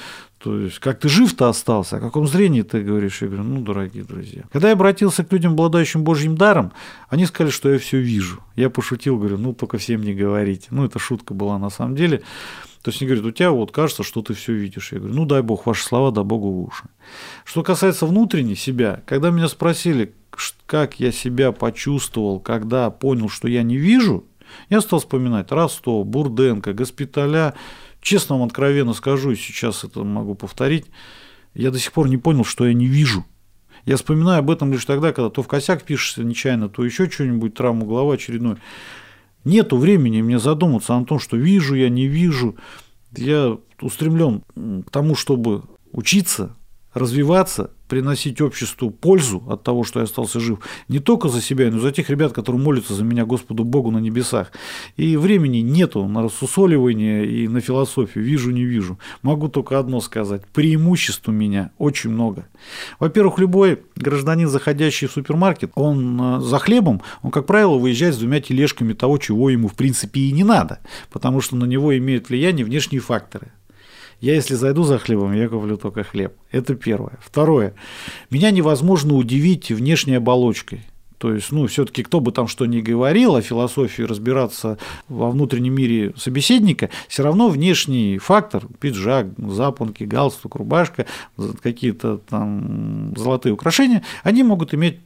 то 0.42 0.58
есть, 0.58 0.78
как 0.78 0.98
ты 1.00 1.10
жив-то 1.10 1.50
остался, 1.50 1.98
о 1.98 2.00
каком 2.00 2.26
зрении 2.26 2.62
ты 2.62 2.80
говоришь? 2.80 3.20
Я 3.20 3.28
говорю, 3.28 3.44
ну, 3.44 3.60
дорогие 3.60 4.04
друзья. 4.04 4.44
Когда 4.50 4.68
я 4.68 4.74
обратился 4.74 5.22
к 5.22 5.30
людям, 5.32 5.52
обладающим 5.52 6.02
Божьим 6.02 6.34
даром, 6.34 6.72
они 7.10 7.26
сказали, 7.26 7.52
что 7.52 7.70
я 7.70 7.78
все 7.78 7.98
вижу. 7.98 8.42
Я 8.56 8.70
пошутил, 8.70 9.18
говорю, 9.18 9.36
ну, 9.36 9.52
только 9.52 9.76
всем 9.76 10.02
не 10.02 10.14
говорите. 10.14 10.68
Ну, 10.70 10.86
это 10.86 10.98
шутка 10.98 11.34
была 11.34 11.58
на 11.58 11.68
самом 11.68 11.94
деле. 11.94 12.22
То 12.82 12.90
есть 12.90 13.02
они 13.02 13.08
говорят, 13.08 13.26
у 13.26 13.30
тебя 13.30 13.50
вот 13.50 13.72
кажется, 13.72 14.02
что 14.02 14.22
ты 14.22 14.32
все 14.32 14.54
видишь. 14.54 14.92
Я 14.92 14.98
говорю, 14.98 15.14
ну 15.14 15.26
дай 15.26 15.42
Бог, 15.42 15.66
ваши 15.66 15.84
слова, 15.84 16.10
да 16.10 16.22
Богу 16.22 16.50
в 16.50 16.68
уши. 16.68 16.84
Что 17.44 17.62
касается 17.62 18.06
внутренней 18.06 18.56
себя, 18.56 19.02
когда 19.06 19.30
меня 19.30 19.48
спросили, 19.48 20.14
как 20.66 20.98
я 20.98 21.12
себя 21.12 21.52
почувствовал, 21.52 22.40
когда 22.40 22.90
понял, 22.90 23.28
что 23.28 23.48
я 23.48 23.62
не 23.62 23.76
вижу, 23.76 24.24
я 24.68 24.80
стал 24.80 25.00
вспоминать 25.00 25.52
Ростов, 25.52 26.06
Бурденко, 26.06 26.72
госпиталя. 26.72 27.54
Честно 28.00 28.36
вам 28.36 28.46
откровенно 28.46 28.94
скажу, 28.94 29.32
и 29.32 29.36
сейчас 29.36 29.84
это 29.84 30.02
могу 30.02 30.34
повторить, 30.34 30.86
я 31.54 31.70
до 31.70 31.78
сих 31.78 31.92
пор 31.92 32.08
не 32.08 32.16
понял, 32.16 32.44
что 32.44 32.66
я 32.66 32.72
не 32.72 32.86
вижу. 32.86 33.26
Я 33.84 33.96
вспоминаю 33.96 34.40
об 34.40 34.50
этом 34.50 34.72
лишь 34.72 34.84
тогда, 34.84 35.12
когда 35.12 35.30
то 35.30 35.42
в 35.42 35.48
косяк 35.48 35.82
пишешься 35.82 36.22
нечаянно, 36.22 36.68
то 36.68 36.84
еще 36.84 37.10
что-нибудь, 37.10 37.54
травму 37.54 37.86
головы 37.86 38.14
очередной. 38.14 38.56
Нету 39.44 39.76
времени 39.76 40.22
мне 40.22 40.38
задуматься 40.38 40.96
о 40.96 41.04
том, 41.04 41.18
что 41.18 41.36
вижу 41.36 41.74
я, 41.74 41.88
не 41.88 42.06
вижу. 42.06 42.56
Я 43.16 43.58
устремлен 43.80 44.42
к 44.82 44.90
тому, 44.90 45.14
чтобы 45.14 45.62
учиться, 45.92 46.56
развиваться, 46.92 47.70
приносить 47.90 48.40
обществу 48.40 48.90
пользу 48.90 49.42
от 49.48 49.64
того, 49.64 49.82
что 49.82 49.98
я 49.98 50.04
остался 50.04 50.38
жив, 50.38 50.60
не 50.88 51.00
только 51.00 51.28
за 51.28 51.42
себя, 51.42 51.70
но 51.70 51.78
и 51.78 51.80
за 51.80 51.90
тех 51.90 52.08
ребят, 52.08 52.32
которые 52.32 52.62
молятся 52.62 52.94
за 52.94 53.02
меня 53.02 53.26
Господу 53.26 53.64
Богу 53.64 53.90
на 53.90 53.98
небесах. 53.98 54.52
И 54.96 55.16
времени 55.16 55.58
нету 55.58 56.06
на 56.06 56.22
рассусоливание 56.22 57.26
и 57.26 57.48
на 57.48 57.60
философию, 57.60 58.24
вижу, 58.24 58.52
не 58.52 58.62
вижу. 58.62 58.98
Могу 59.22 59.48
только 59.48 59.78
одно 59.78 60.00
сказать, 60.00 60.46
преимуществ 60.54 61.28
у 61.28 61.32
меня 61.32 61.72
очень 61.78 62.10
много. 62.10 62.46
Во-первых, 63.00 63.40
любой 63.40 63.80
гражданин, 63.96 64.48
заходящий 64.48 65.08
в 65.08 65.12
супермаркет, 65.12 65.72
он 65.74 66.20
э, 66.20 66.40
за 66.40 66.58
хлебом, 66.60 67.02
он, 67.22 67.32
как 67.32 67.46
правило, 67.46 67.76
выезжает 67.76 68.14
с 68.14 68.18
двумя 68.18 68.40
тележками 68.40 68.92
того, 68.92 69.18
чего 69.18 69.50
ему 69.50 69.66
в 69.66 69.74
принципе 69.74 70.20
и 70.20 70.32
не 70.32 70.44
надо, 70.44 70.78
потому 71.10 71.40
что 71.40 71.56
на 71.56 71.64
него 71.64 71.96
имеют 71.98 72.28
влияние 72.28 72.64
внешние 72.64 73.00
факторы. 73.00 73.50
Я, 74.20 74.34
если 74.34 74.54
зайду 74.54 74.82
за 74.82 74.98
хлебом, 74.98 75.32
я 75.32 75.48
куплю 75.48 75.76
только 75.76 76.04
хлеб. 76.04 76.34
Это 76.50 76.74
первое. 76.74 77.18
Второе. 77.20 77.74
Меня 78.28 78.50
невозможно 78.50 79.14
удивить 79.14 79.70
внешней 79.70 80.14
оболочкой. 80.14 80.82
То 81.20 81.34
есть, 81.34 81.52
ну, 81.52 81.66
все-таки 81.66 82.02
кто 82.02 82.20
бы 82.20 82.32
там 82.32 82.48
что 82.48 82.64
ни 82.64 82.80
говорил 82.80 83.34
о 83.36 83.42
философии 83.42 84.00
разбираться 84.00 84.78
во 85.08 85.30
внутреннем 85.30 85.74
мире 85.74 86.14
собеседника, 86.16 86.88
все 87.08 87.22
равно 87.22 87.50
внешний 87.50 88.16
фактор, 88.16 88.66
пиджак, 88.80 89.26
запонки, 89.36 90.04
галстук, 90.04 90.54
рубашка, 90.54 91.04
какие-то 91.62 92.16
там 92.16 93.12
золотые 93.18 93.52
украшения, 93.52 94.02
они 94.22 94.42
могут 94.42 94.72
иметь 94.72 95.00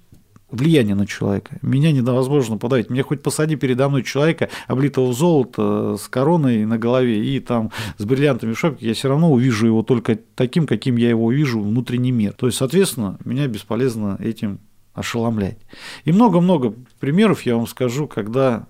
влияние 0.55 0.95
на 0.95 1.07
человека. 1.07 1.59
Меня 1.63 1.93
невозможно 1.93 2.57
подавить. 2.57 2.91
Мне 2.91 3.03
хоть 3.03 3.23
посади 3.23 3.57
передо 3.57 3.89
мной 3.89 4.03
человека, 4.03 4.49
облитого 4.67 5.09
в 5.11 5.15
золото, 5.15 5.97
с 5.97 6.09
короной 6.09 6.65
на 6.65 6.79
голове 6.79 7.25
и 7.25 7.41
там 7.41 7.71
с 7.99 8.05
бриллиантами 8.05 8.53
в 8.53 8.59
шапке, 8.59 8.89
я 8.89 8.95
все 8.95 9.09
равно 9.09 9.31
увижу 9.33 9.67
его 9.67 9.83
только 9.83 10.19
таким, 10.35 10.67
каким 10.67 10.97
я 10.97 11.11
его 11.11 11.27
увижу 11.27 11.61
внутренний 11.61 12.13
мир. 12.13 12.33
То 12.33 12.47
есть, 12.47 12.59
соответственно, 12.59 13.19
меня 13.25 13.47
бесполезно 13.49 14.17
этим 14.21 14.61
ошеломлять. 14.95 15.59
И 16.05 16.13
много-много 16.13 16.73
примеров 17.01 17.43
я 17.43 17.57
вам 17.57 17.67
скажу, 17.67 18.07
когда 18.07 18.67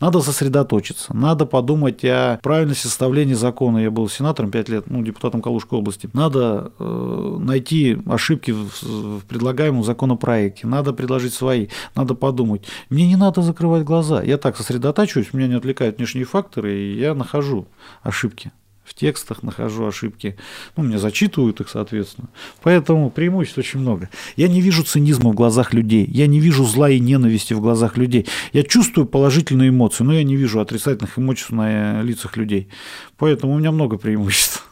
Надо 0.00 0.20
сосредоточиться, 0.20 1.14
надо 1.14 1.46
подумать 1.46 2.04
о 2.04 2.38
правильности 2.42 2.86
составления 2.86 3.34
закона. 3.34 3.78
Я 3.78 3.90
был 3.90 4.08
сенатором 4.08 4.50
5 4.50 4.68
лет, 4.68 4.84
ну, 4.88 5.02
депутатом 5.02 5.42
Калужской 5.42 5.78
области. 5.78 6.08
Надо 6.12 6.72
э, 6.78 7.36
найти 7.40 7.98
ошибки 8.06 8.50
в, 8.50 8.82
в 8.82 9.24
предлагаемом 9.26 9.84
законопроекте, 9.84 10.66
надо 10.66 10.92
предложить 10.92 11.34
свои, 11.34 11.68
надо 11.94 12.14
подумать. 12.14 12.64
Мне 12.90 13.06
не 13.06 13.16
надо 13.16 13.42
закрывать 13.42 13.84
глаза. 13.84 14.22
Я 14.22 14.38
так 14.38 14.56
сосредотачиваюсь, 14.56 15.32
меня 15.32 15.48
не 15.48 15.54
отвлекают 15.54 15.98
внешние 15.98 16.24
факторы, 16.24 16.76
и 16.76 16.98
я 16.98 17.14
нахожу 17.14 17.66
ошибки 18.02 18.52
в 18.84 18.94
текстах 18.94 19.42
нахожу 19.42 19.86
ошибки, 19.86 20.36
ну, 20.76 20.84
мне 20.84 20.98
зачитывают 20.98 21.60
их, 21.60 21.68
соответственно. 21.68 22.28
Поэтому 22.62 23.10
преимуществ 23.10 23.58
очень 23.58 23.80
много. 23.80 24.10
Я 24.36 24.48
не 24.48 24.60
вижу 24.60 24.84
цинизма 24.84 25.30
в 25.30 25.34
глазах 25.34 25.72
людей, 25.72 26.06
я 26.06 26.26
не 26.26 26.38
вижу 26.38 26.64
зла 26.64 26.90
и 26.90 27.00
ненависти 27.00 27.54
в 27.54 27.60
глазах 27.60 27.96
людей. 27.96 28.26
Я 28.52 28.62
чувствую 28.62 29.06
положительные 29.06 29.70
эмоции, 29.70 30.04
но 30.04 30.12
я 30.12 30.22
не 30.22 30.36
вижу 30.36 30.60
отрицательных 30.60 31.18
эмоций 31.18 31.54
на 31.54 32.02
лицах 32.02 32.36
людей. 32.36 32.68
Поэтому 33.16 33.54
у 33.54 33.58
меня 33.58 33.72
много 33.72 33.96
преимуществ. 33.96 34.68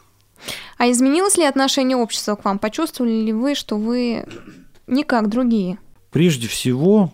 А 0.77 0.91
изменилось 0.91 1.37
ли 1.37 1.45
отношение 1.45 1.97
общества 1.97 2.35
к 2.35 2.45
вам? 2.45 2.59
Почувствовали 2.59 3.21
ли 3.21 3.33
вы, 3.33 3.55
что 3.55 3.77
вы 3.77 4.25
не 4.87 5.03
как 5.03 5.29
другие? 5.29 5.77
Прежде 6.11 6.47
всего, 6.47 7.11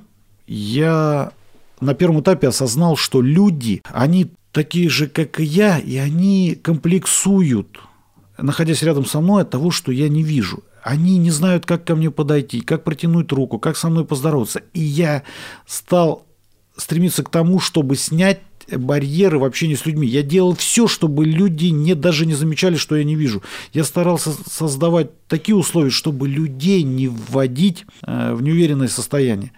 я 0.47 1.31
на 1.79 1.93
первом 1.93 2.21
этапе 2.21 2.47
осознал, 2.47 2.95
что 2.95 3.21
люди, 3.21 3.81
они 3.91 4.31
такие 4.51 4.89
же, 4.89 5.07
как 5.07 5.39
и 5.39 5.43
я, 5.43 5.77
и 5.79 5.97
они 5.97 6.55
комплексуют, 6.55 7.79
находясь 8.37 8.83
рядом 8.83 9.05
со 9.05 9.19
мной 9.19 9.43
от 9.43 9.49
того, 9.49 9.71
что 9.71 9.91
я 9.91 10.09
не 10.09 10.23
вижу. 10.23 10.63
Они 10.83 11.17
не 11.17 11.31
знают, 11.31 11.65
как 11.65 11.85
ко 11.85 11.95
мне 11.95 12.09
подойти, 12.09 12.61
как 12.61 12.83
протянуть 12.83 13.31
руку, 13.31 13.59
как 13.59 13.77
со 13.77 13.89
мной 13.89 14.05
поздороваться. 14.05 14.61
И 14.73 14.79
я 14.79 15.23
стал 15.67 16.25
стремиться 16.77 17.23
к 17.23 17.29
тому, 17.29 17.59
чтобы 17.59 17.95
снять 17.95 18.39
барьеры 18.71 19.39
в 19.39 19.43
общении 19.43 19.75
с 19.75 19.85
людьми. 19.85 20.07
Я 20.07 20.21
делал 20.21 20.55
все, 20.55 20.87
чтобы 20.87 21.25
люди 21.25 21.67
не, 21.67 21.95
даже 21.95 22.25
не 22.25 22.35
замечали, 22.35 22.75
что 22.75 22.95
я 22.95 23.03
не 23.03 23.15
вижу. 23.15 23.41
Я 23.73 23.83
старался 23.83 24.31
создавать 24.49 25.09
такие 25.27 25.55
условия, 25.55 25.89
чтобы 25.89 26.27
людей 26.27 26.83
не 26.83 27.07
вводить 27.07 27.85
э, 28.05 28.33
в 28.33 28.41
неуверенное 28.41 28.87
состояние. 28.87 29.51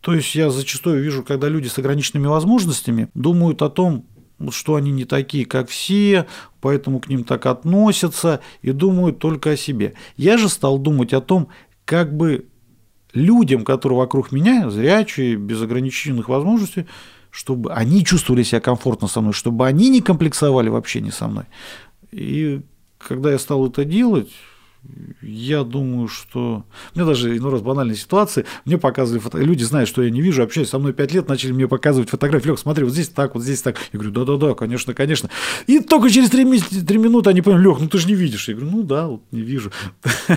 То 0.00 0.14
есть 0.14 0.34
я 0.34 0.50
зачастую 0.50 1.02
вижу, 1.02 1.22
когда 1.22 1.48
люди 1.48 1.68
с 1.68 1.78
ограниченными 1.78 2.26
возможностями 2.26 3.08
думают 3.14 3.62
о 3.62 3.70
том, 3.70 4.04
что 4.50 4.74
они 4.74 4.90
не 4.90 5.04
такие, 5.04 5.46
как 5.46 5.68
все, 5.68 6.26
поэтому 6.60 7.00
к 7.00 7.08
ним 7.08 7.24
так 7.24 7.46
относятся 7.46 8.40
и 8.62 8.72
думают 8.72 9.18
только 9.18 9.50
о 9.50 9.56
себе. 9.56 9.94
Я 10.16 10.36
же 10.36 10.48
стал 10.48 10.78
думать 10.78 11.12
о 11.12 11.20
том, 11.20 11.48
как 11.84 12.14
бы 12.14 12.46
людям, 13.12 13.64
которые 13.64 13.98
вокруг 13.98 14.32
меня, 14.32 14.70
зрячие, 14.70 15.36
без 15.36 15.62
ограниченных 15.62 16.28
возможностей, 16.28 16.86
чтобы 17.30 17.72
они 17.72 18.04
чувствовали 18.04 18.42
себя 18.42 18.60
комфортно 18.60 19.08
со 19.08 19.20
мной, 19.20 19.32
чтобы 19.32 19.66
они 19.66 19.88
не 19.88 20.00
комплексовали 20.00 20.68
в 20.68 20.76
общении 20.76 21.10
со 21.10 21.28
мной. 21.28 21.44
И 22.12 22.60
когда 22.98 23.32
я 23.32 23.38
стал 23.38 23.66
это 23.66 23.84
делать, 23.84 24.30
я 25.22 25.64
думаю, 25.64 26.08
что... 26.08 26.64
Мне 26.94 27.04
даже 27.04 27.36
иной 27.36 27.52
раз 27.52 27.62
банальные 27.62 27.96
ситуации, 27.96 28.46
мне 28.64 28.78
показывали 28.78 29.20
фото... 29.20 29.38
люди 29.38 29.64
знают, 29.64 29.88
что 29.88 30.02
я 30.02 30.10
не 30.10 30.20
вижу, 30.20 30.42
общаюсь 30.42 30.68
со 30.68 30.78
мной 30.78 30.92
5 30.92 31.12
лет, 31.12 31.28
начали 31.28 31.52
мне 31.52 31.68
показывать 31.68 32.10
фотографии. 32.10 32.48
Лех, 32.48 32.58
смотри, 32.58 32.84
вот 32.84 32.92
здесь 32.92 33.08
так, 33.08 33.34
вот 33.34 33.42
здесь 33.42 33.62
так. 33.62 33.76
Я 33.92 33.98
говорю, 33.98 34.12
да-да-да, 34.12 34.54
конечно, 34.54 34.94
конечно. 34.94 35.30
И 35.66 35.80
только 35.80 36.10
через 36.10 36.30
3, 36.30 36.60
3 36.60 36.98
минуты 36.98 37.30
они 37.30 37.42
поняли, 37.42 37.64
Лех, 37.64 37.80
ну 37.80 37.88
ты 37.88 37.98
же 37.98 38.06
не 38.06 38.14
видишь. 38.14 38.48
Я 38.48 38.54
говорю, 38.54 38.70
ну 38.70 38.82
да, 38.82 39.06
вот 39.06 39.22
не 39.32 39.40
вижу. 39.40 39.70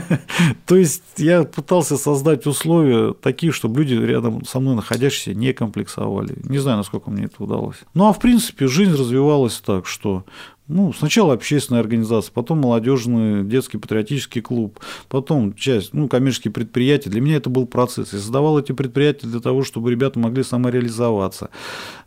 То 0.65 0.75
есть 0.75 1.03
я 1.17 1.43
пытался 1.43 1.97
создать 1.97 2.45
условия 2.45 3.13
такие, 3.13 3.51
чтобы 3.51 3.79
люди 3.79 3.93
рядом 3.93 4.45
со 4.45 4.59
мной 4.59 4.75
находящиеся 4.75 5.33
не 5.33 5.53
комплексовали. 5.53 6.37
Не 6.43 6.57
знаю, 6.57 6.77
насколько 6.77 7.09
мне 7.09 7.25
это 7.25 7.43
удалось. 7.43 7.77
Ну 7.93 8.07
а 8.07 8.13
в 8.13 8.19
принципе 8.19 8.67
жизнь 8.67 8.93
развивалась 8.93 9.61
так, 9.65 9.85
что 9.85 10.25
ну, 10.69 10.93
сначала 10.93 11.33
общественная 11.33 11.81
организация, 11.81 12.31
потом 12.31 12.59
молодежный 12.59 13.43
детский 13.43 13.79
патриотический 13.79 14.41
клуб, 14.41 14.79
потом 15.07 15.55
часть, 15.55 15.95
ну, 15.95 16.07
коммерческие 16.07 16.53
предприятия. 16.53 17.09
Для 17.09 17.21
меня 17.21 17.37
это 17.37 17.49
был 17.49 17.65
процесс. 17.65 18.13
Я 18.13 18.19
создавал 18.19 18.59
эти 18.59 18.71
предприятия 18.71 19.25
для 19.25 19.39
того, 19.39 19.63
чтобы 19.63 19.89
ребята 19.89 20.19
могли 20.19 20.43
самореализоваться. 20.43 21.49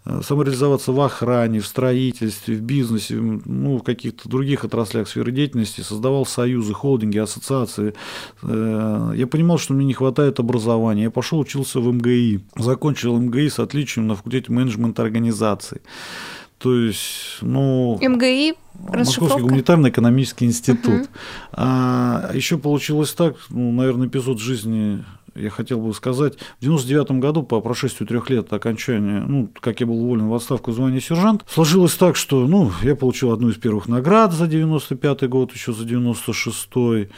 Э, 0.04 0.20
самореализоваться 0.22 0.92
в 0.92 1.00
охране, 1.00 1.58
в 1.58 1.66
строительстве, 1.66 2.54
в 2.54 2.62
бизнесе, 2.62 3.16
ну, 3.16 3.78
в 3.78 3.82
каких-то 3.82 4.28
других 4.28 4.64
отраслях 4.64 5.08
сферы 5.08 5.32
деятельности. 5.32 5.80
Создавал 5.80 6.24
союзы, 6.24 6.72
холдинги, 6.72 7.18
ассоциации. 7.18 7.94
Э, 8.42 9.12
я 9.16 9.26
понимал, 9.26 9.58
что 9.58 9.74
мне 9.74 9.84
не 9.84 9.94
хватает 9.94 10.38
образования. 10.38 11.04
Я 11.04 11.10
пошел 11.10 11.40
учился 11.40 11.80
в 11.80 11.92
МГИ. 11.92 12.44
Закончил 12.56 13.16
МГИ 13.16 13.50
с 13.50 13.58
отличием 13.58 14.06
на 14.06 14.14
факультете 14.14 14.52
менеджмента 14.52 15.02
организации. 15.02 15.80
То 16.62 16.76
есть, 16.76 17.38
ну... 17.40 17.98
МГИ, 18.00 18.54
Московский 18.74 19.42
гуманитарный 19.42 19.90
экономический 19.90 20.44
институт. 20.44 21.02
Угу. 21.02 21.08
А 21.54 22.30
еще 22.34 22.56
получилось 22.56 23.12
так, 23.12 23.34
ну, 23.50 23.72
наверное, 23.72 24.06
эпизод 24.06 24.38
жизни 24.38 25.04
я 25.34 25.50
хотел 25.50 25.80
бы 25.80 25.94
сказать, 25.94 26.34
в 26.60 26.62
99 26.62 27.12
году, 27.12 27.42
по 27.42 27.60
прошествию 27.60 28.06
трех 28.06 28.28
лет 28.30 28.52
окончания, 28.52 29.24
ну, 29.26 29.48
как 29.60 29.80
я 29.80 29.86
был 29.86 30.02
уволен 30.04 30.28
в 30.28 30.34
отставку 30.34 30.72
звания 30.72 31.00
сержант, 31.00 31.42
сложилось 31.48 31.94
так, 31.94 32.16
что, 32.16 32.46
ну, 32.46 32.70
я 32.82 32.94
получил 32.94 33.32
одну 33.32 33.48
из 33.48 33.56
первых 33.56 33.88
наград 33.88 34.32
за 34.32 34.46
95 34.46 35.28
год, 35.28 35.52
еще 35.52 35.72
за 35.72 35.84
96 35.84 36.68
-й. 36.74 37.08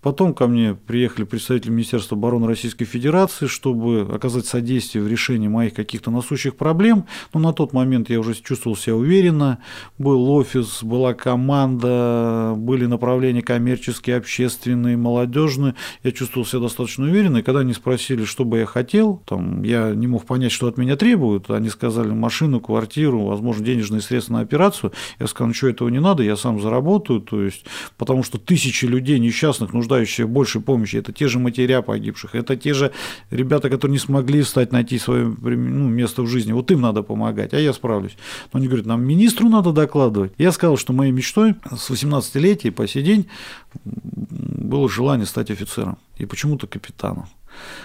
Потом 0.00 0.32
ко 0.32 0.46
мне 0.46 0.74
приехали 0.74 1.24
представители 1.24 1.72
Министерства 1.72 2.16
обороны 2.16 2.46
Российской 2.46 2.84
Федерации, 2.84 3.46
чтобы 3.46 4.08
оказать 4.12 4.46
содействие 4.46 5.02
в 5.02 5.08
решении 5.08 5.48
моих 5.48 5.74
каких-то 5.74 6.12
насущих 6.12 6.56
проблем. 6.56 7.06
Но 7.34 7.40
на 7.40 7.52
тот 7.52 7.72
момент 7.72 8.08
я 8.08 8.20
уже 8.20 8.34
чувствовал 8.34 8.76
себя 8.76 8.94
уверенно. 8.94 9.58
Был 9.98 10.30
офис, 10.30 10.84
была 10.84 11.14
команда, 11.14 12.54
были 12.56 12.86
направления 12.86 13.42
коммерческие, 13.42 14.16
общественные, 14.16 14.96
молодежные. 14.96 15.74
Я 16.04 16.12
чувствовал 16.12 16.46
себя 16.46 16.60
достаточно 16.60 17.04
уверенно. 17.06 17.38
И 17.38 17.42
когда 17.42 17.60
они 17.60 17.72
спросили, 17.72 18.24
что 18.24 18.44
бы 18.44 18.58
я 18.58 18.66
хотел, 18.66 19.20
там, 19.26 19.64
я 19.64 19.92
не 19.94 20.06
мог 20.06 20.24
понять, 20.26 20.52
что 20.52 20.68
от 20.68 20.76
меня 20.76 20.94
требуют. 20.96 21.50
Они 21.50 21.70
сказали 21.70 22.10
машину, 22.10 22.60
квартиру, 22.60 23.24
возможно, 23.24 23.64
денежные 23.64 24.00
средства 24.00 24.34
на 24.34 24.40
операцию. 24.40 24.92
Я 25.18 25.26
сказал, 25.26 25.48
ничего 25.48 25.70
этого 25.70 25.88
не 25.88 26.00
надо, 26.00 26.22
я 26.22 26.36
сам 26.36 26.60
заработаю. 26.60 27.20
То 27.20 27.42
есть, 27.42 27.64
потому 27.96 28.22
что 28.22 28.38
тысячи 28.38 28.84
людей 28.84 29.18
несчастных 29.18 29.72
нужно 29.72 29.87
нуждающихся 29.88 30.26
в 30.26 30.30
большей 30.30 30.60
помощи, 30.60 30.96
это 30.96 31.12
те 31.12 31.28
же 31.28 31.38
матеря 31.38 31.82
погибших, 31.82 32.34
это 32.34 32.56
те 32.56 32.74
же 32.74 32.92
ребята, 33.30 33.70
которые 33.70 33.92
не 33.92 33.98
смогли 33.98 34.42
встать, 34.42 34.72
найти 34.72 34.98
свое 34.98 35.34
ну, 35.40 35.88
место 35.88 36.22
в 36.22 36.26
жизни. 36.26 36.52
Вот 36.52 36.70
им 36.70 36.80
надо 36.80 37.02
помогать, 37.02 37.54
а 37.54 37.58
я 37.58 37.72
справлюсь. 37.72 38.16
Но 38.52 38.58
они 38.58 38.68
говорят, 38.68 38.86
нам 38.86 39.02
министру 39.02 39.48
надо 39.48 39.72
докладывать. 39.72 40.32
Я 40.38 40.52
сказал, 40.52 40.76
что 40.76 40.92
моей 40.92 41.12
мечтой 41.12 41.54
с 41.70 41.90
18-летия 41.90 42.70
по 42.70 42.86
сей 42.86 43.02
день 43.02 43.26
было 43.84 44.88
желание 44.88 45.26
стать 45.26 45.50
офицером 45.50 45.96
и 46.18 46.26
почему-то 46.26 46.66
капитаном. 46.66 47.26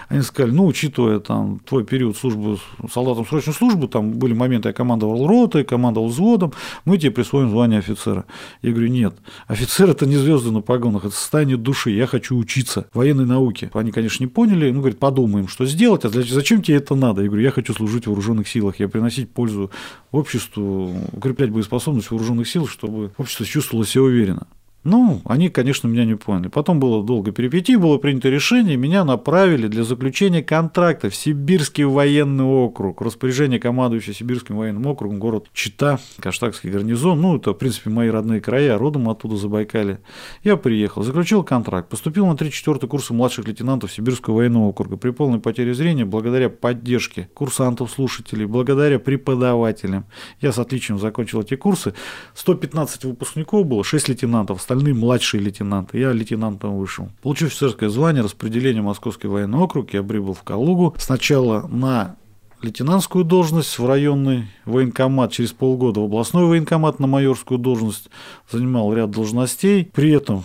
Они 0.10 0.22
сказали, 0.22 0.52
ну, 0.52 0.66
учитывая 0.66 1.20
там 1.20 1.60
твой 1.60 1.84
период 1.84 2.18
службы 2.18 2.58
солдатом 2.92 3.26
срочной 3.26 3.54
службы, 3.54 3.88
там 3.88 4.14
были 4.14 4.34
моменты, 4.34 4.70
я 4.70 4.74
командовал 4.74 5.28
ротой, 5.28 5.64
командовал 5.64 6.08
взводом, 6.08 6.54
мы 6.86 6.98
тебе 6.98 7.12
присвоим 7.12 7.50
звание 7.50 7.80
офицера. 7.80 8.26
Я 8.62 8.72
говорю, 8.72 8.90
нет, 8.90 9.16
офицер 9.48 9.90
это 9.90 10.06
не 10.06 10.18
звезды 10.18 10.52
на 10.52 10.62
погонах, 10.62 11.06
это 11.06 11.16
состояние 11.16 11.58
души, 11.58 11.92
я 11.92 12.08
хочу 12.08 12.38
учиться 12.38 12.88
военной 12.94 13.26
науке. 13.26 13.72
Они, 13.74 13.92
конечно, 13.92 14.24
не 14.24 14.28
поняли, 14.28 14.72
ну, 14.72 14.80
говорят, 14.80 15.00
подумаем, 15.00 15.48
что 15.48 15.66
сделать, 15.66 16.06
а 16.06 16.10
зачем 16.10 16.62
тебе 16.62 16.78
это 16.78 16.96
надо? 16.96 17.22
Я 17.22 17.28
говорю, 17.28 17.44
я 17.44 17.52
хочу 17.52 17.74
служить 17.74 18.06
в 18.06 18.08
вооруженных 18.08 18.48
силах, 18.48 18.80
я 18.80 18.88
приносить 18.88 19.32
пользу 19.32 19.72
обществу, 20.12 20.94
укреплять 21.12 21.50
боеспособность 21.50 22.12
вооруженных 22.12 22.48
сил, 22.48 22.68
чтобы 22.68 23.12
общество 23.18 23.46
чувствовало 23.46 23.86
себя 23.86 24.04
уверенно. 24.04 24.48
Ну, 24.84 25.22
они, 25.24 25.50
конечно, 25.50 25.88
меня 25.88 26.04
не 26.04 26.16
поняли. 26.16 26.50
Потом 26.50 26.80
было 26.80 27.04
долго 27.04 27.32
перипетий, 27.32 27.78
было 27.78 27.98
принято 27.98 28.28
решение, 28.30 28.76
меня 28.76 29.06
направили 29.06 29.68
для 29.68 29.84
заключения 29.84 30.44
контракта 30.44 31.10
в 31.10 31.16
Сибирский 31.16 31.86
военный 31.86 32.44
округ, 32.44 33.02
распоряжение 33.02 33.60
командующего 33.60 34.14
Сибирским 34.14 34.58
военным 34.58 34.86
округом, 34.86 35.20
город 35.20 35.48
Чита, 35.54 36.00
Каштакский 36.20 36.70
гарнизон. 36.70 37.22
Ну, 37.22 37.38
это, 37.38 37.52
в 37.52 37.54
принципе, 37.54 37.92
мои 37.92 38.10
родные 38.10 38.42
края, 38.42 38.78
родом 38.78 39.10
оттуда 39.10 39.38
Забайкали. 39.38 40.00
Я 40.44 40.58
приехал, 40.58 41.04
заключил 41.04 41.44
контракт, 41.44 41.88
поступил 41.88 42.28
на 42.28 42.34
3-4 42.34 42.86
курсы 42.88 43.14
младших 43.14 43.48
лейтенантов 43.48 43.92
Сибирского 43.92 44.36
военного 44.36 44.68
округа 44.68 44.98
при 44.98 45.12
полной 45.12 45.40
потере 45.40 45.74
зрения, 45.74 46.04
благодаря 46.04 46.50
поддержке 46.50 47.30
курсантов-слушателей, 47.34 48.46
благодаря 48.46 49.00
преподавателям. 49.00 50.06
Я 50.42 50.52
с 50.52 50.60
отличием 50.60 51.00
закончил 51.00 51.42
эти 51.42 51.56
курсы. 51.56 51.94
115 52.36 53.06
выпускников 53.06 53.66
было, 53.66 53.84
6 53.84 54.10
лейтенантов, 54.10 54.62
остальные 54.74 54.96
младшие 54.96 55.42
лейтенанты. 55.42 56.00
Я 56.00 56.12
лейтенантом 56.12 56.78
вышел. 56.78 57.10
Получив 57.22 57.50
офицерское 57.50 57.90
звание, 57.90 58.24
распределение 58.24 58.82
Московский 58.82 59.28
военный 59.28 59.60
округ, 59.60 59.94
я 59.94 60.02
прибыл 60.02 60.34
в 60.34 60.44
Калугу. 60.44 60.96
Сначала 60.98 61.68
на 61.68 62.16
лейтенантскую 62.62 63.24
должность 63.24 63.78
в 63.78 63.86
районный 63.86 64.48
военкомат, 64.66 65.32
через 65.32 65.52
полгода 65.52 66.00
в 66.00 66.06
областной 66.06 66.46
военкомат 66.46 67.00
на 67.00 67.08
майорскую 67.08 67.60
должность, 67.60 68.10
занимал 68.50 68.94
ряд 68.94 69.12
должностей. 69.12 69.92
При 69.94 70.12
этом 70.12 70.44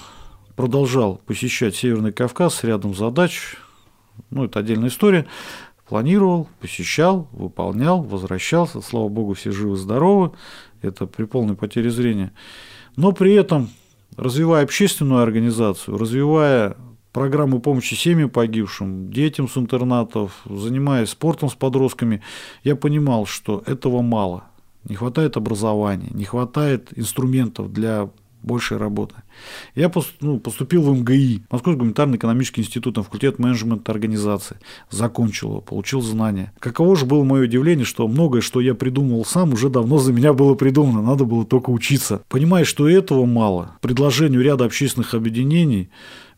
продолжал 0.57 1.21
посещать 1.25 1.75
Северный 1.75 2.13
Кавказ 2.13 2.57
с 2.57 2.65
рядом 2.65 2.95
задач, 2.95 3.57
ну, 4.31 4.45
это 4.45 4.59
отдельная 4.59 4.89
история. 4.89 5.27
Планировал, 5.89 6.49
посещал, 6.61 7.29
выполнял, 7.33 8.03
возвращался. 8.03 8.83
Слава 8.83 9.09
богу, 9.09 9.33
все 9.33 9.53
живы-здоровы. 9.53 10.33
Это 10.83 11.07
при 11.07 11.25
полной 11.25 11.57
потере 11.57 11.91
зрения. 11.91 12.33
Но 12.97 13.13
при 13.13 13.33
этом, 13.33 13.71
развивая 14.17 14.65
общественную 14.65 15.23
организацию, 15.23 15.99
развивая 15.99 16.77
программы 17.13 17.61
помощи 17.61 17.95
семьям 17.95 18.31
погибшим, 18.31 19.11
детям 19.11 19.49
с 19.49 19.57
интернатов, 19.57 20.41
занимаясь 20.45 21.11
спортом 21.11 21.49
с 21.49 21.55
подростками, 21.55 22.23
я 22.65 22.77
понимал, 22.77 23.27
что 23.27 23.63
этого 23.67 24.03
мало. 24.03 24.45
Не 24.85 24.95
хватает 24.95 25.37
образования, 25.37 26.11
не 26.13 26.25
хватает 26.25 26.97
инструментов 26.97 27.73
для 27.73 28.11
большей 28.43 28.77
работы. 28.77 29.17
Я 29.75 29.91
ну, 30.21 30.39
поступил 30.39 30.83
в 30.83 30.97
МГИ, 30.97 31.43
Московский 31.51 31.79
гуманитарно-экономический 31.79 32.63
институт, 32.63 32.97
на 32.97 33.03
факультет 33.03 33.39
менеджмента 33.39 33.93
организации. 33.93 34.57
Закончил 34.91 35.51
его, 35.51 35.61
получил 35.61 36.01
знания. 36.01 36.53
Каково 36.59 36.97
же 36.97 37.07
было 37.07 37.25
мое 37.25 37.45
удивление, 37.45 37.85
что 37.85 38.07
многое, 38.09 38.41
что 38.41 38.61
я 38.61 38.75
придумывал 38.75 39.25
сам, 39.25 39.53
уже 39.53 39.69
давно 39.69 39.99
за 39.99 40.13
меня 40.13 40.33
было 40.33 40.55
придумано, 40.55 41.03
надо 41.03 41.25
было 41.25 41.45
только 41.45 41.71
учиться. 41.71 42.23
Понимая, 42.29 42.65
что 42.65 42.89
этого 42.89 43.27
мало, 43.27 43.77
предложению 43.81 44.43
ряда 44.43 44.65
общественных 44.65 45.15
объединений 45.15 45.91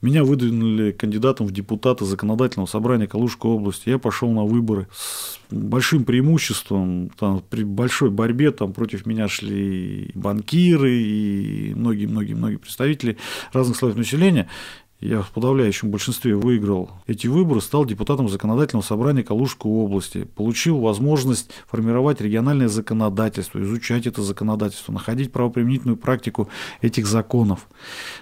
меня 0.02 0.24
выдвинули 0.24 0.92
кандидатом 0.92 1.46
в 1.46 1.52
депутаты 1.52 2.04
законодательного 2.04 2.66
собрания 2.66 3.06
Калужской 3.06 3.50
области. 3.50 3.90
Я 3.90 3.98
пошел 3.98 4.30
на 4.30 4.44
выборы 4.44 4.88
с 4.92 5.38
большим 5.50 6.04
преимуществом, 6.04 7.10
там, 7.18 7.42
при 7.48 7.64
большой 7.64 8.10
борьбе 8.10 8.50
там, 8.50 8.72
против 8.72 9.04
меня 9.06 9.28
шли 9.28 10.04
и 10.04 10.18
банкиры, 10.18 10.92
и 10.92 11.74
многие-многие-многие 11.74 12.56
представители 12.56 13.18
разных 13.52 13.76
слоев 13.76 13.96
населения. 13.96 14.48
Я 15.00 15.22
в 15.22 15.30
подавляющем 15.30 15.90
большинстве 15.90 16.36
выиграл 16.36 16.90
эти 17.06 17.26
выборы, 17.26 17.62
стал 17.62 17.86
депутатом 17.86 18.28
законодательного 18.28 18.84
собрания 18.84 19.22
Калужской 19.22 19.70
области, 19.72 20.24
получил 20.24 20.78
возможность 20.78 21.50
формировать 21.66 22.20
региональное 22.20 22.68
законодательство, 22.68 23.62
изучать 23.62 24.06
это 24.06 24.20
законодательство, 24.20 24.92
находить 24.92 25.32
правоприменительную 25.32 25.96
практику 25.96 26.50
этих 26.82 27.06
законов. 27.06 27.66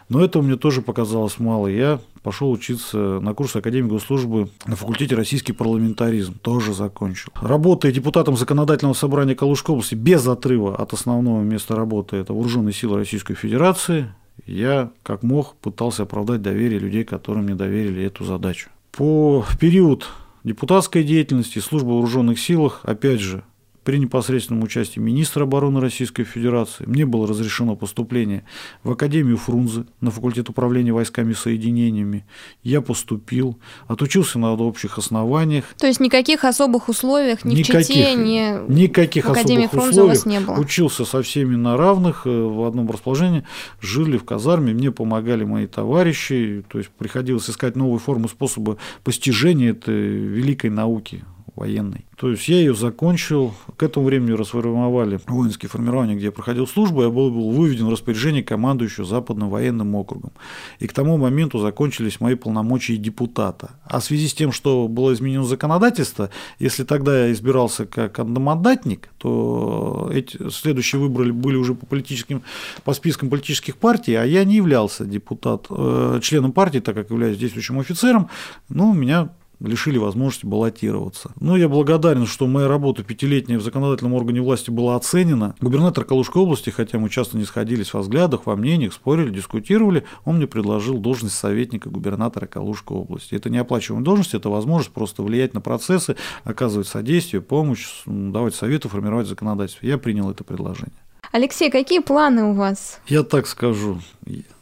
Но 0.09 0.25
этого 0.25 0.43
мне 0.43 0.57
тоже 0.57 0.81
показалось 0.81 1.41
мало. 1.41 1.67
Я 1.67 2.01
пошел 2.23 2.53
учиться 2.53 3.19
на 3.21 3.35
курс 3.35 3.57
Академии 3.57 3.89
госслужбы 3.89 4.49
на 4.65 4.77
факультете 4.77 5.17
российский 5.17 5.53
парламентаризм, 5.53 6.39
тоже 6.39 6.75
закончил. 6.75 7.33
Работая 7.41 7.91
депутатом 7.91 8.37
законодательного 8.37 8.95
собрания 8.95 9.35
Калужской 9.35 9.73
области 9.73 9.97
без 9.97 10.25
отрыва 10.29 10.77
от 10.77 10.93
основного 10.93 11.43
места 11.43 11.75
работы, 11.75 12.19
это 12.19 12.33
вооруженные 12.33 12.73
силы 12.73 12.99
Российской 12.99 13.35
Федерации, 13.35 14.13
я 14.47 14.91
как 15.03 15.23
мог 15.23 15.55
пытался 15.57 16.05
оправдать 16.05 16.43
доверие 16.43 16.79
людей, 16.79 17.05
которым 17.05 17.45
мне 17.45 17.55
доверили 17.55 18.05
эту 18.05 18.25
задачу. 18.25 18.71
По 18.93 19.45
период 19.61 20.09
депутатской 20.45 21.05
деятельности, 21.05 21.59
службы 21.59 21.91
в 21.91 21.95
вооруженных 21.95 22.39
силах, 22.39 22.81
опять 22.85 23.21
же, 23.21 23.43
при 23.89 23.99
непосредственном 23.99 24.65
участии 24.65 25.01
министра 25.01 25.45
обороны 25.45 25.81
Российской 25.81 26.23
Федерации 26.23 26.85
мне 26.85 27.07
было 27.07 27.27
разрешено 27.27 27.75
поступление 27.75 28.45
в 28.85 28.91
Академию 28.91 29.39
Фрунзе 29.39 29.87
на 30.03 30.11
факультет 30.11 30.51
управления 30.51 30.93
войсками 30.93 31.33
и 31.33 31.35
соединениями. 31.35 32.27
Я 32.63 32.83
поступил, 32.83 33.59
отучился 33.87 34.39
на 34.39 34.53
общих 34.53 34.99
основаниях. 34.99 35.65
То 35.79 35.87
есть 35.87 36.01
никаких 36.01 36.45
особых 36.45 36.91
условиях 36.91 37.47
ни 37.47 37.55
никаких, 37.55 37.87
в 37.87 37.89
Чите, 37.89 38.15
ни 38.15 38.71
никаких 38.71 39.25
в 39.25 39.31
Академии 39.31 39.65
особых 39.65 39.71
Фрунзе 39.71 40.03
условиях. 40.03 40.13
у 40.13 40.19
вас 40.19 40.27
не 40.27 40.41
было? 40.41 40.61
Учился 40.61 41.07
со 41.07 41.23
всеми 41.23 41.57
на 41.57 41.79
равных, 41.79 42.27
э, 42.27 42.29
в 42.31 42.65
одном 42.67 42.91
расположении, 42.91 43.45
жили 43.81 44.19
в 44.19 44.25
казарме, 44.27 44.75
мне 44.75 44.93
помогали 44.93 45.45
мои 45.45 45.67
товарищи, 45.67 46.63
то 46.69 46.77
есть 46.77 46.91
приходилось 46.91 47.49
искать 47.49 47.75
новые 47.75 48.01
формы, 48.01 48.29
способы 48.29 48.77
постижения 49.03 49.71
этой 49.71 49.95
великой 49.95 50.69
науки 50.69 51.25
военной. 51.59 52.05
То 52.17 52.31
есть 52.31 52.49
я 52.49 52.57
ее 52.57 52.75
закончил, 52.75 53.55
к 53.77 53.83
этому 53.83 54.07
времени 54.07 54.33
расформировали 54.33 55.21
воинские 55.27 55.69
формирования, 55.69 56.15
где 56.15 56.27
я 56.27 56.33
проходил 56.33 56.67
службу, 56.67 57.03
я 57.03 57.11
был, 57.11 57.31
был 57.31 57.51
выведен 57.51 57.87
в 57.87 57.91
распоряжение 57.91 58.43
командующего 58.43 59.07
Западным 59.07 59.51
военным 59.51 59.95
округом. 59.95 60.33
И 60.79 60.87
к 60.87 60.93
тому 60.93 61.17
моменту 61.17 61.59
закончились 61.59 62.21
мои 62.21 62.35
полномочия 62.35 62.97
депутата. 62.97 63.71
А 63.85 64.01
в 64.01 64.05
связи 64.05 64.29
с 64.29 64.35
тем, 64.35 64.53
что 64.53 64.89
было 64.89 65.13
изменено 65.13 65.45
законодательство, 65.45 66.31
если 66.59 66.85
тогда 66.85 67.27
я 67.27 67.33
избирался 67.33 67.87
как 67.87 68.19
одномандатник, 68.19 69.09
то 69.19 70.11
эти 70.13 70.51
следующие 70.51 71.01
выборы 71.01 71.33
были 71.33 71.57
уже 71.57 71.75
по 71.75 71.87
политическим, 71.87 72.43
по 72.85 72.95
спискам 72.95 73.31
политических 73.31 73.77
партий, 73.77 74.15
а 74.15 74.25
я 74.25 74.45
не 74.45 74.57
являлся 74.57 75.05
депутат, 75.05 75.67
э, 75.71 76.21
членом 76.23 76.53
партии, 76.53 76.79
так 76.79 76.95
как 76.95 77.11
являюсь 77.11 77.39
действующим 77.39 77.79
офицером, 77.79 78.29
ну, 78.69 78.93
меня 78.93 79.31
лишили 79.61 79.99
возможности 79.99 80.47
баллотироваться. 80.47 81.33
Но 81.41 81.57
я 81.57 81.69
благодарен, 81.69 82.27
что 82.27 82.47
моя 82.47 82.69
работа 82.69 83.03
пятилетняя 83.03 83.59
в 83.59 83.63
законодательном 83.63 84.15
органе 84.15 84.41
власти 84.41 84.71
была 84.71 84.97
оценена. 84.97 85.55
Губернатор 85.61 86.05
Калужской 86.05 86.43
области, 86.43 86.71
хотя 86.71 86.99
мы 86.99 87.09
часто 87.11 87.37
не 87.37 87.45
сходились 87.45 87.93
во 87.93 88.01
взглядах, 88.01 88.47
во 88.47 88.57
мнениях, 88.57 88.93
спорили, 88.93 89.31
дискутировали, 89.31 90.05
он 90.25 90.37
мне 90.37 90.47
предложил 90.47 90.99
должность 90.99 91.37
советника 91.37 91.91
губернатора 91.91 92.47
Калужской 92.47 92.97
области. 92.97 93.35
Это 93.35 93.51
не 93.51 93.59
оплачиваемая 93.59 94.05
должность, 94.05 94.35
это 94.35 94.49
возможность 94.49 94.93
просто 94.93 95.23
влиять 95.23 95.55
на 95.55 95.61
процессы, 95.61 96.17
оказывать 96.45 96.89
содействие, 96.89 97.43
помощь, 97.43 97.87
давать 98.07 98.55
советы, 98.55 98.89
формировать 98.89 99.27
законодательство. 99.27 99.87
Я 99.87 99.99
принял 99.99 100.31
это 100.31 100.45
предложение. 100.45 100.95
Алексей, 101.31 101.71
какие 101.71 101.99
планы 101.99 102.45
у 102.45 102.53
вас? 102.55 103.01
Я 103.07 103.23
так 103.23 103.47
скажу. 103.47 104.01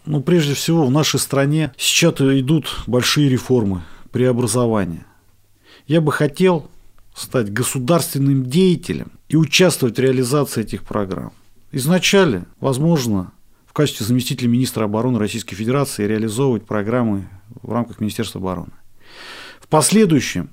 Ну, 0.05 0.21
прежде 0.21 0.55
всего, 0.55 0.85
в 0.85 0.91
нашей 0.91 1.21
стране 1.21 1.73
сейчас 1.77 2.21
идут 2.21 2.83
большие 2.87 3.29
реформы 3.29 3.83
преобразования. 4.17 5.05
Я 5.87 6.01
бы 6.01 6.11
хотел 6.11 6.71
стать 7.15 7.53
государственным 7.53 8.47
деятелем 8.47 9.13
и 9.29 9.37
участвовать 9.37 9.99
в 9.99 10.01
реализации 10.01 10.63
этих 10.63 10.85
программ. 10.85 11.35
Изначально, 11.71 12.47
возможно, 12.59 13.33
в 13.67 13.75
качестве 13.75 14.07
заместителя 14.07 14.49
министра 14.49 14.85
обороны 14.85 15.19
Российской 15.19 15.55
Федерации 15.55 16.07
реализовывать 16.07 16.65
программы 16.65 17.29
в 17.61 17.71
рамках 17.71 18.01
Министерства 18.01 18.41
обороны. 18.41 18.73
В 19.61 19.69
последующем 19.69 20.49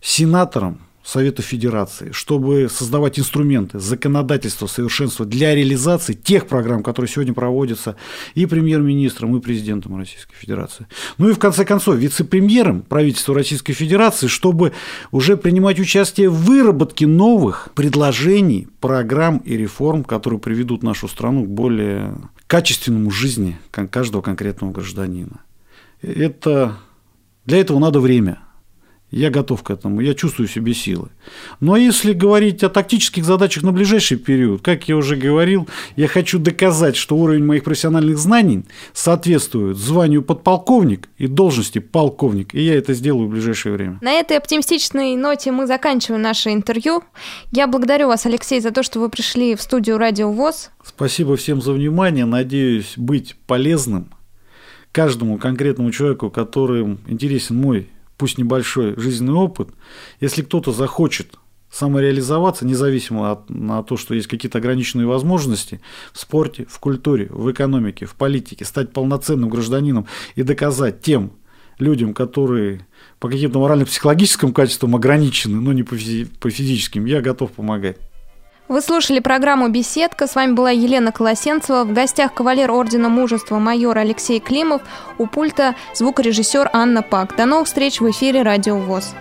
сенатором 0.00 0.80
Совета 1.06 1.40
Федерации, 1.40 2.10
чтобы 2.10 2.68
создавать 2.68 3.16
инструменты 3.20 3.78
законодательства, 3.78 4.66
совершенства 4.66 5.24
для 5.24 5.54
реализации 5.54 6.14
тех 6.14 6.48
программ, 6.48 6.82
которые 6.82 7.08
сегодня 7.08 7.32
проводятся 7.32 7.94
и 8.34 8.44
премьер-министром, 8.44 9.36
и 9.36 9.40
президентом 9.40 9.96
Российской 9.96 10.34
Федерации. 10.34 10.88
Ну 11.18 11.28
и 11.28 11.32
в 11.32 11.38
конце 11.38 11.64
концов 11.64 11.94
вице-премьером 11.94 12.82
правительства 12.82 13.36
Российской 13.36 13.72
Федерации, 13.72 14.26
чтобы 14.26 14.72
уже 15.12 15.36
принимать 15.36 15.78
участие 15.78 16.28
в 16.28 16.42
выработке 16.42 17.06
новых 17.06 17.68
предложений, 17.76 18.66
программ 18.80 19.38
и 19.38 19.56
реформ, 19.56 20.02
которые 20.02 20.40
приведут 20.40 20.82
нашу 20.82 21.06
страну 21.06 21.44
к 21.44 21.48
более 21.48 22.16
качественному 22.48 23.12
жизни 23.12 23.58
каждого 23.70 24.22
конкретного 24.22 24.72
гражданина. 24.72 25.40
Это, 26.02 26.78
для 27.44 27.58
этого 27.58 27.78
надо 27.78 28.00
время– 28.00 28.40
я 29.10 29.30
готов 29.30 29.62
к 29.62 29.70
этому, 29.70 30.00
я 30.00 30.14
чувствую 30.14 30.48
в 30.48 30.52
себе 30.52 30.74
силы. 30.74 31.08
Но 31.60 31.76
если 31.76 32.12
говорить 32.12 32.64
о 32.64 32.68
тактических 32.68 33.24
задачах 33.24 33.62
на 33.62 33.72
ближайший 33.72 34.16
период, 34.16 34.62
как 34.62 34.88
я 34.88 34.96
уже 34.96 35.16
говорил, 35.16 35.68
я 35.94 36.08
хочу 36.08 36.38
доказать, 36.38 36.96
что 36.96 37.16
уровень 37.16 37.44
моих 37.44 37.64
профессиональных 37.64 38.18
знаний 38.18 38.64
соответствует 38.92 39.76
званию 39.76 40.22
подполковник 40.22 41.08
и 41.18 41.28
должности 41.28 41.78
полковник. 41.78 42.54
И 42.54 42.60
я 42.60 42.74
это 42.74 42.94
сделаю 42.94 43.28
в 43.28 43.30
ближайшее 43.30 43.74
время. 43.74 43.98
На 44.00 44.12
этой 44.12 44.36
оптимистичной 44.36 45.14
ноте 45.16 45.52
мы 45.52 45.66
заканчиваем 45.66 46.22
наше 46.22 46.50
интервью. 46.50 47.04
Я 47.52 47.68
благодарю 47.68 48.08
вас, 48.08 48.26
Алексей, 48.26 48.60
за 48.60 48.72
то, 48.72 48.82
что 48.82 48.98
вы 48.98 49.08
пришли 49.08 49.54
в 49.54 49.62
студию 49.62 49.98
Радио 49.98 50.32
ВОЗ. 50.32 50.70
Спасибо 50.84 51.36
всем 51.36 51.62
за 51.62 51.72
внимание. 51.72 52.24
Надеюсь 52.24 52.94
быть 52.96 53.36
полезным 53.46 54.12
каждому 54.90 55.38
конкретному 55.38 55.92
человеку, 55.92 56.30
которым 56.30 56.98
интересен 57.06 57.56
мой 57.56 57.88
пусть 58.16 58.38
небольшой 58.38 58.98
жизненный 58.98 59.34
опыт, 59.34 59.70
если 60.20 60.42
кто-то 60.42 60.72
захочет 60.72 61.36
самореализоваться, 61.70 62.64
независимо 62.64 63.32
от 63.32 63.50
на 63.50 63.82
то, 63.82 63.96
что 63.96 64.14
есть 64.14 64.28
какие-то 64.28 64.58
ограниченные 64.58 65.06
возможности 65.06 65.80
в 66.12 66.18
спорте, 66.18 66.66
в 66.68 66.78
культуре, 66.78 67.26
в 67.30 67.50
экономике, 67.50 68.06
в 68.06 68.14
политике, 68.14 68.64
стать 68.64 68.92
полноценным 68.92 69.50
гражданином 69.50 70.06
и 70.36 70.42
доказать 70.42 71.02
тем 71.02 71.32
людям, 71.78 72.14
которые 72.14 72.86
по 73.18 73.28
каким-то 73.28 73.58
морально-психологическим 73.58 74.54
качествам 74.54 74.96
ограничены, 74.96 75.60
но 75.60 75.72
не 75.72 75.82
по, 75.82 75.94
физи- 75.94 76.28
по 76.40 76.48
физическим, 76.50 77.04
я 77.04 77.20
готов 77.20 77.52
помогать. 77.52 77.98
Вы 78.68 78.80
слушали 78.80 79.20
программу 79.20 79.68
«Беседка». 79.68 80.26
С 80.26 80.34
вами 80.34 80.50
была 80.50 80.72
Елена 80.72 81.12
Колосенцева. 81.12 81.84
В 81.84 81.92
гостях 81.92 82.34
кавалер 82.34 82.72
Ордена 82.72 83.08
Мужества 83.08 83.60
майор 83.60 83.96
Алексей 83.96 84.40
Климов. 84.40 84.82
У 85.18 85.26
пульта 85.28 85.76
звукорежиссер 85.94 86.70
Анна 86.72 87.02
Пак. 87.02 87.36
До 87.36 87.46
новых 87.46 87.68
встреч 87.68 88.00
в 88.00 88.10
эфире 88.10 88.42
«Радио 88.42 88.76
ВОЗ». 88.76 89.14